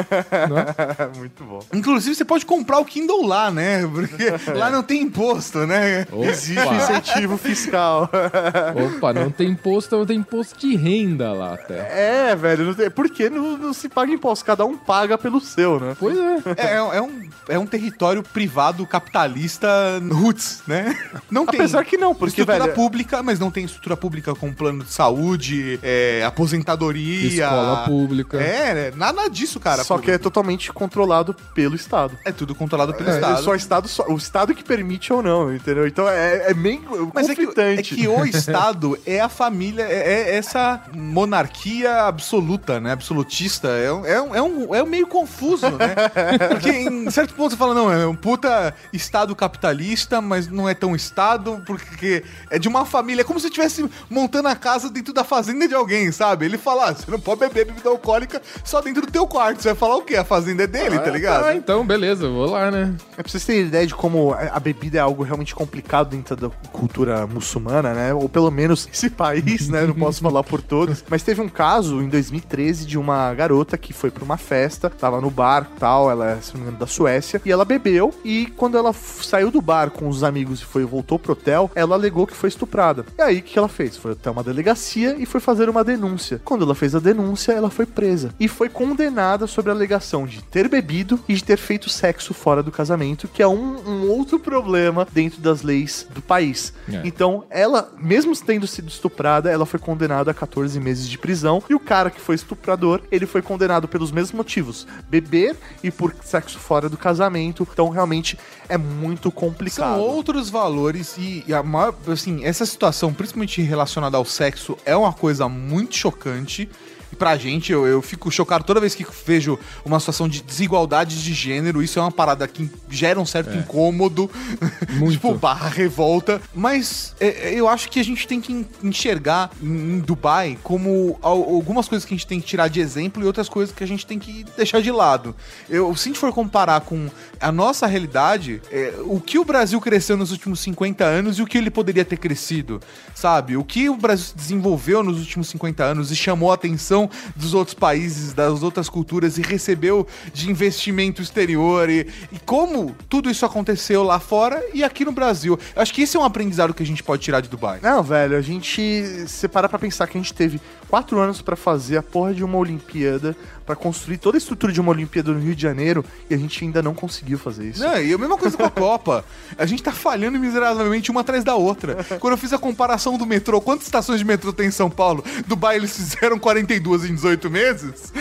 Não 0.49 0.57
é? 0.57 0.65
Muito 1.17 1.43
bom. 1.43 1.59
Inclusive, 1.73 2.15
você 2.15 2.25
pode 2.25 2.45
comprar 2.45 2.79
o 2.79 2.85
Kindle 2.85 3.25
lá, 3.25 3.51
né? 3.51 3.85
Porque 3.87 4.29
lá 4.53 4.69
não 4.69 4.83
tem 4.83 5.01
imposto, 5.01 5.65
né? 5.65 6.05
Existe 6.23 6.59
Opa. 6.59 6.75
incentivo 6.75 7.37
fiscal. 7.37 8.09
Opa, 8.97 9.13
não 9.13 9.31
tem 9.31 9.49
imposto, 9.49 9.97
não 9.97 10.05
tem 10.05 10.17
imposto 10.17 10.59
de 10.59 10.75
renda 10.75 11.31
lá 11.33 11.53
até. 11.53 12.29
É, 12.29 12.35
velho, 12.35 12.65
não 12.65 12.73
tem, 12.73 12.89
porque 12.89 13.29
não, 13.29 13.57
não 13.57 13.73
se 13.73 13.89
paga 13.89 14.11
imposto, 14.11 14.45
cada 14.45 14.65
um 14.65 14.77
paga 14.77 15.17
pelo 15.17 15.39
seu, 15.39 15.79
né? 15.79 15.95
Pois 15.99 16.17
é. 16.17 16.37
É, 16.57 16.73
é 16.75 17.01
um, 17.01 17.29
é 17.47 17.59
um 17.59 17.65
território 17.65 18.23
privado 18.23 18.85
capitalista 18.85 19.67
roots, 20.11 20.63
né? 20.67 20.97
Não 21.29 21.45
tem. 21.45 21.59
Apesar 21.59 21.83
que 21.85 21.97
não, 21.97 22.13
porque, 22.13 22.41
estrutura 22.41 22.65
velho, 22.65 22.75
pública, 22.75 23.23
mas 23.23 23.39
não 23.39 23.51
tem 23.51 23.65
estrutura 23.65 23.97
pública 23.97 24.33
com 24.35 24.53
plano 24.53 24.83
de 24.83 24.91
saúde, 24.91 25.79
é, 25.83 26.23
aposentadoria. 26.25 27.27
Escola 27.27 27.85
pública. 27.85 28.41
É, 28.41 28.73
né? 28.73 28.91
nada 28.95 29.27
disso, 29.27 29.59
cara. 29.59 29.83
só 29.83 29.97
que 29.97 30.11
é 30.11 30.17
totalmente 30.17 30.71
controlado 30.99 31.33
pelo 31.55 31.75
Estado. 31.75 32.17
É 32.25 32.31
tudo 32.31 32.53
controlado 32.53 32.93
pelo 32.93 33.09
É, 33.09 33.15
Estado. 33.15 33.43
Só 33.43 33.51
o 33.51 33.55
Estado, 33.55 33.87
só- 33.87 34.05
o 34.09 34.17
Estado 34.17 34.53
que 34.53 34.63
permite 34.63 35.13
ou 35.13 35.23
não, 35.23 35.53
entendeu? 35.53 35.87
Então 35.87 36.07
é, 36.09 36.51
é 36.51 36.53
meio 36.53 37.09
Mas 37.13 37.29
é 37.29 37.35
que, 37.35 37.41
é 37.41 37.45
conflitante. 37.45 37.95
que 37.95 38.07
o 38.07 38.25
Estado 38.27 38.99
é 39.05 39.19
a 39.21 39.29
família, 39.29 39.83
é, 39.83 40.31
é 40.31 40.35
essa 40.35 40.81
monarquia 40.93 42.03
absoluta, 42.03 42.79
né? 42.81 42.91
Absolutista. 42.91 43.69
É, 43.69 43.91
um- 43.93 44.05
é, 44.05 44.21
um, 44.21 44.35
é, 44.35 44.41
um, 44.41 44.75
é 44.75 44.83
um 44.83 44.85
meio 44.87 45.07
confuso, 45.07 45.69
né? 45.69 45.95
Porque 46.49 46.69
em 46.69 47.09
certo 47.09 47.33
ponto 47.33 47.51
você 47.51 47.57
fala, 47.57 47.73
não, 47.73 47.91
é 47.91 48.05
um 48.05 48.15
puta 48.15 48.73
Estado 48.91 49.33
capitalista, 49.35 50.19
mas 50.19 50.47
não 50.49 50.67
é 50.67 50.73
tão 50.73 50.95
Estado, 50.95 51.61
porque 51.65 52.23
é 52.49 52.59
de 52.59 52.67
uma 52.67 52.85
família. 52.85 53.21
É 53.21 53.23
como 53.23 53.39
se 53.39 53.47
estivesse 53.47 53.89
montando 54.09 54.47
a 54.49 54.55
casa 54.55 54.89
dentro 54.89 55.13
da 55.13 55.23
fazenda 55.23 55.65
de 55.67 55.73
alguém, 55.73 56.11
sabe? 56.11 56.45
Ele 56.45 56.57
fala, 56.57 56.89
ah, 56.89 56.93
você 56.93 57.09
não 57.09 57.19
pode 57.19 57.39
beber 57.39 57.65
bebida 57.65 57.89
alcoólica 57.89 58.41
só 58.65 58.81
dentro 58.81 59.05
do 59.05 59.11
teu 59.11 59.25
quarto. 59.27 59.61
Você 59.61 59.69
vai 59.69 59.77
falar 59.77 59.95
o 59.97 60.01
quê? 60.01 60.15
A 60.15 60.23
fazenda 60.25 60.63
é 60.63 60.67
dele, 60.67 60.88
tá 60.97 61.11
ligado? 61.11 61.45
Ah, 61.45 61.55
então, 61.55 61.85
beleza, 61.85 62.27
vou 62.27 62.49
lá, 62.49 62.71
né? 62.71 62.95
É 63.17 63.21
pra 63.21 63.31
vocês 63.31 63.45
terem 63.45 63.61
ideia 63.63 63.85
de 63.85 63.93
como 63.93 64.33
a 64.33 64.59
bebida 64.59 64.97
é 64.97 65.01
algo 65.01 65.23
realmente 65.23 65.53
complicado 65.53 66.09
dentro 66.09 66.35
da 66.35 66.49
cultura 66.71 67.27
muçulmana, 67.27 67.93
né? 67.93 68.13
Ou 68.13 68.27
pelo 68.27 68.49
menos 68.49 68.87
esse 68.91 69.09
país, 69.11 69.69
né? 69.69 69.85
Não 69.85 69.93
posso 69.93 70.21
falar 70.21 70.43
por 70.43 70.61
todos. 70.61 71.03
Mas 71.09 71.23
teve 71.23 71.41
um 71.41 71.49
caso 71.49 72.01
em 72.01 72.09
2013 72.09 72.85
de 72.85 72.97
uma 72.97 73.33
garota 73.33 73.77
que 73.77 73.93
foi 73.93 74.09
pra 74.09 74.23
uma 74.23 74.37
festa, 74.37 74.89
tava 74.89 75.21
no 75.21 75.29
bar 75.29 75.67
tal, 75.79 76.09
ela 76.09 76.31
é, 76.31 76.41
se 76.41 76.53
não 76.53 76.61
me 76.61 76.67
engano, 76.67 76.79
da 76.79 76.87
Suécia, 76.87 77.41
e 77.45 77.51
ela 77.51 77.65
bebeu. 77.65 78.13
E 78.23 78.47
quando 78.57 78.77
ela 78.77 78.93
saiu 78.93 79.51
do 79.51 79.61
bar 79.61 79.91
com 79.91 80.07
os 80.07 80.23
amigos 80.23 80.61
e 80.61 80.65
foi 80.65 80.83
voltou 80.83 81.19
pro 81.19 81.33
hotel, 81.33 81.69
ela 81.75 81.95
alegou 81.95 82.25
que 82.25 82.35
foi 82.35 82.49
estuprada. 82.49 83.05
E 83.17 83.21
aí, 83.21 83.39
o 83.39 83.43
que 83.43 83.57
ela 83.57 83.69
fez? 83.69 83.97
Foi 83.97 84.13
até 84.13 84.29
uma 84.29 84.43
delegacia 84.43 85.15
e 85.17 85.25
foi 85.25 85.39
fazer 85.39 85.69
uma 85.69 85.83
denúncia. 85.83 86.41
Quando 86.43 86.63
ela 86.63 86.75
fez 86.75 86.95
a 86.95 86.99
denúncia, 86.99 87.51
ela 87.51 87.69
foi 87.69 87.85
presa. 87.85 88.33
E 88.39 88.47
foi 88.47 88.69
condenada 88.69 89.47
sobre 89.47 89.71
a 89.71 89.73
alegação 89.73 90.25
de 90.25 90.41
ter 90.43 90.67
bebido 90.67 90.78
e 91.27 91.33
de 91.33 91.43
ter 91.43 91.57
feito 91.57 91.89
sexo 91.89 92.33
fora 92.33 92.63
do 92.63 92.71
casamento, 92.71 93.27
que 93.27 93.41
é 93.41 93.47
um, 93.47 93.77
um 93.87 94.09
outro 94.09 94.39
problema 94.39 95.07
dentro 95.11 95.41
das 95.41 95.61
leis 95.61 96.07
do 96.13 96.21
país. 96.21 96.73
É. 96.91 97.01
Então, 97.03 97.43
ela, 97.49 97.91
mesmo 97.97 98.35
tendo 98.35 98.67
sido 98.67 98.87
estuprada, 98.87 99.49
ela 99.49 99.65
foi 99.65 99.79
condenada 99.79 100.31
a 100.31 100.33
14 100.33 100.79
meses 100.79 101.07
de 101.07 101.17
prisão. 101.17 101.61
E 101.69 101.75
o 101.75 101.79
cara 101.79 102.09
que 102.09 102.19
foi 102.19 102.35
estuprador, 102.35 103.01
ele 103.11 103.25
foi 103.25 103.41
condenado 103.41 103.87
pelos 103.87 104.11
mesmos 104.11 104.33
motivos: 104.33 104.87
beber 105.09 105.55
e 105.83 105.91
por 105.91 106.15
sexo 106.23 106.59
fora 106.59 106.89
do 106.89 106.97
casamento. 106.97 107.67
Então, 107.71 107.89
realmente, 107.89 108.37
é 108.67 108.77
muito 108.77 109.31
complicado. 109.31 109.95
São 109.95 110.01
outros 110.01 110.49
valores 110.49 111.17
e, 111.17 111.43
e 111.47 111.53
a 111.53 111.63
maior, 111.63 111.95
assim, 112.07 112.43
essa 112.43 112.65
situação, 112.65 113.13
principalmente 113.13 113.61
relacionada 113.61 114.17
ao 114.17 114.25
sexo, 114.25 114.77
é 114.85 114.95
uma 114.95 115.13
coisa 115.13 115.49
muito 115.49 115.95
chocante. 115.95 116.69
E 117.11 117.15
pra 117.15 117.35
gente, 117.37 117.71
eu, 117.71 117.85
eu 117.87 118.01
fico 118.01 118.29
chocado 118.31 118.63
toda 118.63 118.79
vez 118.79 118.93
que 118.95 119.05
vejo 119.25 119.57
uma 119.83 119.99
situação 119.99 120.27
de 120.27 120.41
desigualdade 120.41 121.21
de 121.23 121.33
gênero. 121.33 121.81
Isso 121.81 121.97
é 121.99 122.01
uma 122.01 122.11
parada 122.11 122.47
que 122.47 122.69
gera 122.89 123.19
um 123.19 123.25
certo 123.25 123.55
incômodo, 123.57 124.29
Muito. 124.91 125.13
tipo, 125.13 125.33
barra 125.33 125.69
revolta. 125.69 126.41
Mas 126.53 127.15
é, 127.19 127.49
é, 127.49 127.53
eu 127.53 127.67
acho 127.67 127.89
que 127.89 127.99
a 127.99 128.03
gente 128.03 128.27
tem 128.27 128.39
que 128.39 128.53
en- 128.53 128.65
enxergar 128.83 129.49
em, 129.61 129.99
Dubai 129.99 130.57
como 130.63 131.17
al- 131.21 131.43
algumas 131.43 131.87
coisas 131.87 132.05
que 132.05 132.13
a 132.13 132.17
gente 132.17 132.27
tem 132.27 132.39
que 132.39 132.47
tirar 132.47 132.67
de 132.67 132.79
exemplo 132.79 133.23
e 133.23 133.25
outras 133.25 133.49
coisas 133.49 133.73
que 133.75 133.83
a 133.83 133.87
gente 133.87 134.05
tem 134.05 134.19
que 134.19 134.45
deixar 134.55 134.81
de 134.81 134.91
lado. 134.91 135.35
Eu, 135.69 135.95
se 135.95 136.07
a 136.07 136.11
gente 136.11 136.19
for 136.19 136.31
comparar 136.33 136.81
com 136.81 137.07
a 137.39 137.51
nossa 137.51 137.85
realidade, 137.87 138.61
é, 138.71 138.93
o 139.05 139.19
que 139.19 139.37
o 139.39 139.45
Brasil 139.45 139.79
cresceu 139.81 140.15
nos 140.17 140.31
últimos 140.31 140.59
50 140.59 141.03
anos 141.03 141.37
e 141.39 141.41
o 141.41 141.45
que 141.47 141.57
ele 141.57 141.69
poderia 141.69 142.05
ter 142.05 142.17
crescido, 142.17 142.81
sabe? 143.15 143.55
O 143.57 143.63
que 143.63 143.89
o 143.89 143.95
Brasil 143.95 144.25
se 144.27 144.35
desenvolveu 144.35 145.03
nos 145.03 145.19
últimos 145.19 145.47
50 145.49 145.83
anos 145.83 146.11
e 146.11 146.15
chamou 146.15 146.51
a 146.51 146.55
atenção 146.55 146.98
dos 147.35 147.53
outros 147.53 147.75
países, 147.75 148.33
das 148.33 148.63
outras 148.63 148.89
culturas 148.89 149.37
e 149.37 149.41
recebeu 149.41 150.07
de 150.33 150.49
investimento 150.49 151.21
exterior 151.21 151.89
e, 151.89 152.07
e 152.31 152.39
como 152.45 152.95
tudo 153.07 153.29
isso 153.29 153.45
aconteceu 153.45 154.03
lá 154.03 154.19
fora 154.19 154.63
e 154.73 154.83
aqui 154.83 155.05
no 155.05 155.11
Brasil. 155.11 155.59
Eu 155.75 155.81
acho 155.81 155.93
que 155.93 156.01
esse 156.01 156.17
é 156.17 156.19
um 156.19 156.23
aprendizado 156.23 156.73
que 156.73 156.81
a 156.81 156.85
gente 156.85 157.03
pode 157.03 157.21
tirar 157.21 157.41
de 157.41 157.49
Dubai. 157.49 157.79
Não, 157.81 158.01
velho, 158.01 158.35
a 158.35 158.41
gente 158.41 159.27
separa 159.27 159.69
pra 159.69 159.77
pensar 159.77 160.07
que 160.07 160.17
a 160.17 160.21
gente 160.21 160.33
teve 160.33 160.59
quatro 160.89 161.19
anos 161.19 161.41
pra 161.41 161.55
fazer 161.55 161.97
a 161.97 162.03
porra 162.03 162.33
de 162.33 162.43
uma 162.43 162.57
Olimpíada, 162.57 163.35
pra 163.69 163.75
construir 163.75 164.17
toda 164.17 164.35
a 164.35 164.39
estrutura 164.39 164.73
de 164.73 164.81
uma 164.81 164.89
Olimpíada 164.89 165.31
no 165.31 165.39
Rio 165.39 165.53
de 165.55 165.61
Janeiro 165.61 166.03
e 166.27 166.33
a 166.33 166.37
gente 166.37 166.63
ainda 166.65 166.81
não 166.81 166.95
conseguiu 166.95 167.37
fazer 167.37 167.69
isso. 167.69 167.83
Não, 167.83 168.01
e 168.01 168.11
a 168.11 168.17
mesma 168.17 168.35
coisa 168.35 168.57
com 168.57 168.63
a 168.63 168.69
Copa. 168.71 169.23
A 169.59 169.65
gente 169.67 169.83
tá 169.83 169.91
falhando 169.91 170.39
miseravelmente 170.39 171.11
uma 171.11 171.21
atrás 171.21 171.43
da 171.43 171.53
outra. 171.55 172.03
Quando 172.19 172.33
eu 172.33 172.37
fiz 172.37 172.51
a 172.51 172.57
comparação 172.57 173.15
do 173.15 173.27
metrô, 173.27 173.61
quantas 173.61 173.85
estações 173.85 174.17
de 174.17 174.25
metrô 174.25 174.51
tem 174.51 174.69
em 174.69 174.71
São 174.71 174.89
Paulo? 174.89 175.23
Dubai 175.45 175.75
eles 175.75 175.95
fizeram 175.95 176.39
42 176.39 177.05
em 177.05 177.13
18 177.13 177.47
meses. 177.51 178.11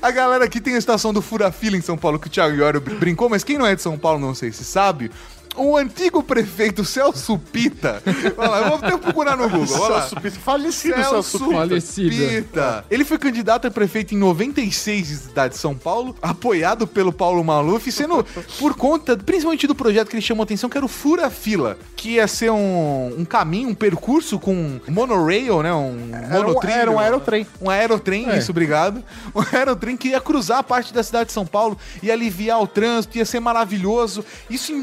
A 0.00 0.12
galera 0.12 0.44
aqui 0.44 0.60
tem 0.60 0.76
a 0.76 0.78
estação 0.78 1.12
do 1.12 1.20
Fura-Fila 1.20 1.76
em 1.76 1.80
São 1.82 1.98
Paulo, 1.98 2.20
que 2.20 2.28
o 2.28 2.30
Thiago 2.30 2.54
Ioro 2.54 2.80
br- 2.80 2.94
brincou, 2.94 3.28
mas 3.28 3.42
quem 3.42 3.58
não 3.58 3.66
é 3.66 3.74
de 3.74 3.82
São 3.82 3.98
Paulo, 3.98 4.20
não 4.20 4.36
sei 4.36 4.52
se 4.52 4.64
sabe. 4.64 5.10
O 5.56 5.76
antigo 5.76 6.22
prefeito 6.22 6.84
Celso 6.84 7.38
Pita. 7.38 8.02
Olha 8.36 8.48
lá, 8.50 8.58
eu 8.60 8.68
vou 8.68 8.74
até 8.78 8.96
procurar 8.96 9.36
no 9.36 9.48
Google. 9.48 9.80
Olha 9.80 9.94
lá. 9.94 10.00
Celso 10.02 10.16
Pita, 10.20 10.38
falecido 10.40 10.94
Celso 11.04 11.38
Pita. 11.40 11.52
Falecido. 11.54 12.10
Pita. 12.16 12.84
Ele 12.90 13.04
foi 13.04 13.18
candidato 13.18 13.66
a 13.66 13.70
prefeito 13.70 14.14
em 14.14 14.18
96 14.18 15.06
de 15.08 15.16
cidade 15.16 15.54
de 15.54 15.60
São 15.60 15.74
Paulo, 15.74 16.16
apoiado 16.22 16.86
pelo 16.86 17.12
Paulo 17.12 17.42
Maluf, 17.44 17.90
sendo 17.92 18.24
por 18.58 18.74
conta, 18.74 19.16
principalmente 19.16 19.66
do 19.66 19.74
projeto 19.74 20.08
que 20.08 20.16
ele 20.16 20.22
chamou 20.22 20.42
atenção, 20.44 20.70
que 20.70 20.76
era 20.76 20.84
o 20.86 20.88
Fura 20.88 21.28
Fila, 21.30 21.76
que 21.96 22.12
ia 22.12 22.26
ser 22.26 22.50
um, 22.50 23.14
um 23.18 23.24
caminho, 23.24 23.68
um 23.68 23.74
percurso 23.74 24.38
com 24.38 24.80
monorail, 24.88 25.62
né? 25.62 25.72
Um 25.72 26.10
Era 26.12 26.40
um, 26.40 26.48
monotrilho. 26.48 26.74
era 26.74 26.90
um 26.90 26.98
aerotrem. 26.98 27.46
Um 27.60 27.70
aerotrem, 27.70 28.30
É. 28.30 28.38
isso, 28.38 28.50
obrigado. 28.50 29.02
Um 29.34 29.42
aerotrem 29.56 29.96
que 29.96 30.08
ia 30.08 30.20
cruzar 30.20 30.58
a 30.58 30.62
parte 30.62 30.92
da 30.92 31.02
cidade 31.02 31.26
de 31.26 31.32
São 31.32 31.46
Paulo, 31.46 31.76
ia 32.02 32.12
aliviar 32.12 32.60
o 32.60 32.66
trânsito, 32.66 33.18
ia 33.18 33.24
ser 33.24 33.40
maravilhoso. 33.40 34.24
Isso 34.48 34.72
em 34.72 34.82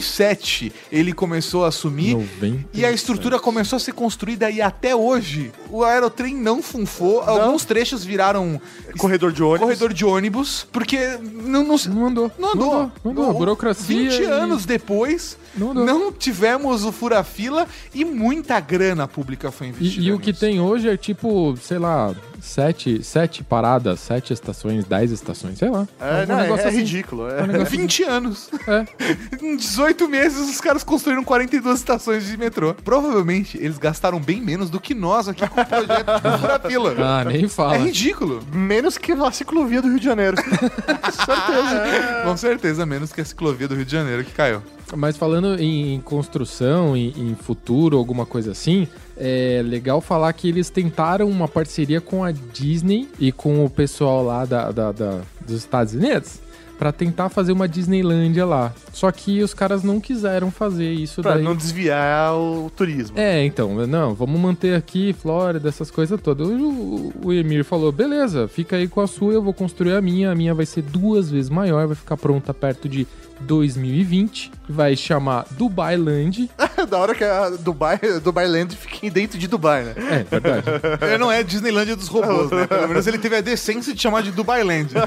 97 0.00 0.72
ele 0.90 1.12
começou 1.12 1.64
a 1.64 1.68
assumir. 1.68 2.12
97. 2.14 2.66
E 2.74 2.84
a 2.84 2.92
estrutura 2.92 3.38
começou 3.38 3.76
a 3.76 3.80
ser 3.80 3.92
construída 3.92 4.50
e 4.50 4.60
até 4.60 4.94
hoje 4.94 5.52
o 5.70 5.84
aerotrem 5.84 6.34
não 6.34 6.62
funfou. 6.62 7.20
Alguns 7.20 7.64
trechos 7.64 8.04
viraram 8.04 8.60
Corredor 8.98 9.32
de 9.32 9.42
ônibus. 9.42 9.60
corredor 9.60 9.92
de 9.92 10.04
ônibus, 10.04 10.66
porque 10.72 10.98
não, 11.22 11.64
não, 11.64 11.76
Não 11.76 11.76
andou. 11.76 11.86
não 11.88 12.06
andou. 12.06 12.32
Não 12.38 12.50
andou. 12.52 12.92
Não 13.04 13.10
andou. 13.12 13.34
Burocracia 13.34 13.84
20 13.86 14.20
e- 14.20 14.24
anos 14.24 14.64
depois, 14.64 15.36
Não 15.56 15.72
não, 15.74 15.82
andou. 15.82 16.12
tivemos 16.12 16.84
o 16.84 16.92
fura-fila 16.92 17.66
e 17.94 18.04
muita 18.04 18.58
grana 18.60 19.06
pública 19.08 19.50
foi 19.50 19.68
investida. 19.68 20.02
E, 20.04 20.08
e 20.08 20.12
o 20.12 20.18
que 20.18 20.32
tem 20.32 20.60
hoje 20.60 20.88
é 20.88 20.96
tipo, 20.96 21.56
sei 21.60 21.78
lá, 21.78 22.14
sete, 22.40 23.02
sete 23.02 23.42
paradas, 23.42 24.00
sete 24.00 24.32
estações, 24.32 24.84
dez 24.84 25.10
estações, 25.10 25.58
sei 25.58 25.70
lá. 25.70 25.86
É, 26.00 26.24
um 26.24 26.26
não, 26.26 26.38
é, 26.38 26.42
negócio 26.42 26.66
é 26.66 26.68
assim. 26.68 26.78
ridículo. 26.78 27.28
É. 27.30 27.40
É 27.40 27.42
um 27.42 27.46
negócio 27.46 27.78
20 27.78 28.02
anos. 28.04 28.50
É. 28.68 28.86
em 29.44 29.56
18 29.56 30.08
meses, 30.08 30.48
os 30.50 30.60
caras 30.60 30.84
construíram 30.84 31.24
42 31.24 31.78
estações 31.78 32.26
de 32.26 32.36
metrô. 32.36 32.74
Provavelmente, 32.74 33.56
eles 33.58 33.78
gastaram 33.78 34.20
bem 34.20 34.40
menos 34.40 34.70
do 34.70 34.78
que 34.80 34.94
nós 34.94 35.28
aqui 35.28 35.46
com 35.48 35.60
o 35.60 35.66
projeto 35.66 36.06
do 36.22 36.38
Fura-Fila. 36.38 36.94
Ah, 36.98 37.24
nem 37.24 37.44
É 37.44 37.48
fala. 37.48 37.76
ridículo. 37.78 38.42
Menos 38.52 38.98
que 38.98 39.12
a 39.12 39.30
ciclovia 39.32 39.82
do 39.82 39.88
Rio 39.88 39.98
de 39.98 40.04
Janeiro. 40.04 40.36
certeza. 41.12 42.22
Com 42.24 42.36
certeza, 42.36 42.86
menos 42.86 43.12
que 43.12 43.20
a 43.20 43.24
ciclovia 43.24 43.68
do 43.68 43.74
Rio 43.74 43.84
de 43.84 43.92
Janeiro 43.92 44.24
que 44.24 44.32
caiu. 44.32 44.62
Mas 44.94 45.16
falando 45.16 45.60
em, 45.60 45.94
em 45.94 46.00
construção, 46.00 46.96
em, 46.96 47.12
em 47.16 47.34
futuro, 47.34 47.96
alguma 47.96 48.24
coisa 48.24 48.52
assim, 48.52 48.86
é 49.16 49.60
legal 49.64 50.00
falar 50.00 50.32
que 50.32 50.48
eles 50.48 50.70
tentaram 50.70 51.28
uma 51.28 51.48
parceria 51.48 52.00
com 52.00 52.22
a 52.22 52.30
Disney 52.30 53.08
e 53.18 53.32
com 53.32 53.64
o 53.64 53.70
pessoal 53.70 54.24
lá 54.24 54.44
da, 54.44 54.70
da- 54.70 54.92
da- 54.92 55.20
dos 55.44 55.56
Estados 55.56 55.94
Unidos 55.94 56.40
pra 56.78 56.92
tentar 56.92 57.30
fazer 57.30 57.52
uma 57.52 57.66
Disneylândia 57.66 58.44
lá. 58.44 58.72
Só 58.92 59.10
que 59.10 59.42
os 59.42 59.54
caras 59.54 59.82
não 59.82 59.98
quiseram 59.98 60.50
fazer 60.50 60.92
isso 60.92 61.22
Pra 61.22 61.32
daí. 61.34 61.42
não 61.42 61.56
desviar 61.56 62.34
o 62.36 62.70
turismo. 62.76 63.18
É, 63.18 63.44
então, 63.46 63.86
não, 63.86 64.14
vamos 64.14 64.38
manter 64.38 64.74
aqui 64.74 65.14
Flórida, 65.14 65.68
essas 65.70 65.90
coisas 65.90 66.20
todas. 66.20 66.46
O, 66.46 67.12
o 67.24 67.32
Emir 67.32 67.64
falou: 67.64 67.90
beleza, 67.90 68.46
fica 68.46 68.76
aí 68.76 68.86
com 68.86 69.00
a 69.00 69.06
sua, 69.06 69.32
eu 69.32 69.42
vou 69.42 69.54
construir 69.54 69.94
a 69.94 70.02
minha. 70.02 70.30
A 70.30 70.34
minha 70.34 70.52
vai 70.54 70.66
ser 70.66 70.82
duas 70.82 71.30
vezes 71.30 71.48
maior, 71.50 71.86
vai 71.86 71.96
ficar 71.96 72.18
pronta 72.18 72.52
perto 72.52 72.88
de 72.90 73.06
2020. 73.40 74.52
Vai 74.68 74.96
chamar 74.96 75.46
Dubai 75.52 75.96
Land. 75.96 76.50
da 76.88 76.98
hora 76.98 77.14
que 77.14 77.22
a 77.24 77.50
Dubai, 77.50 77.98
Dubai 78.22 78.46
Land 78.46 78.74
fique 78.76 79.08
dentro 79.10 79.38
de 79.38 79.46
Dubai, 79.46 79.84
né? 79.84 79.94
É, 79.96 80.24
verdade. 80.24 80.64
Ele 81.02 81.18
não 81.18 81.30
é 81.30 81.42
Disneylândia 81.42 81.94
dos 81.96 82.08
robôs, 82.08 82.50
né? 82.50 82.66
Pelo 82.66 82.88
menos 82.88 83.06
ele 83.06 83.18
teve 83.18 83.36
a 83.36 83.40
decência 83.40 83.94
de 83.94 84.00
chamar 84.00 84.22
de 84.22 84.32
Dubai 84.32 84.62
Land. 84.64 84.94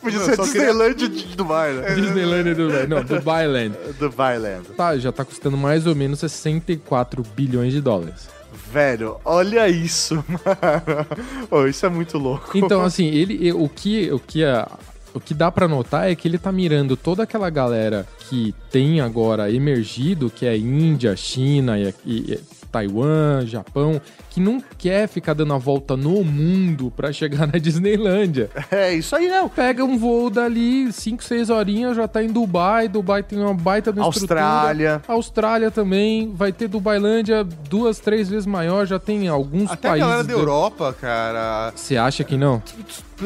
Podia 0.00 0.20
ser 0.20 0.36
Disneyland 0.38 0.94
de 0.94 1.36
Dubai, 1.36 1.72
né? 1.72 1.94
Disneyland 1.94 2.54
Dubai. 2.54 2.86
Não, 2.86 3.04
Dubai 3.04 3.46
Land. 3.46 3.76
Dubai 3.98 4.38
Land. 4.38 4.68
Tá, 4.76 4.96
já 4.96 5.12
tá 5.12 5.24
custando 5.24 5.56
mais 5.56 5.86
ou 5.86 5.94
menos 5.94 6.20
64 6.20 7.22
bilhões 7.34 7.72
de 7.72 7.80
dólares. 7.80 8.28
Velho, 8.70 9.16
olha 9.24 9.68
isso, 9.68 10.16
mano. 10.16 11.06
Oh, 11.50 11.66
isso 11.66 11.86
é 11.86 11.88
muito 11.88 12.18
louco. 12.18 12.56
Então, 12.56 12.82
assim, 12.82 13.06
ele, 13.06 13.50
o 13.52 13.68
que, 13.68 14.12
o 14.12 14.18
que 14.18 14.44
a, 14.44 14.68
o 15.14 15.20
que 15.20 15.34
dá 15.34 15.50
pra 15.50 15.66
notar 15.68 16.10
é 16.10 16.14
que 16.14 16.26
ele 16.28 16.38
tá 16.38 16.50
mirando 16.52 16.96
toda 16.96 17.22
aquela 17.22 17.50
galera 17.50 18.06
que 18.28 18.54
tem 18.70 19.00
agora 19.00 19.50
emergido, 19.50 20.30
que 20.30 20.46
é 20.46 20.56
Índia, 20.56 21.14
China 21.16 21.78
e, 21.78 21.92
e- 22.06 22.40
Taiwan, 22.70 23.46
Japão, 23.46 23.98
que 24.28 24.38
não 24.38 24.62
quer 24.76 25.08
ficar 25.08 25.32
dando 25.32 25.54
a 25.54 25.58
volta 25.58 25.96
no 25.96 26.22
mundo 26.22 26.92
pra 26.94 27.10
chegar 27.14 27.46
na 27.46 27.56
Disneylândia. 27.58 28.50
É 28.70 28.92
isso 28.92 29.16
aí, 29.16 29.26
não. 29.26 29.48
Pega 29.48 29.82
um 29.82 29.96
voo 29.96 30.28
dali, 30.28 30.92
5, 30.92 31.24
6 31.24 31.48
horinhas, 31.48 31.96
já 31.96 32.06
tá 32.06 32.22
em 32.22 32.28
Dubai. 32.28 32.86
Dubai 32.86 33.22
tem 33.22 33.38
uma 33.38 33.54
baita 33.54 33.90
de. 33.90 34.00
Austrália. 34.00 35.00
Austrália 35.08 35.70
também. 35.70 36.30
Vai 36.34 36.52
ter 36.52 36.68
Dubailândia 36.68 37.42
duas, 37.42 38.00
três 38.00 38.28
vezes 38.28 38.44
maior. 38.44 38.86
Já 38.86 38.98
tem 38.98 39.26
alguns 39.28 39.70
Até 39.70 39.88
a 39.88 39.90
países. 39.92 40.06
galera 40.06 40.24
da 40.24 40.32
Europa, 40.34 40.94
cara. 41.00 41.72
Você 41.74 41.96
acha 41.96 42.22
que 42.22 42.36
não? 42.36 42.62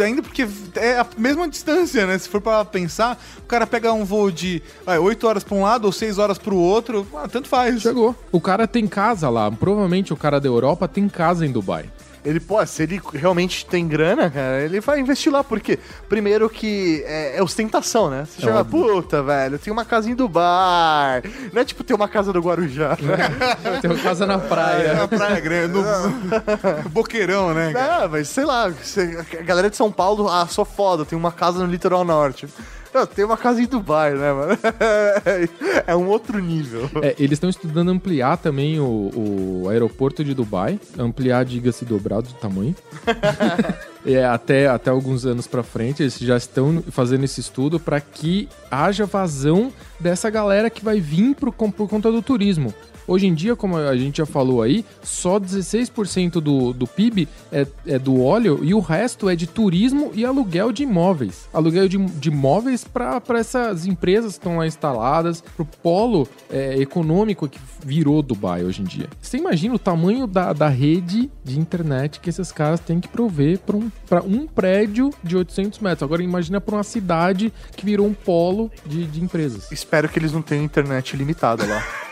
Ainda 0.00 0.22
porque 0.22 0.46
é 0.76 0.98
a 0.98 1.06
mesma 1.18 1.48
distância, 1.48 2.06
né? 2.06 2.16
Se 2.18 2.28
for 2.28 2.40
pra 2.40 2.64
pensar, 2.64 3.22
o 3.38 3.42
cara 3.42 3.66
pega 3.66 3.92
um 3.92 4.04
voo 4.04 4.30
de 4.30 4.62
vai, 4.86 4.98
8 4.98 5.26
horas 5.26 5.44
pra 5.44 5.54
um 5.54 5.62
lado 5.62 5.84
ou 5.84 5.92
6 5.92 6.18
horas 6.18 6.38
pro 6.38 6.56
outro, 6.56 7.06
ah, 7.14 7.28
tanto 7.28 7.48
faz. 7.48 7.82
Chegou. 7.82 8.14
O 8.30 8.40
cara 8.40 8.66
tem 8.66 8.86
casa 8.86 9.28
lá. 9.28 9.50
Provavelmente 9.50 10.12
o 10.12 10.16
cara 10.16 10.40
da 10.40 10.48
Europa 10.48 10.88
tem 10.88 11.08
casa 11.08 11.44
em 11.44 11.50
Dubai. 11.50 11.90
Ele, 12.24 12.38
pô, 12.38 12.64
se 12.64 12.84
ele 12.84 13.00
realmente 13.14 13.66
tem 13.66 13.86
grana, 13.88 14.30
cara, 14.30 14.60
ele 14.62 14.80
vai 14.80 15.00
investir 15.00 15.32
lá, 15.32 15.42
porque 15.42 15.76
primeiro 16.08 16.48
que 16.48 17.02
é, 17.04 17.36
é 17.38 17.42
ostentação, 17.42 18.08
né? 18.08 18.24
Você 18.26 18.42
É 18.42 18.44
chega, 18.48 18.64
puta, 18.64 19.22
velho, 19.24 19.58
tem 19.58 19.72
uma 19.72 19.84
casa 19.84 20.08
em 20.08 20.14
Dubai. 20.14 21.22
Não 21.52 21.60
é 21.60 21.64
tipo 21.64 21.82
ter 21.82 21.94
uma 21.94 22.06
casa 22.08 22.32
do 22.32 22.40
Guarujá. 22.40 22.96
Tem 23.82 23.90
uma 23.90 23.98
casa 24.00 24.24
na 24.26 24.38
praia. 24.38 24.94
Na 24.94 25.08
Praia 25.08 25.40
Grande, 25.40 25.74
no 25.74 25.82
Boqueirão, 26.90 27.52
né? 27.52 27.72
cara? 27.72 28.04
Ah, 28.04 28.08
mas 28.08 28.28
sei 28.28 28.44
lá, 28.44 28.68
você- 28.68 29.18
a 29.38 29.42
galera 29.42 29.68
de 29.68 29.76
São 29.76 29.90
Paulo, 29.90 30.28
ah, 30.28 30.46
sou 30.46 30.64
foda, 30.64 31.04
tem 31.04 31.18
uma 31.18 31.32
casa 31.32 31.58
no 31.58 31.66
litoral 31.66 32.04
norte. 32.04 32.46
Não, 32.92 33.06
tem 33.06 33.24
uma 33.24 33.36
casa 33.36 33.62
em 33.62 33.66
Dubai, 33.66 34.14
né, 34.14 34.32
mano? 34.32 34.58
É 35.86 35.96
um 35.96 36.06
outro 36.08 36.38
nível. 36.38 36.88
É, 37.02 37.14
eles 37.18 37.32
estão 37.32 37.50
estudando 37.50 37.90
ampliar 37.90 38.36
também 38.36 38.78
o, 38.78 39.62
o 39.64 39.68
aeroporto 39.68 40.24
de 40.24 40.34
Dubai. 40.34 40.78
Ampliar, 40.98 41.44
diga-se, 41.44 41.84
dobrado 41.84 42.28
de 42.28 42.34
tamanho. 42.34 42.74
É, 44.04 44.24
até, 44.24 44.66
até 44.66 44.90
alguns 44.90 45.24
anos 45.24 45.46
pra 45.46 45.62
frente, 45.62 46.02
eles 46.02 46.18
já 46.18 46.36
estão 46.36 46.82
fazendo 46.90 47.24
esse 47.24 47.40
estudo 47.40 47.78
para 47.78 48.00
que 48.00 48.48
haja 48.70 49.06
vazão 49.06 49.72
dessa 50.00 50.28
galera 50.28 50.68
que 50.68 50.84
vai 50.84 51.00
vir 51.00 51.34
pro, 51.36 51.52
por 51.52 51.88
conta 51.88 52.10
do 52.10 52.20
turismo. 52.20 52.74
Hoje 53.06 53.26
em 53.26 53.34
dia, 53.34 53.56
como 53.56 53.76
a 53.76 53.96
gente 53.96 54.18
já 54.18 54.26
falou 54.26 54.62
aí, 54.62 54.84
só 55.02 55.38
16% 55.38 56.40
do, 56.40 56.72
do 56.72 56.86
PIB 56.86 57.28
é, 57.50 57.66
é 57.86 57.98
do 57.98 58.22
óleo 58.22 58.60
e 58.62 58.72
o 58.72 58.80
resto 58.80 59.28
é 59.28 59.34
de 59.34 59.46
turismo 59.46 60.12
e 60.14 60.24
aluguel 60.24 60.72
de 60.72 60.84
imóveis. 60.84 61.48
Aluguel 61.52 61.88
de, 61.88 61.98
de 61.98 62.28
imóveis 62.28 62.84
para 62.84 63.20
essas 63.38 63.86
empresas 63.86 64.34
que 64.34 64.38
estão 64.38 64.58
lá 64.58 64.66
instaladas, 64.66 65.42
pro 65.56 65.64
polo 65.64 66.28
é, 66.50 66.76
econômico 66.80 67.48
que 67.48 67.58
virou 67.84 68.22
Dubai 68.22 68.64
hoje 68.64 68.82
em 68.82 68.84
dia. 68.84 69.08
Você 69.20 69.36
imagina 69.36 69.74
o 69.74 69.78
tamanho 69.78 70.26
da, 70.26 70.52
da 70.52 70.68
rede 70.68 71.30
de 71.44 71.58
internet 71.58 72.20
que 72.20 72.30
esses 72.30 72.52
caras 72.52 72.78
têm 72.78 73.00
que 73.00 73.08
prover 73.08 73.58
para 73.58 73.76
um, 73.76 73.90
pra 74.08 74.22
um 74.22 74.46
prédio 74.46 75.10
de 75.22 75.36
800 75.36 75.78
metros. 75.78 76.02
Agora 76.02 76.22
imagina 76.22 76.60
para 76.60 76.74
uma 76.74 76.84
cidade 76.84 77.52
que 77.76 77.84
virou 77.84 78.06
um 78.06 78.14
polo 78.14 78.70
de, 78.84 79.06
de 79.06 79.22
empresas. 79.22 79.70
Espero 79.72 80.08
que 80.08 80.18
eles 80.18 80.32
não 80.32 80.42
tenham 80.42 80.64
internet 80.64 81.16
limitada 81.16 81.64
lá. 81.66 81.82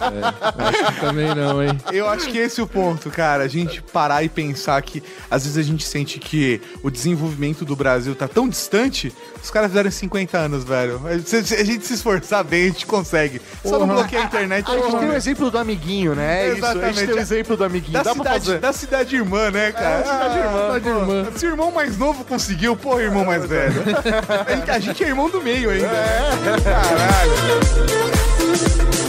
Acho 0.00 0.94
que 0.94 1.00
também 1.00 1.34
não, 1.34 1.62
hein? 1.62 1.78
Eu 1.92 2.08
acho 2.08 2.28
que 2.28 2.38
esse 2.38 2.60
é 2.60 2.62
o 2.62 2.66
ponto, 2.66 3.10
cara. 3.10 3.44
A 3.44 3.48
gente 3.48 3.80
parar 3.82 4.22
e 4.22 4.28
pensar 4.28 4.80
que 4.82 5.02
às 5.30 5.44
vezes 5.44 5.58
a 5.58 5.62
gente 5.62 5.84
sente 5.86 6.18
que 6.18 6.60
o 6.82 6.90
desenvolvimento 6.90 7.64
do 7.64 7.74
Brasil 7.76 8.14
tá 8.14 8.26
tão 8.28 8.48
distante, 8.48 9.12
os 9.42 9.50
caras 9.50 9.70
fizeram 9.70 9.88
em 9.88 9.92
50 9.92 10.38
anos, 10.38 10.64
velho. 10.64 11.00
Se 11.24 11.36
a 11.36 11.64
gente 11.64 11.86
se 11.86 11.94
esforçar 11.94 12.44
bem, 12.44 12.64
a 12.64 12.66
gente 12.66 12.86
consegue. 12.86 13.40
Só 13.62 13.72
não 13.78 13.80
Porra. 13.80 13.94
bloqueia 13.94 14.22
a 14.22 14.24
internet. 14.26 14.70
A 14.70 14.74
gente 14.74 14.96
tem 14.98 15.08
o 15.08 15.14
exemplo 15.14 15.50
do 15.50 15.58
amiguinho, 15.58 16.14
né? 16.14 16.48
É 16.48 16.52
isso, 16.54 16.64
a 16.66 16.92
gente 16.92 17.06
tem 17.06 17.14
o 17.14 17.18
exemplo 17.18 17.56
do 17.56 17.64
amiguinho. 17.64 17.92
Da 17.92 18.02
Dá 18.02 18.12
cidade, 18.12 18.44
fazer. 18.46 18.58
da 18.58 18.72
cidade 18.72 19.16
irmã, 19.16 19.50
né, 19.50 19.72
cara? 19.72 20.00
É, 20.00 20.02
cidade 20.04 20.38
irmã, 20.38 20.58
Ah, 20.58 20.74
cidade 20.74 20.88
irmã. 20.88 21.26
Se 21.36 21.46
o 21.46 21.50
irmão 21.50 21.70
mais 21.72 21.96
novo 21.98 22.24
conseguiu, 22.24 22.76
pô, 22.76 22.98
irmão 23.00 23.24
mais 23.24 23.44
velho. 23.46 23.82
A 24.72 24.78
gente 24.78 25.02
é 25.02 25.08
irmão 25.08 25.28
do 25.30 25.40
meio 25.40 25.70
ainda. 25.70 25.88
Caralho. 26.62 28.27
Thank 28.50 29.02
you. 29.02 29.07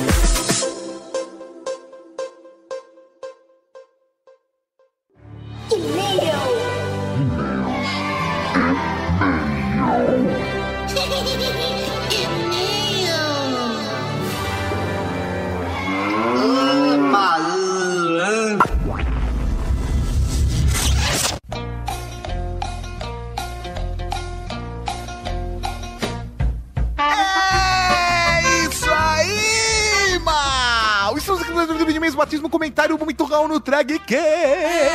No 33.60 33.64
Drag 33.64 34.00
que 34.06 34.89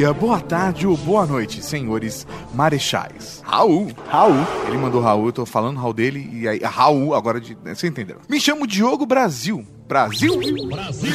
dia, 0.00 0.14
boa 0.14 0.40
tarde 0.40 0.86
ou 0.86 0.96
boa 0.96 1.26
noite, 1.26 1.62
senhores 1.62 2.26
marechais. 2.54 3.42
Raul. 3.44 3.88
Raul. 4.08 4.46
Ele 4.66 4.78
mandou 4.78 5.02
Raul, 5.02 5.26
eu 5.26 5.32
tô 5.32 5.44
falando 5.44 5.78
Raul 5.78 5.92
dele, 5.92 6.26
e 6.32 6.48
aí, 6.48 6.58
Raul, 6.60 7.14
agora 7.14 7.38
de. 7.38 7.54
Você 7.66 7.86
entendeu? 7.86 8.16
Me 8.26 8.40
chamo 8.40 8.66
Diogo 8.66 9.04
Brasil. 9.04 9.62
Brasil? 9.90 10.38
Brasil! 10.68 11.10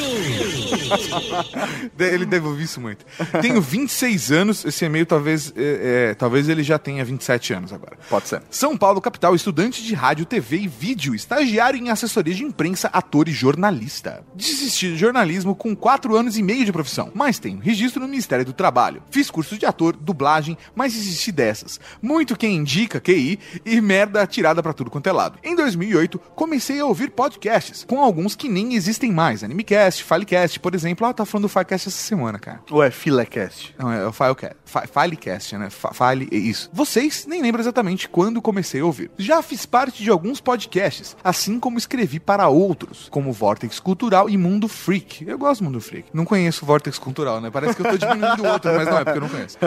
ele 1.97 2.25
deve 2.25 2.45
ouvir 2.45 2.65
isso 2.65 2.81
muito. 2.81 3.05
Tenho 3.41 3.61
26 3.61 4.31
anos, 4.33 4.65
esse 4.65 4.83
e-mail 4.83 5.05
talvez, 5.05 5.53
é, 5.55 6.09
é, 6.09 6.13
talvez 6.13 6.49
ele 6.49 6.61
já 6.61 6.77
tenha 6.77 7.05
27 7.05 7.53
anos 7.53 7.71
agora. 7.71 7.97
Pode 8.09 8.27
ser. 8.27 8.41
São 8.49 8.75
Paulo, 8.75 8.99
capital, 8.99 9.33
estudante 9.33 9.81
de 9.81 9.93
rádio, 9.93 10.25
TV 10.25 10.57
e 10.57 10.67
vídeo, 10.67 11.15
estagiário 11.15 11.79
em 11.79 11.89
assessoria 11.89 12.33
de 12.33 12.43
imprensa, 12.43 12.89
ator 12.91 13.29
e 13.29 13.31
jornalista. 13.31 14.25
Desisti 14.35 14.89
de 14.89 14.97
jornalismo 14.97 15.55
com 15.55 15.73
4 15.73 16.13
anos 16.13 16.37
e 16.37 16.43
meio 16.43 16.65
de 16.65 16.73
profissão, 16.73 17.09
mas 17.15 17.39
tenho 17.39 17.59
registro 17.59 18.01
no 18.01 18.09
Ministério 18.09 18.43
do 18.43 18.51
Trabalho. 18.51 19.01
Fiz 19.09 19.31
curso 19.31 19.57
de 19.57 19.65
ator, 19.65 19.95
dublagem, 19.95 20.57
mas 20.75 20.93
desisti 20.93 21.31
dessas. 21.31 21.79
Muito 22.01 22.35
quem 22.35 22.57
indica 22.57 22.99
QI 22.99 23.39
e 23.65 23.79
merda 23.79 24.27
tirada 24.27 24.61
pra 24.61 24.73
tudo 24.73 24.91
quanto 24.91 25.07
é 25.07 25.13
lado. 25.13 25.39
Em 25.41 25.55
2008, 25.55 26.19
comecei 26.35 26.81
a 26.81 26.85
ouvir 26.85 27.11
podcasts, 27.11 27.85
com 27.87 28.01
alguns 28.01 28.35
que 28.35 28.49
nem 28.49 28.64
existem 28.73 29.11
mais. 29.11 29.43
Animecast, 29.43 30.03
Filecast, 30.03 30.59
por 30.59 30.73
exemplo. 30.73 31.05
Ah, 31.05 31.13
tá 31.13 31.25
falando 31.25 31.43
do 31.43 31.49
Filecast 31.49 31.87
essa 31.89 31.97
semana, 31.97 32.39
cara. 32.39 32.61
Ou 32.71 32.81
é 32.81 32.89
Filecast? 32.91 33.75
Não, 33.77 33.91
é 33.91 34.07
o 34.07 34.11
Filecast. 34.11 34.55
Fi- 34.65 34.87
Filecast, 34.87 35.57
né? 35.57 35.69
File, 35.69 36.27
é 36.31 36.35
isso. 36.35 36.69
Vocês 36.73 37.25
nem 37.27 37.41
lembram 37.41 37.61
exatamente 37.61 38.09
quando 38.09 38.41
comecei 38.41 38.81
a 38.81 38.85
ouvir. 38.85 39.11
Já 39.17 39.41
fiz 39.41 39.65
parte 39.65 40.01
de 40.03 40.09
alguns 40.09 40.39
podcasts, 40.41 41.15
assim 41.23 41.59
como 41.59 41.77
escrevi 41.77 42.19
para 42.19 42.47
outros, 42.47 43.07
como 43.11 43.31
Vortex 43.31 43.79
Cultural 43.79 44.29
e 44.29 44.37
Mundo 44.37 44.67
Freak. 44.67 45.27
Eu 45.27 45.37
gosto 45.37 45.61
do 45.61 45.65
Mundo 45.65 45.81
Freak. 45.81 46.09
Não 46.13 46.25
conheço 46.25 46.65
Vortex 46.65 46.97
Cultural, 46.97 47.39
né? 47.41 47.49
Parece 47.51 47.75
que 47.75 47.81
eu 47.85 47.91
tô 47.91 47.97
diminuindo 47.97 48.43
o 48.43 48.47
outro, 48.47 48.73
mas 48.75 48.87
não 48.87 48.97
é 48.97 49.03
porque 49.03 49.17
eu 49.17 49.21
não 49.21 49.29
conheço. 49.29 49.57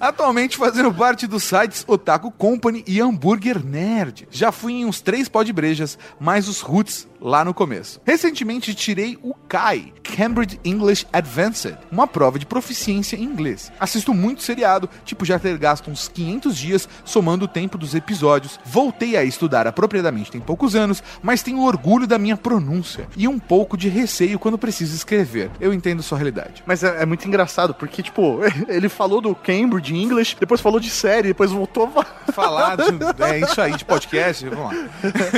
Atualmente 0.00 0.56
fazendo 0.56 0.92
parte 0.92 1.26
dos 1.26 1.44
sites 1.44 1.84
Otaku 1.86 2.30
Company 2.30 2.84
e 2.86 3.00
Hambúrguer 3.00 3.64
Nerd. 3.64 4.26
Já 4.30 4.50
fui 4.52 4.72
em 4.74 4.84
uns 4.84 5.00
três 5.00 5.28
podbrejas, 5.28 5.98
mais 6.20 6.48
os 6.48 6.60
Roots 6.60 7.06
lá 7.20 7.44
no 7.44 7.52
começo. 7.52 8.00
Recentemente 8.06 8.37
tirei 8.74 9.18
o 9.22 9.34
CAI, 9.48 9.92
Cambridge 10.02 10.60
English 10.64 11.06
Advanced, 11.12 11.76
uma 11.90 12.06
prova 12.06 12.38
de 12.38 12.46
proficiência 12.46 13.16
em 13.16 13.22
inglês. 13.22 13.70
Assisto 13.78 14.14
muito 14.14 14.42
seriado, 14.42 14.88
tipo 15.04 15.24
já 15.24 15.38
ter 15.38 15.56
gasto 15.58 15.90
uns 15.90 16.08
500 16.08 16.56
dias 16.56 16.88
somando 17.04 17.44
o 17.44 17.48
tempo 17.48 17.76
dos 17.78 17.94
episódios. 17.94 18.58
Voltei 18.64 19.16
a 19.16 19.24
estudar 19.24 19.66
apropriadamente 19.66 20.30
tem 20.30 20.40
poucos 20.40 20.74
anos, 20.74 21.02
mas 21.22 21.42
tenho 21.42 21.60
orgulho 21.60 22.06
da 22.06 22.18
minha 22.18 22.36
pronúncia 22.36 23.08
e 23.16 23.28
um 23.28 23.38
pouco 23.38 23.76
de 23.76 23.88
receio 23.88 24.38
quando 24.38 24.58
preciso 24.58 24.94
escrever. 24.94 25.50
Eu 25.60 25.72
entendo 25.72 26.02
sua 26.02 26.18
realidade. 26.18 26.62
Mas 26.66 26.82
é, 26.82 27.02
é 27.02 27.06
muito 27.06 27.26
engraçado, 27.26 27.74
porque, 27.74 28.02
tipo, 28.02 28.40
ele 28.68 28.88
falou 28.88 29.20
do 29.20 29.34
Cambridge 29.34 29.94
English, 29.94 30.36
depois 30.38 30.60
falou 30.60 30.80
de 30.80 30.90
série, 30.90 31.28
depois 31.28 31.50
voltou 31.50 31.92
a 31.96 32.32
falar 32.32 32.76
de, 32.76 32.84
é 33.24 33.40
isso 33.40 33.60
aí 33.60 33.76
de 33.76 33.84
podcast, 33.84 34.48
vamos 34.48 34.72
lá. 34.72 34.88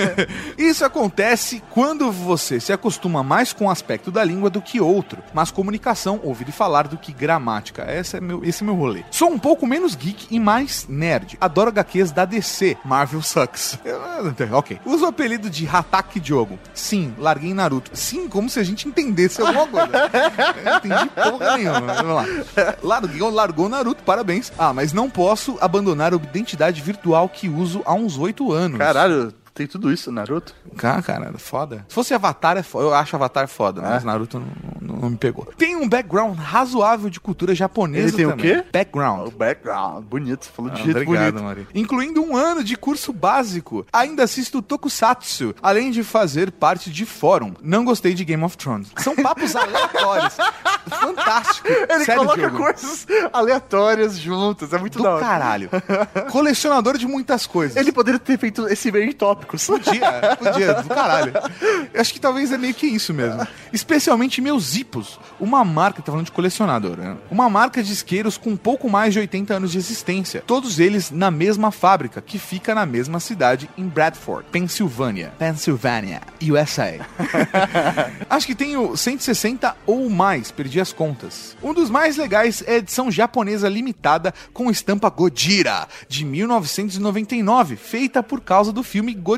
Isso 0.58 0.84
acontece 0.84 1.62
quando 1.70 2.10
você 2.10 2.60
se 2.60 2.72
acostuma 2.72 2.89
mais 3.24 3.52
com 3.52 3.66
um 3.66 3.70
aspecto 3.70 4.10
da 4.10 4.24
língua 4.24 4.50
do 4.50 4.62
que 4.62 4.80
outro, 4.80 5.22
mas 5.32 5.50
comunicação, 5.50 6.20
ouvir 6.22 6.48
e 6.48 6.52
falar 6.52 6.88
do 6.88 6.96
que 6.96 7.12
gramática. 7.12 7.86
Esse 7.92 8.16
é 8.16 8.20
meu, 8.20 8.44
esse 8.44 8.62
é 8.62 8.66
meu 8.66 8.74
rolê. 8.74 9.04
Sou 9.10 9.30
um 9.30 9.38
pouco 9.38 9.66
menos 9.66 9.94
geek 9.94 10.26
e 10.30 10.38
mais 10.38 10.86
nerd. 10.88 11.36
Adoro 11.40 11.70
HQs 11.70 12.12
da 12.12 12.24
DC. 12.24 12.76
Marvel 12.84 13.22
sucks. 13.22 13.78
ok. 14.52 14.80
Uso 14.84 15.04
o 15.04 15.08
apelido 15.08 15.50
de 15.50 15.68
Hataki 15.68 16.20
Diogo. 16.20 16.58
Sim, 16.74 17.14
larguei 17.18 17.52
Naruto. 17.52 17.90
Sim, 17.94 18.28
como 18.28 18.48
se 18.48 18.58
a 18.58 18.62
gente 18.62 18.88
entendesse 18.88 19.40
alguma 19.40 19.66
coisa. 19.66 19.90
Eu 20.64 20.76
entendi 20.76 21.10
porra 21.10 21.56
nenhuma. 21.56 21.80
Vamos 21.80 22.14
lá. 22.14 22.24
Largou, 22.82 23.30
largou 23.30 23.68
Naruto, 23.68 24.02
parabéns. 24.02 24.52
Ah, 24.58 24.72
mas 24.72 24.92
não 24.92 25.10
posso 25.10 25.58
abandonar 25.60 26.12
a 26.12 26.16
identidade 26.16 26.80
virtual 26.80 27.28
que 27.28 27.48
uso 27.48 27.82
há 27.84 27.94
uns 27.94 28.18
oito 28.18 28.52
anos. 28.52 28.78
Caralho, 28.78 29.32
tem 29.54 29.66
tudo 29.66 29.92
isso, 29.92 30.10
Naruto? 30.12 30.54
Cara, 30.76 31.02
cara, 31.02 31.32
foda. 31.38 31.84
Se 31.88 31.94
fosse 31.94 32.14
Avatar, 32.14 32.56
é 32.56 32.62
foda. 32.62 32.86
eu 32.86 32.94
acho 32.94 33.14
Avatar 33.16 33.46
foda, 33.48 33.80
mas 33.82 34.04
Naruto 34.04 34.38
não, 34.38 34.46
não- 34.80 34.96
não 35.00 35.10
me 35.10 35.16
pegou. 35.16 35.46
Tem 35.56 35.76
um 35.76 35.88
background 35.88 36.36
razoável 36.38 37.08
de 37.10 37.18
cultura 37.20 37.54
japonesa 37.54 38.08
Ele 38.08 38.16
tem 38.16 38.26
o 38.26 38.30
também. 38.30 38.56
quê? 38.62 38.64
Background. 38.72 39.28
O 39.28 39.30
background, 39.30 40.04
bonito, 40.04 40.44
você 40.44 40.50
falou 40.50 40.70
de 40.70 40.80
Ah, 40.80 40.84
jeito 40.84 40.96
obrigado, 41.00 41.32
bonito. 41.34 41.44
Mari. 41.44 41.66
Incluindo 41.74 42.22
um 42.22 42.36
ano 42.36 42.62
de 42.64 42.76
curso 42.76 43.12
básico. 43.12 43.86
Ainda 43.92 44.24
assisto 44.24 44.60
Tokusatsu, 44.62 45.54
além 45.62 45.90
de 45.90 46.02
fazer 46.04 46.50
parte 46.52 46.90
de 46.90 47.04
fórum. 47.06 47.54
Não 47.62 47.84
gostei 47.84 48.14
de 48.14 48.24
Game 48.24 48.42
of 48.44 48.56
Thrones. 48.56 48.88
São 48.98 49.14
papos 49.16 49.54
aleatórios. 49.56 50.36
Fantástico. 50.88 51.68
Ele 51.68 52.04
Sério, 52.04 52.22
coloca 52.22 52.40
Diogo. 52.40 52.56
coisas 52.58 53.06
aleatórias 53.32 54.18
juntas, 54.18 54.72
é 54.72 54.78
muito 54.78 54.98
Do 54.98 55.04
da 55.04 55.14
hora. 55.14 55.24
caralho. 55.24 55.70
Colecionador 56.30 56.96
de 56.98 57.06
muitas 57.06 57.46
coisas. 57.46 57.76
Ele 57.76 57.92
poderia 57.92 58.18
ter 58.18 58.38
feito 58.38 58.66
esse 58.68 58.90
meio 58.90 59.04
em 59.08 59.12
tópicos. 59.40 59.66
Podia, 59.66 60.36
podia, 60.36 60.74
do 60.74 60.88
caralho. 60.88 61.32
Eu 61.92 62.00
acho 62.00 62.12
que 62.12 62.20
talvez 62.20 62.52
é 62.52 62.58
meio 62.58 62.74
que 62.74 62.86
isso 62.86 63.12
mesmo. 63.14 63.46
Especialmente 63.72 64.40
meus 64.40 64.70
Zipos, 64.70 65.18
uma 65.38 65.64
marca, 65.64 66.02
tá 66.02 66.12
falando 66.12 66.26
de 66.26 66.32
colecionador, 66.32 66.96
né? 66.96 67.16
Uma 67.30 67.48
marca 67.48 67.82
de 67.82 67.92
isqueiros 67.92 68.36
com 68.36 68.56
pouco 68.56 68.88
mais 68.88 69.12
de 69.12 69.20
80 69.20 69.54
anos 69.54 69.72
de 69.72 69.78
existência. 69.78 70.42
Todos 70.46 70.78
eles 70.78 71.10
na 71.10 71.30
mesma 71.30 71.70
fábrica, 71.70 72.20
que 72.20 72.38
fica 72.38 72.74
na 72.74 72.84
mesma 72.84 73.20
cidade, 73.20 73.68
em 73.76 73.88
Bradford, 73.88 74.46
Pensilvânia. 74.50 75.32
Pennsylvania, 75.38 76.20
USA. 76.42 77.06
Acho 78.28 78.46
que 78.46 78.54
tenho 78.54 78.96
160 78.96 79.76
ou 79.86 80.08
mais, 80.10 80.50
perdi 80.50 80.80
as 80.80 80.92
contas. 80.92 81.56
Um 81.62 81.72
dos 81.72 81.90
mais 81.90 82.16
legais 82.16 82.62
é 82.66 82.74
a 82.74 82.78
edição 82.78 83.10
japonesa 83.10 83.68
limitada 83.68 84.34
com 84.52 84.70
estampa 84.70 85.08
Godira, 85.08 85.86
de 86.08 86.24
1999, 86.24 87.76
feita 87.76 88.22
por 88.22 88.40
causa 88.40 88.72
do 88.72 88.82
filme 88.82 89.14
Godira, 89.14 89.29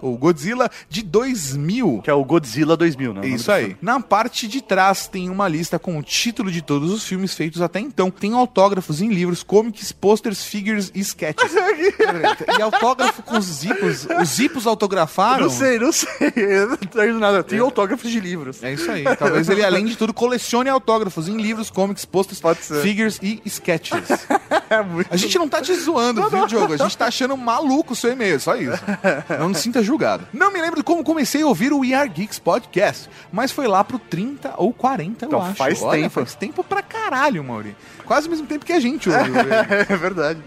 ou 0.00 0.16
Godzilla, 0.16 0.70
de 0.88 1.02
2000. 1.02 2.00
Que 2.02 2.10
é 2.10 2.14
o 2.14 2.24
Godzilla 2.24 2.76
2000, 2.76 3.14
né? 3.14 3.26
Isso 3.26 3.50
aí. 3.50 3.76
Na 3.80 4.00
parte 4.00 4.48
de 4.48 4.60
trás 4.60 5.06
tem 5.06 5.28
uma 5.28 5.48
lista 5.48 5.78
com 5.78 5.98
o 5.98 6.02
título 6.02 6.50
de 6.50 6.62
todos 6.62 6.90
os 6.92 7.04
filmes 7.04 7.34
feitos 7.34 7.60
até 7.60 7.80
então. 7.80 8.10
Tem 8.10 8.32
autógrafos 8.34 9.00
em 9.00 9.08
livros, 9.08 9.42
comics, 9.42 9.92
posters, 9.92 10.44
figures 10.44 10.90
e 10.94 11.00
sketches. 11.00 11.52
e 12.58 12.62
autógrafo 12.62 13.22
com 13.22 13.38
os 13.38 13.44
zipos. 13.44 14.06
Os 14.20 14.28
zipos 14.28 14.66
autografaram. 14.66 15.44
Não 15.44 15.50
sei, 15.50 15.78
não 15.78 15.92
sei. 15.92 16.32
Eu 16.36 16.68
não 16.68 16.76
tenho 16.76 17.18
nada. 17.18 17.42
Tem 17.42 17.58
autógrafos 17.58 18.10
de 18.10 18.20
livros. 18.20 18.62
É 18.62 18.72
isso 18.72 18.90
aí. 18.90 19.04
Talvez 19.16 19.48
ele, 19.48 19.64
além 19.64 19.84
de 19.84 19.96
tudo, 19.96 20.12
colecione 20.12 20.68
autógrafos 20.68 21.28
em 21.28 21.36
livros, 21.36 21.70
comics, 21.70 22.04
posters, 22.04 22.40
figures 22.82 23.18
e 23.22 23.40
sketches. 23.44 24.00
É 24.70 24.82
muito... 24.82 25.12
A 25.12 25.16
gente 25.16 25.36
não 25.36 25.48
tá 25.48 25.60
te 25.60 25.74
zoando, 25.74 26.30
viu, 26.30 26.46
Diogo? 26.46 26.72
A 26.72 26.76
gente 26.76 26.96
tá 26.96 27.06
achando 27.06 27.36
maluco 27.36 27.92
o 27.92 27.96
seu 27.96 28.12
e-mail, 28.12 28.38
só 28.38 28.54
isso. 28.54 28.80
Não 29.38 29.48
me 29.48 29.54
sinta 29.54 29.82
julgado. 29.82 30.26
Não 30.32 30.52
me 30.52 30.60
lembro 30.60 30.82
como 30.84 31.02
comecei 31.04 31.42
a 31.42 31.46
ouvir 31.46 31.72
o 31.72 31.80
We 31.80 31.94
Are 31.94 32.08
Geeks 32.08 32.38
Podcast, 32.38 33.08
mas 33.32 33.50
foi 33.52 33.66
lá 33.66 33.82
pro 33.84 33.98
30 33.98 34.54
ou 34.56 34.72
40, 34.72 35.24
eu 35.24 35.28
Então, 35.28 35.42
acho. 35.42 35.54
faz 35.54 35.82
Olha, 35.82 36.00
tempo. 36.02 36.10
Faz 36.14 36.34
tempo 36.34 36.64
pra 36.64 36.82
caralho, 36.82 37.42
Mauri. 37.44 37.76
Quase 38.04 38.26
o 38.26 38.30
mesmo 38.30 38.46
tempo 38.46 38.64
que 38.64 38.72
a 38.72 38.80
gente 38.80 39.08
ouve. 39.08 39.30
É 39.88 39.96
verdade. 39.96 40.40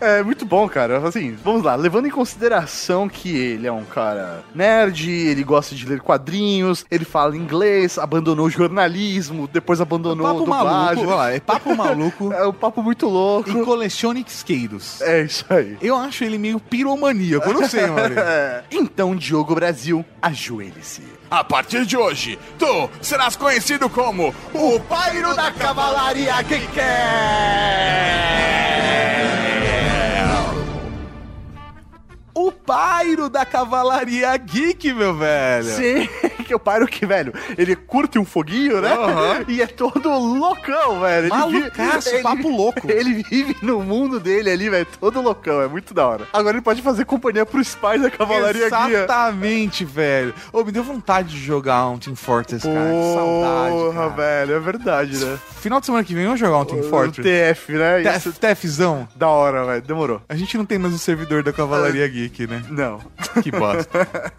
É 0.00 0.22
muito 0.22 0.44
bom, 0.46 0.68
cara. 0.68 1.06
Assim, 1.06 1.36
vamos 1.44 1.62
lá. 1.62 1.74
Levando 1.74 2.06
em 2.06 2.10
consideração 2.10 3.08
que 3.08 3.34
ele 3.36 3.66
é 3.66 3.72
um 3.72 3.84
cara 3.84 4.42
nerd, 4.54 5.10
ele 5.10 5.42
gosta 5.44 5.74
de 5.74 5.86
ler 5.86 6.00
quadrinhos, 6.00 6.84
ele 6.90 7.04
fala 7.04 7.36
inglês, 7.36 7.98
abandonou 7.98 8.46
o 8.46 8.50
jornalismo, 8.50 9.48
depois 9.52 9.80
abandonou 9.80 10.26
papo 10.26 10.36
o 10.36 10.40
dublagem. 10.44 11.04
maluco, 11.04 11.16
lá, 11.16 11.32
é 11.32 11.40
papo 11.40 11.74
maluco 11.76 12.32
É 12.32 12.46
um 12.46 12.52
papo 12.52 12.82
muito 12.82 13.06
louco. 13.08 13.50
e 13.50 13.62
colecione 13.64 14.24
isqueiros. 14.26 15.00
É 15.02 15.22
isso 15.22 15.44
aí. 15.50 15.76
Eu 15.82 15.96
acho 15.96 16.24
ele 16.24 16.38
meio 16.38 16.58
piromaníaco, 16.58 17.48
eu 17.48 17.54
não 17.60 17.68
sei, 17.68 17.86
Mauri. 17.86 18.11
É. 18.22 18.62
Então, 18.70 19.16
Diogo 19.16 19.54
Brasil, 19.54 20.04
ajoelhe-se. 20.20 21.02
A 21.30 21.42
partir 21.42 21.84
de 21.86 21.96
hoje, 21.96 22.38
tu 22.58 22.90
serás 23.00 23.36
conhecido 23.36 23.88
como 23.88 24.34
o 24.54 24.80
Pairo 24.80 25.34
da 25.34 25.50
Cavalaria 25.50 26.42
que 26.44 26.58
quer! 26.68 28.32
O 32.34 32.50
pairo 32.50 33.28
da 33.28 33.44
cavalaria 33.44 34.34
geek, 34.36 34.92
meu 34.94 35.14
velho. 35.14 35.64
Sim, 35.64 36.08
que 36.52 36.56
o 36.56 36.58
Pairo 36.60 36.86
que, 36.86 37.06
velho, 37.06 37.32
ele 37.56 37.74
curte 37.74 38.18
um 38.18 38.24
foguinho, 38.24 38.80
né? 38.82 38.92
Aham. 38.92 39.44
E 39.48 39.62
é 39.62 39.66
todo 39.66 40.08
loucão, 40.10 41.00
velho. 41.00 41.26
Ele 41.26 41.28
Malucaço, 41.30 42.10
vive- 42.10 42.22
papo 42.22 42.48
louco. 42.48 42.80
Ele 42.92 43.22
vive 43.22 43.56
no 43.62 43.80
mundo 43.80 44.20
dele 44.20 44.50
ali, 44.50 44.68
velho, 44.68 44.86
todo 45.00 45.20
loucão, 45.22 45.62
é 45.62 45.66
muito 45.68 45.94
da 45.94 46.06
hora. 46.06 46.26
Agora 46.32 46.56
ele 46.56 46.62
pode 46.64 46.82
fazer 46.82 47.04
companhia 47.06 47.46
pros 47.46 47.74
pais 47.74 48.02
da 48.02 48.10
Cavalaria 48.10 48.68
Guia. 48.68 48.98
Exatamente, 48.98 49.84
velho. 49.84 50.34
Ô, 50.52 50.62
me 50.62 50.70
deu 50.72 50.82
vontade 50.84 51.30
de 51.30 51.38
jogar 51.38 51.86
um 51.88 51.98
Team 51.98 52.14
Fortress, 52.14 52.66
cara. 52.66 52.90
Que 52.90 53.14
saudade, 53.14 53.72
Porra, 53.74 54.08
velho, 54.10 54.54
é 54.54 54.60
verdade, 54.60 55.16
né? 55.24 55.38
Final 55.60 55.80
de 55.80 55.86
semana 55.86 56.04
que 56.04 56.14
vem, 56.14 56.24
vamos 56.24 56.40
jogar 56.40 56.58
um 56.58 56.64
Team 56.64 56.80
O 56.80 56.84
Fortress. 56.90 57.22
TF, 57.22 57.72
né? 57.72 58.02
Isso- 58.02 58.32
TF, 58.32 58.54
TFzão. 58.54 59.08
Da 59.16 59.28
hora, 59.28 59.64
velho, 59.64 59.82
demorou. 59.82 60.20
A 60.28 60.34
gente 60.36 60.58
não 60.58 60.64
tem 60.66 60.78
mais 60.78 60.92
o 60.94 60.98
servidor 60.98 61.42
da 61.42 61.52
Cavalaria 61.52 62.06
Geek, 62.08 62.46
né? 62.46 62.62
Não. 62.68 62.98
Que 63.42 63.50
bosta. 63.50 64.06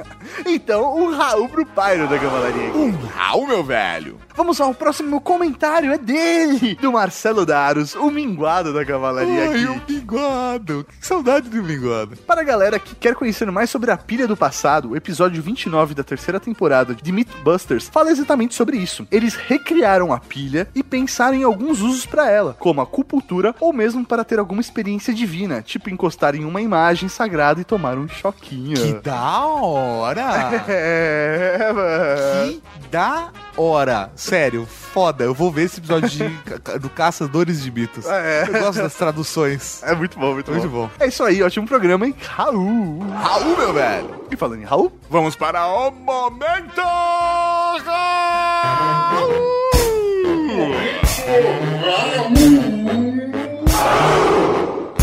Então, 0.45 0.95
um 0.97 1.15
Raul 1.15 1.47
pro 1.49 1.65
Pairo 1.65 2.02
da 2.07 2.19
Cavalaria 2.19 2.73
um 2.73 2.91
Raul, 3.07 3.47
meu 3.47 3.63
velho. 3.63 4.17
Vamos 4.35 4.59
ao 4.59 4.73
próximo 4.73 5.21
comentário, 5.21 5.91
é 5.93 5.97
dele, 5.97 6.75
do 6.75 6.91
Marcelo 6.91 7.45
Daros, 7.45 7.93
o 7.95 8.09
minguado 8.09 8.73
da 8.73 8.83
Cavalaria 8.83 9.49
Ai, 9.49 9.53
Geek. 9.53 9.67
o 9.67 9.81
Minguado. 9.87 10.85
Que 10.99 11.05
saudade 11.05 11.49
do 11.49 11.61
Minguado. 11.61 12.17
Para 12.17 12.41
a 12.41 12.43
galera 12.43 12.79
que 12.79 12.95
quer 12.95 13.13
conhecer 13.13 13.49
mais 13.51 13.69
sobre 13.69 13.91
a 13.91 13.97
pilha 13.97 14.27
do 14.27 14.35
passado, 14.35 14.89
o 14.89 14.95
episódio 14.95 15.41
29 15.41 15.93
da 15.93 16.03
terceira 16.03 16.39
temporada 16.39 16.95
de 16.95 17.11
Mythbusters 17.11 17.87
fala 17.89 18.11
exatamente 18.11 18.55
sobre 18.55 18.77
isso. 18.77 19.07
Eles 19.11 19.35
recriaram 19.35 20.11
a 20.11 20.19
pilha 20.19 20.67
e 20.73 20.81
pensaram 20.81 21.35
em 21.37 21.43
alguns 21.43 21.81
usos 21.81 22.05
para 22.05 22.29
ela, 22.29 22.55
como 22.59 22.79
a 22.81 22.83
acupuntura 22.83 23.53
ou 23.59 23.71
mesmo 23.71 24.03
para 24.03 24.23
ter 24.23 24.39
alguma 24.39 24.61
experiência 24.61 25.13
divina, 25.13 25.61
tipo 25.61 25.89
encostar 25.89 26.35
em 26.35 26.43
uma 26.43 26.61
imagem 26.61 27.07
sagrada 27.07 27.61
e 27.61 27.63
tomar 27.63 27.97
um 27.97 28.07
choquinho. 28.07 28.75
Que 28.75 28.93
da 28.93 29.45
hora. 29.45 30.63
É, 30.67 31.71
mano. 31.73 32.51
Que 32.51 32.63
da 32.89 33.29
hora. 33.55 34.11
Sério, 34.23 34.65
foda. 34.65 35.23
Eu 35.25 35.33
vou 35.33 35.51
ver 35.51 35.63
esse 35.63 35.79
episódio 35.79 36.07
de, 36.09 36.23
do 36.79 36.89
Caçadores 36.89 37.61
de 37.61 37.69
Mitos. 37.71 38.05
É. 38.05 38.45
Eu 38.47 38.59
gosto 38.61 38.81
das 38.81 38.93
traduções. 38.95 39.83
É 39.83 39.93
muito 39.93 40.17
bom, 40.17 40.33
muito, 40.33 40.49
Muito 40.51 40.69
bom. 40.69 40.83
bom. 40.87 40.89
É 40.99 41.07
isso 41.07 41.23
aí, 41.23 41.43
ótimo 41.43 41.67
programa, 41.67 42.05
hein? 42.07 42.15
Raul. 42.25 42.99
Raul, 43.09 43.57
meu 43.57 43.73
velho. 43.73 44.23
E 44.31 44.35
falando 44.35 44.61
em 44.61 44.65
Raul, 44.65 44.91
Vamos 45.09 45.35
para 45.35 45.67
o 45.67 45.91
momento. 45.91 46.81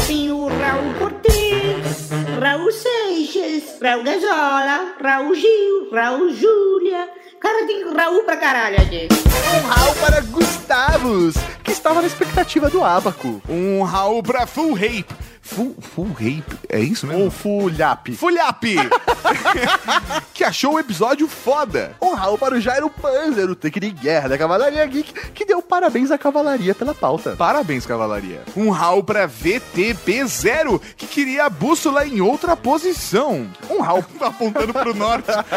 Tem 0.06 0.30
o 0.32 0.46
Raul 0.48 0.94
Cortez, 0.98 2.10
Raul 2.40 2.70
Seixas, 2.72 3.78
Raul 3.80 4.02
Gazola, 4.04 4.94
Raul 5.02 5.34
Gil, 5.34 5.90
Raul 5.92 6.30
Júlia. 6.34 7.08
Cara, 7.40 7.66
tem 7.66 7.90
Raul 7.94 8.22
pra 8.24 8.36
caralho 8.36 8.76
aqui. 8.76 9.08
um 9.56 9.66
Raul 9.66 9.94
para 9.96 10.20
Gustavos, 10.20 11.34
que 11.64 11.72
estava 11.72 12.02
na 12.02 12.06
expectativa 12.06 12.68
do 12.68 12.84
Abaco. 12.84 13.40
Um 13.48 13.82
Raul 13.82 14.22
para 14.22 14.46
Full 14.46 14.74
Rape. 14.74 15.06
Full, 15.50 15.74
full 15.80 16.08
Rape? 16.12 16.44
É 16.68 16.78
isso 16.78 17.06
mesmo? 17.06 17.24
Um 17.24 17.30
Fulhap. 17.30 18.12
Fulhap! 18.14 18.62
que 20.32 20.44
achou 20.44 20.74
o 20.74 20.78
episódio 20.78 21.26
foda. 21.26 21.96
Um 22.00 22.14
Raul 22.14 22.38
para 22.38 22.54
o 22.54 22.60
Jairo 22.60 22.88
Panzer, 22.88 23.50
o 23.50 23.56
tanque 23.56 23.80
de 23.80 23.90
guerra 23.90 24.28
da 24.28 24.38
Cavalaria 24.38 24.86
Geek, 24.86 25.12
que 25.32 25.44
deu 25.44 25.60
parabéns 25.60 26.12
à 26.12 26.18
Cavalaria 26.18 26.72
pela 26.74 26.94
pauta. 26.94 27.34
Parabéns, 27.36 27.84
cavalaria. 27.84 28.42
Um 28.56 28.70
Raul 28.70 29.02
pra 29.02 29.26
VTP0, 29.28 30.80
que 30.96 31.06
queria 31.06 31.46
a 31.46 31.50
bússola 31.50 32.06
em 32.06 32.20
outra 32.20 32.56
posição. 32.56 33.50
Um 33.68 33.80
Raul 33.80 34.04
Apontando 34.20 34.72
pro 34.72 34.94
norte. 34.94 35.26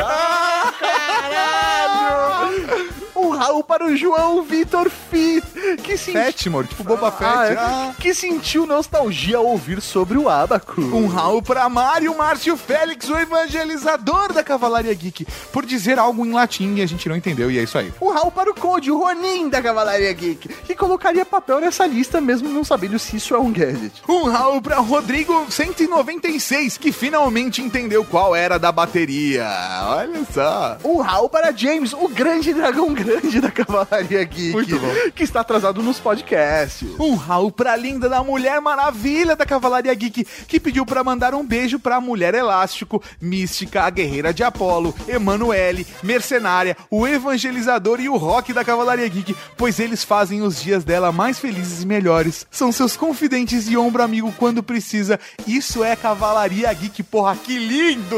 Caralho! 2.34 3.03
Um 3.24 3.30
Raul 3.30 3.63
para 3.63 3.86
o 3.86 3.95
João 3.95 4.43
Vitor 4.43 4.89
Fit, 4.89 5.47
que 5.82 5.97
sentiu... 5.97 6.21
Fetmore, 6.21 6.67
tipo 6.67 6.84
Boba 6.84 7.09
Fett. 7.09 7.32
Ah, 7.34 7.47
é. 7.47 7.53
Ah. 7.57 7.95
Que 7.97 8.13
sentiu 8.13 8.65
nostalgia 8.65 9.38
ao 9.38 9.45
ouvir 9.45 9.82
sobre 9.82 10.17
o 10.17 10.28
Abaco. 10.28 10.82
Um 10.82 11.07
Raul 11.07 11.41
pra 11.41 11.69
Mário 11.69 12.17
Márcio 12.17 12.57
Félix, 12.57 13.09
o 13.09 13.17
evangelizador 13.17 14.34
da 14.34 14.43
Cavalaria 14.43 14.93
Geek, 14.93 15.26
por 15.53 15.65
dizer 15.65 15.97
algo 15.97 16.26
em 16.26 16.34
latim 16.34 16.76
e 16.76 16.82
a 16.82 16.86
gente 16.86 17.07
não 17.07 17.15
entendeu, 17.15 17.49
e 17.49 17.57
é 17.57 17.63
isso 17.63 17.78
aí. 17.78 17.93
Um 18.01 18.09
Raul 18.09 18.30
para 18.30 18.51
o 18.51 18.53
Conde, 18.53 18.91
o 18.91 18.97
Ronin 18.97 19.47
da 19.47 19.61
Cavalaria 19.61 20.11
Geek, 20.11 20.49
que 20.49 20.76
colocaria 20.76 21.26
papel 21.26 21.61
nessa 21.61 21.86
lista 21.86 22.19
mesmo 22.19 22.49
não 22.49 22.65
sabendo 22.65 22.99
se 22.99 23.15
isso 23.15 23.34
é 23.34 23.39
um 23.39 23.53
gadget. 23.53 24.03
Um 24.07 24.24
Raul 24.24 24.61
pra 24.61 24.80
Rodrigo 24.80 25.49
196, 25.49 26.78
que 26.78 26.91
finalmente 26.91 27.61
entendeu 27.61 28.03
qual 28.03 28.36
era 28.36 28.59
da 28.59 28.71
bateria. 28.71 29.47
Olha 29.88 30.26
só. 30.34 30.78
Um 30.84 30.97
Raul 30.97 31.30
para 31.30 31.53
James, 31.53 31.93
o 31.93 32.09
grande 32.09 32.53
dragão 32.53 32.93
grande 32.93 33.12
da 33.41 33.51
Cavalaria 33.51 34.24
Geek, 34.24 34.51
Muito 34.53 34.80
bom. 34.80 34.88
que 35.16 35.24
está 35.24 35.41
atrasado 35.41 35.82
nos 35.84 35.99
podcasts. 35.99 36.88
Um 36.99 37.16
Raul 37.16 37.51
pra 37.51 37.76
linda 37.76 38.07
da 38.09 38.24
Mulher 38.24 38.59
Maravilha 38.61 39.36
da 39.36 39.45
Cavalaria 39.45 39.93
Geek, 39.93 40.26
que 40.47 40.59
pediu 40.59 40.86
pra 40.86 41.03
mandar 41.03 41.34
um 41.34 41.45
beijo 41.45 41.80
pra 41.80 41.99
Mulher 42.01 42.34
Elástico, 42.34 43.01
Mística, 43.22 43.82
a 43.84 43.89
Guerreira 43.89 44.34
de 44.34 44.43
Apolo, 44.43 44.93
Emanuele, 45.07 45.86
Mercenária, 46.01 46.76
o 46.89 47.07
Evangelizador 47.07 47.99
e 47.99 48.09
o 48.09 48.18
Rock 48.18 48.53
da 48.53 48.64
Cavalaria 48.64 49.07
Geek, 49.07 49.36
pois 49.57 49.80
eles 49.80 50.03
fazem 50.03 50.41
os 50.41 50.61
dias 50.61 50.84
dela 50.84 51.11
mais 51.11 51.39
felizes 51.39 51.84
e 51.84 51.86
melhores. 51.86 52.45
São 52.51 52.72
seus 52.72 52.95
confidentes 52.97 53.68
e 53.70 53.78
ombro 53.78 54.03
amigo 54.03 54.34
quando 54.38 54.64
precisa. 54.64 55.20
Isso 55.47 55.84
é 55.84 55.95
Cavalaria 55.95 56.72
Geek, 56.74 57.03
porra, 57.03 57.36
que 57.36 57.57
lindo! 57.57 58.18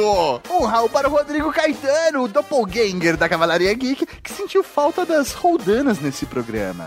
Um 0.50 0.66
Raul 0.66 0.90
para 0.90 1.08
o 1.08 1.12
Rodrigo 1.12 1.52
Caetano, 1.52 2.24
o 2.24 2.28
doppelganger 2.28 3.18
da 3.18 3.28
Cavalaria 3.30 3.74
Geek, 3.74 4.06
que 4.24 4.32
sentiu 4.32 4.64
falta 4.64 4.85
das 5.08 5.32
roldanas 5.34 6.00
nesse 6.00 6.26
programa. 6.26 6.86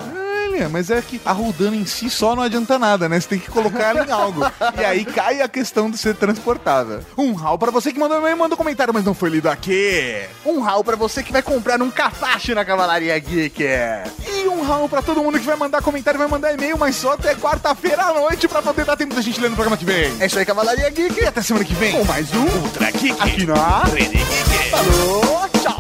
Olha, 0.51 0.68
mas 0.68 0.90
é 0.90 1.01
que 1.01 1.20
a 1.24 1.30
Roldana 1.32 1.76
em 1.76 1.84
si 1.84 2.09
só 2.11 2.34
não 2.34 2.42
adianta 2.42 2.78
nada, 2.78 3.09
né? 3.09 3.20
Você 3.20 3.28
tem 3.28 3.38
que 3.38 3.51
colocar 3.51 3.90
ela 3.90 4.05
em 4.05 4.11
algo. 4.11 4.40
e 4.80 4.84
aí 4.84 5.05
cai 5.05 5.40
a 5.40 5.49
questão 5.49 5.90
de 5.90 5.99
ser 5.99 6.16
transportável. 6.16 7.01
Um 7.16 7.32
rau 7.32 7.59
pra 7.59 7.70
você 7.70 7.92
que 7.92 7.99
mandou 7.99 8.18
e-mail, 8.18 8.36
mandou 8.36 8.57
comentário, 8.57 8.92
mas 8.92 9.05
não 9.05 9.14
foi 9.14 9.30
lido 9.30 9.49
aqui. 9.49 10.22
Um 10.44 10.61
Raul 10.61 10.82
para 10.82 10.96
você 10.96 11.22
que 11.22 11.30
vai 11.32 11.42
comprar 11.42 11.80
um 11.80 11.90
capacho 11.90 12.55
na 12.55 12.64
Cavalaria 12.64 13.16
Geek. 13.18 13.62
E 13.62 14.49
um 14.49 14.62
rau 14.62 14.88
pra 14.88 15.03
todo 15.03 15.22
mundo 15.22 15.38
que 15.38 15.46
vai 15.46 15.57
mandar 15.57 15.82
comentário, 15.82 16.18
vai 16.18 16.28
mandar 16.28 16.53
e-mail, 16.55 16.76
mas 16.78 16.96
só 16.96 17.12
até 17.12 17.34
quarta-feira 17.34 18.03
à 18.05 18.14
noite 18.14 18.49
pra 18.49 18.62
poder 18.62 18.84
dar 18.84 18.96
tempo 18.96 19.14
da 19.14 19.20
gente 19.20 19.40
ler 19.40 19.51
no 19.51 19.55
programa 19.57 19.76
que 19.76 19.84
vem. 19.84 20.12
É 20.18 20.26
isso 20.26 20.38
aí, 20.38 20.44
Cavalaria 20.44 20.88
Geek. 20.90 21.20
E 21.22 21.26
até 21.26 21.42
semana 21.42 21.64
que 21.64 21.74
vem. 21.74 21.92
Com 21.92 22.05
mais 22.05 22.32
um 22.34 22.44
Ultra 22.62 22.90
Geek. 22.90 23.16
aqui 23.20 23.46
na 23.46 23.84
Rede 23.84 24.16
Geek. 24.16 24.70
Falou, 24.70 25.49
tchau. 25.62 25.77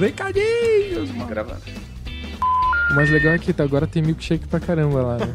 Recadinhos, 0.00 1.10
mano. 1.12 1.26
Gravando. 1.26 1.60
O 2.90 2.94
mais 2.96 3.10
legal 3.10 3.32
é 3.34 3.38
que 3.38 3.54
agora 3.60 3.86
tem 3.86 4.02
milkshake 4.02 4.46
pra 4.46 4.60
caramba 4.60 5.02
lá, 5.02 5.16
né? 5.18 5.26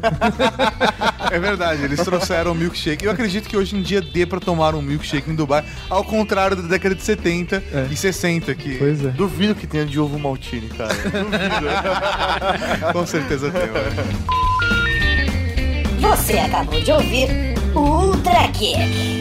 É 1.30 1.38
verdade, 1.38 1.82
eles 1.84 2.00
trouxeram 2.00 2.54
milkshake. 2.54 3.04
Eu 3.04 3.12
acredito 3.12 3.48
que 3.48 3.56
hoje 3.56 3.76
em 3.76 3.82
dia 3.82 4.00
dê 4.00 4.26
pra 4.26 4.40
tomar 4.40 4.74
um 4.74 4.82
milkshake 4.82 5.30
em 5.30 5.34
Dubai, 5.34 5.64
ao 5.88 6.02
contrário 6.02 6.56
da 6.56 6.62
década 6.62 6.92
de 6.94 7.02
70 7.02 7.62
É. 7.72 7.86
e 7.88 7.94
60, 7.96 8.52
que 8.54 8.76
Pois 8.78 9.04
é. 9.04 9.10
Duvido 9.10 9.54
que 9.54 9.64
tenha 9.66 9.84
de 9.86 10.00
ovo 10.00 10.18
maltine, 10.18 10.68
cara. 10.70 10.92
com 12.92 13.06
certeza 13.06 13.48
tem. 13.50 13.60
mano. 13.68 13.84
Você 16.00 16.32
acabou 16.38 16.80
de 16.80 16.90
ouvir 16.90 17.28
o 17.74 17.78
Ultra 17.78 18.46
Geek. 18.48 19.19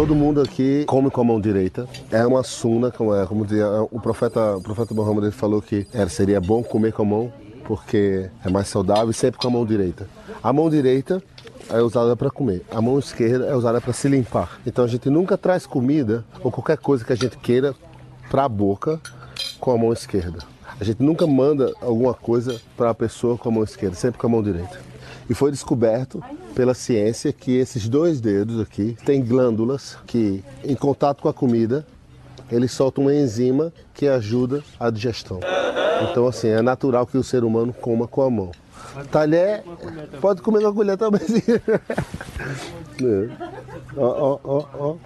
Todo 0.00 0.14
mundo 0.14 0.40
aqui 0.40 0.86
come 0.86 1.10
com 1.10 1.20
a 1.20 1.24
mão 1.24 1.38
direita. 1.38 1.86
É 2.10 2.26
uma 2.26 2.42
suna, 2.42 2.90
como, 2.90 3.14
é, 3.14 3.26
como 3.26 3.44
dizia, 3.44 3.66
o 3.90 4.00
profeta, 4.00 4.56
o 4.56 4.62
profeta 4.62 4.94
Muhammad 4.94 5.24
ele 5.24 5.30
falou 5.30 5.60
que 5.60 5.86
era, 5.92 6.08
seria 6.08 6.40
bom 6.40 6.62
comer 6.62 6.94
com 6.94 7.02
a 7.02 7.04
mão 7.04 7.32
porque 7.64 8.30
é 8.42 8.48
mais 8.48 8.68
saudável 8.68 9.12
sempre 9.12 9.38
com 9.38 9.48
a 9.48 9.50
mão 9.50 9.66
direita. 9.66 10.08
A 10.42 10.54
mão 10.54 10.70
direita 10.70 11.22
é 11.68 11.82
usada 11.82 12.16
para 12.16 12.30
comer, 12.30 12.64
a 12.70 12.80
mão 12.80 12.98
esquerda 12.98 13.44
é 13.44 13.54
usada 13.54 13.78
para 13.78 13.92
se 13.92 14.08
limpar. 14.08 14.58
Então 14.66 14.86
a 14.86 14.88
gente 14.88 15.10
nunca 15.10 15.36
traz 15.36 15.66
comida 15.66 16.24
ou 16.42 16.50
qualquer 16.50 16.78
coisa 16.78 17.04
que 17.04 17.12
a 17.12 17.16
gente 17.16 17.36
queira 17.36 17.74
para 18.30 18.44
a 18.44 18.48
boca 18.48 18.98
com 19.60 19.70
a 19.70 19.76
mão 19.76 19.92
esquerda. 19.92 20.38
A 20.80 20.82
gente 20.82 21.02
nunca 21.02 21.26
manda 21.26 21.74
alguma 21.82 22.14
coisa 22.14 22.58
para 22.74 22.88
a 22.88 22.94
pessoa 22.94 23.36
com 23.36 23.50
a 23.50 23.52
mão 23.52 23.64
esquerda, 23.64 23.94
sempre 23.96 24.18
com 24.18 24.26
a 24.26 24.30
mão 24.30 24.42
direita. 24.42 24.80
E 25.30 25.34
foi 25.34 25.52
descoberto 25.52 26.20
pela 26.56 26.74
ciência 26.74 27.32
que 27.32 27.56
esses 27.56 27.88
dois 27.88 28.20
dedos 28.20 28.60
aqui 28.60 28.96
têm 29.04 29.24
glândulas 29.24 29.96
que, 30.04 30.42
em 30.64 30.74
contato 30.74 31.22
com 31.22 31.28
a 31.28 31.32
comida, 31.32 31.86
eles 32.50 32.72
soltam 32.72 33.04
uma 33.04 33.14
enzima 33.14 33.72
que 33.94 34.08
ajuda 34.08 34.64
a 34.78 34.90
digestão. 34.90 35.38
Então, 36.10 36.26
assim, 36.26 36.48
é 36.48 36.60
natural 36.60 37.06
que 37.06 37.16
o 37.16 37.22
ser 37.22 37.44
humano 37.44 37.72
coma 37.72 38.08
com 38.08 38.22
a 38.22 38.28
mão. 38.28 38.50
Talher, 39.12 39.62
pode 40.20 40.42
comer 40.42 40.62
com 40.62 40.68
a 40.68 40.74
colher 40.74 40.96
também. 40.96 41.20
É. 43.02 43.30
Ó, 43.96 44.04
ó, 44.04 44.38
ó, 44.44 44.64
ó. 44.78 44.96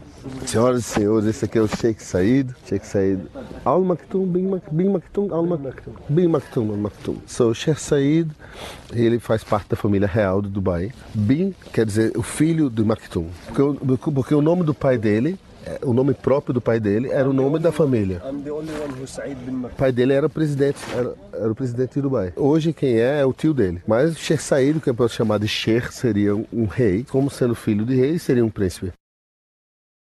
Senhoras 0.47 0.81
e 0.81 0.83
senhores, 0.83 1.27
esse 1.27 1.45
aqui 1.45 1.59
é 1.59 1.61
o 1.61 1.69
Sheikh 1.69 2.03
Said. 2.03 2.51
Sheikh 2.67 2.87
Said. 2.87 3.21
Al 3.65 3.83
Maktoum, 3.83 4.27
Bin 4.27 4.49
Mak- 4.49 4.71
Bin 4.71 4.91
Maktoum, 4.91 5.33
Al 5.35 5.47
Maktoum. 5.47 5.95
Bin 6.09 6.29
Maktoum, 6.29 6.71
Al 6.71 6.77
Maktoum. 6.77 7.17
So, 7.27 7.49
o 7.51 7.55
Sheikh 7.55 7.81
Said, 7.81 8.31
ele 8.93 9.19
faz 9.19 9.43
parte 9.45 9.71
da 9.71 9.77
família 9.77 10.07
real 10.09 10.41
do 10.43 10.49
Dubai. 10.49 10.91
Bin 11.15 11.55
quer 11.73 11.87
dizer 11.87 12.13
o 12.17 12.23
filho 12.23 12.69
do 12.71 12.85
Maktoum. 12.85 13.29
Porque, 13.47 13.63
o- 13.63 13.99
porque 14.13 14.35
o 14.35 14.43
nome 14.43 14.63
do 14.65 14.75
pai 14.75 14.97
dele, 14.99 15.39
é, 15.67 15.79
o 15.83 15.93
nome 15.93 16.13
próprio 16.15 16.53
do 16.55 16.61
pai 16.61 16.79
dele, 16.79 17.09
era 17.11 17.29
o 17.29 17.33
nome 17.33 17.59
da 17.59 17.73
família. 17.73 18.21
O 18.25 19.69
pai 19.77 19.91
dele 19.93 20.13
era 20.13 20.27
o 20.27 20.31
presidente, 20.31 20.79
era, 20.95 21.15
era 21.33 21.51
o 21.51 21.55
presidente 21.55 21.95
de 21.95 22.03
Dubai. 22.03 22.33
Hoje 22.37 22.73
quem 22.73 22.99
é 22.99 23.21
é 23.21 23.25
o 23.27 23.33
tio 23.33 23.55
dele. 23.55 23.83
Mas 23.87 24.17
Sheikh 24.19 24.43
Said, 24.43 24.81
que 24.81 24.91
é 24.91 25.09
chamado 25.09 25.43
de 25.43 25.49
Sheikh, 25.49 25.93
seria 25.93 26.35
um 26.35 26.67
rei. 26.67 27.05
Como 27.11 27.31
sendo 27.31 27.55
filho 27.55 27.85
de 27.85 27.95
rei, 27.95 28.19
seria 28.19 28.45
um 28.45 28.51
príncipe. 28.51 28.93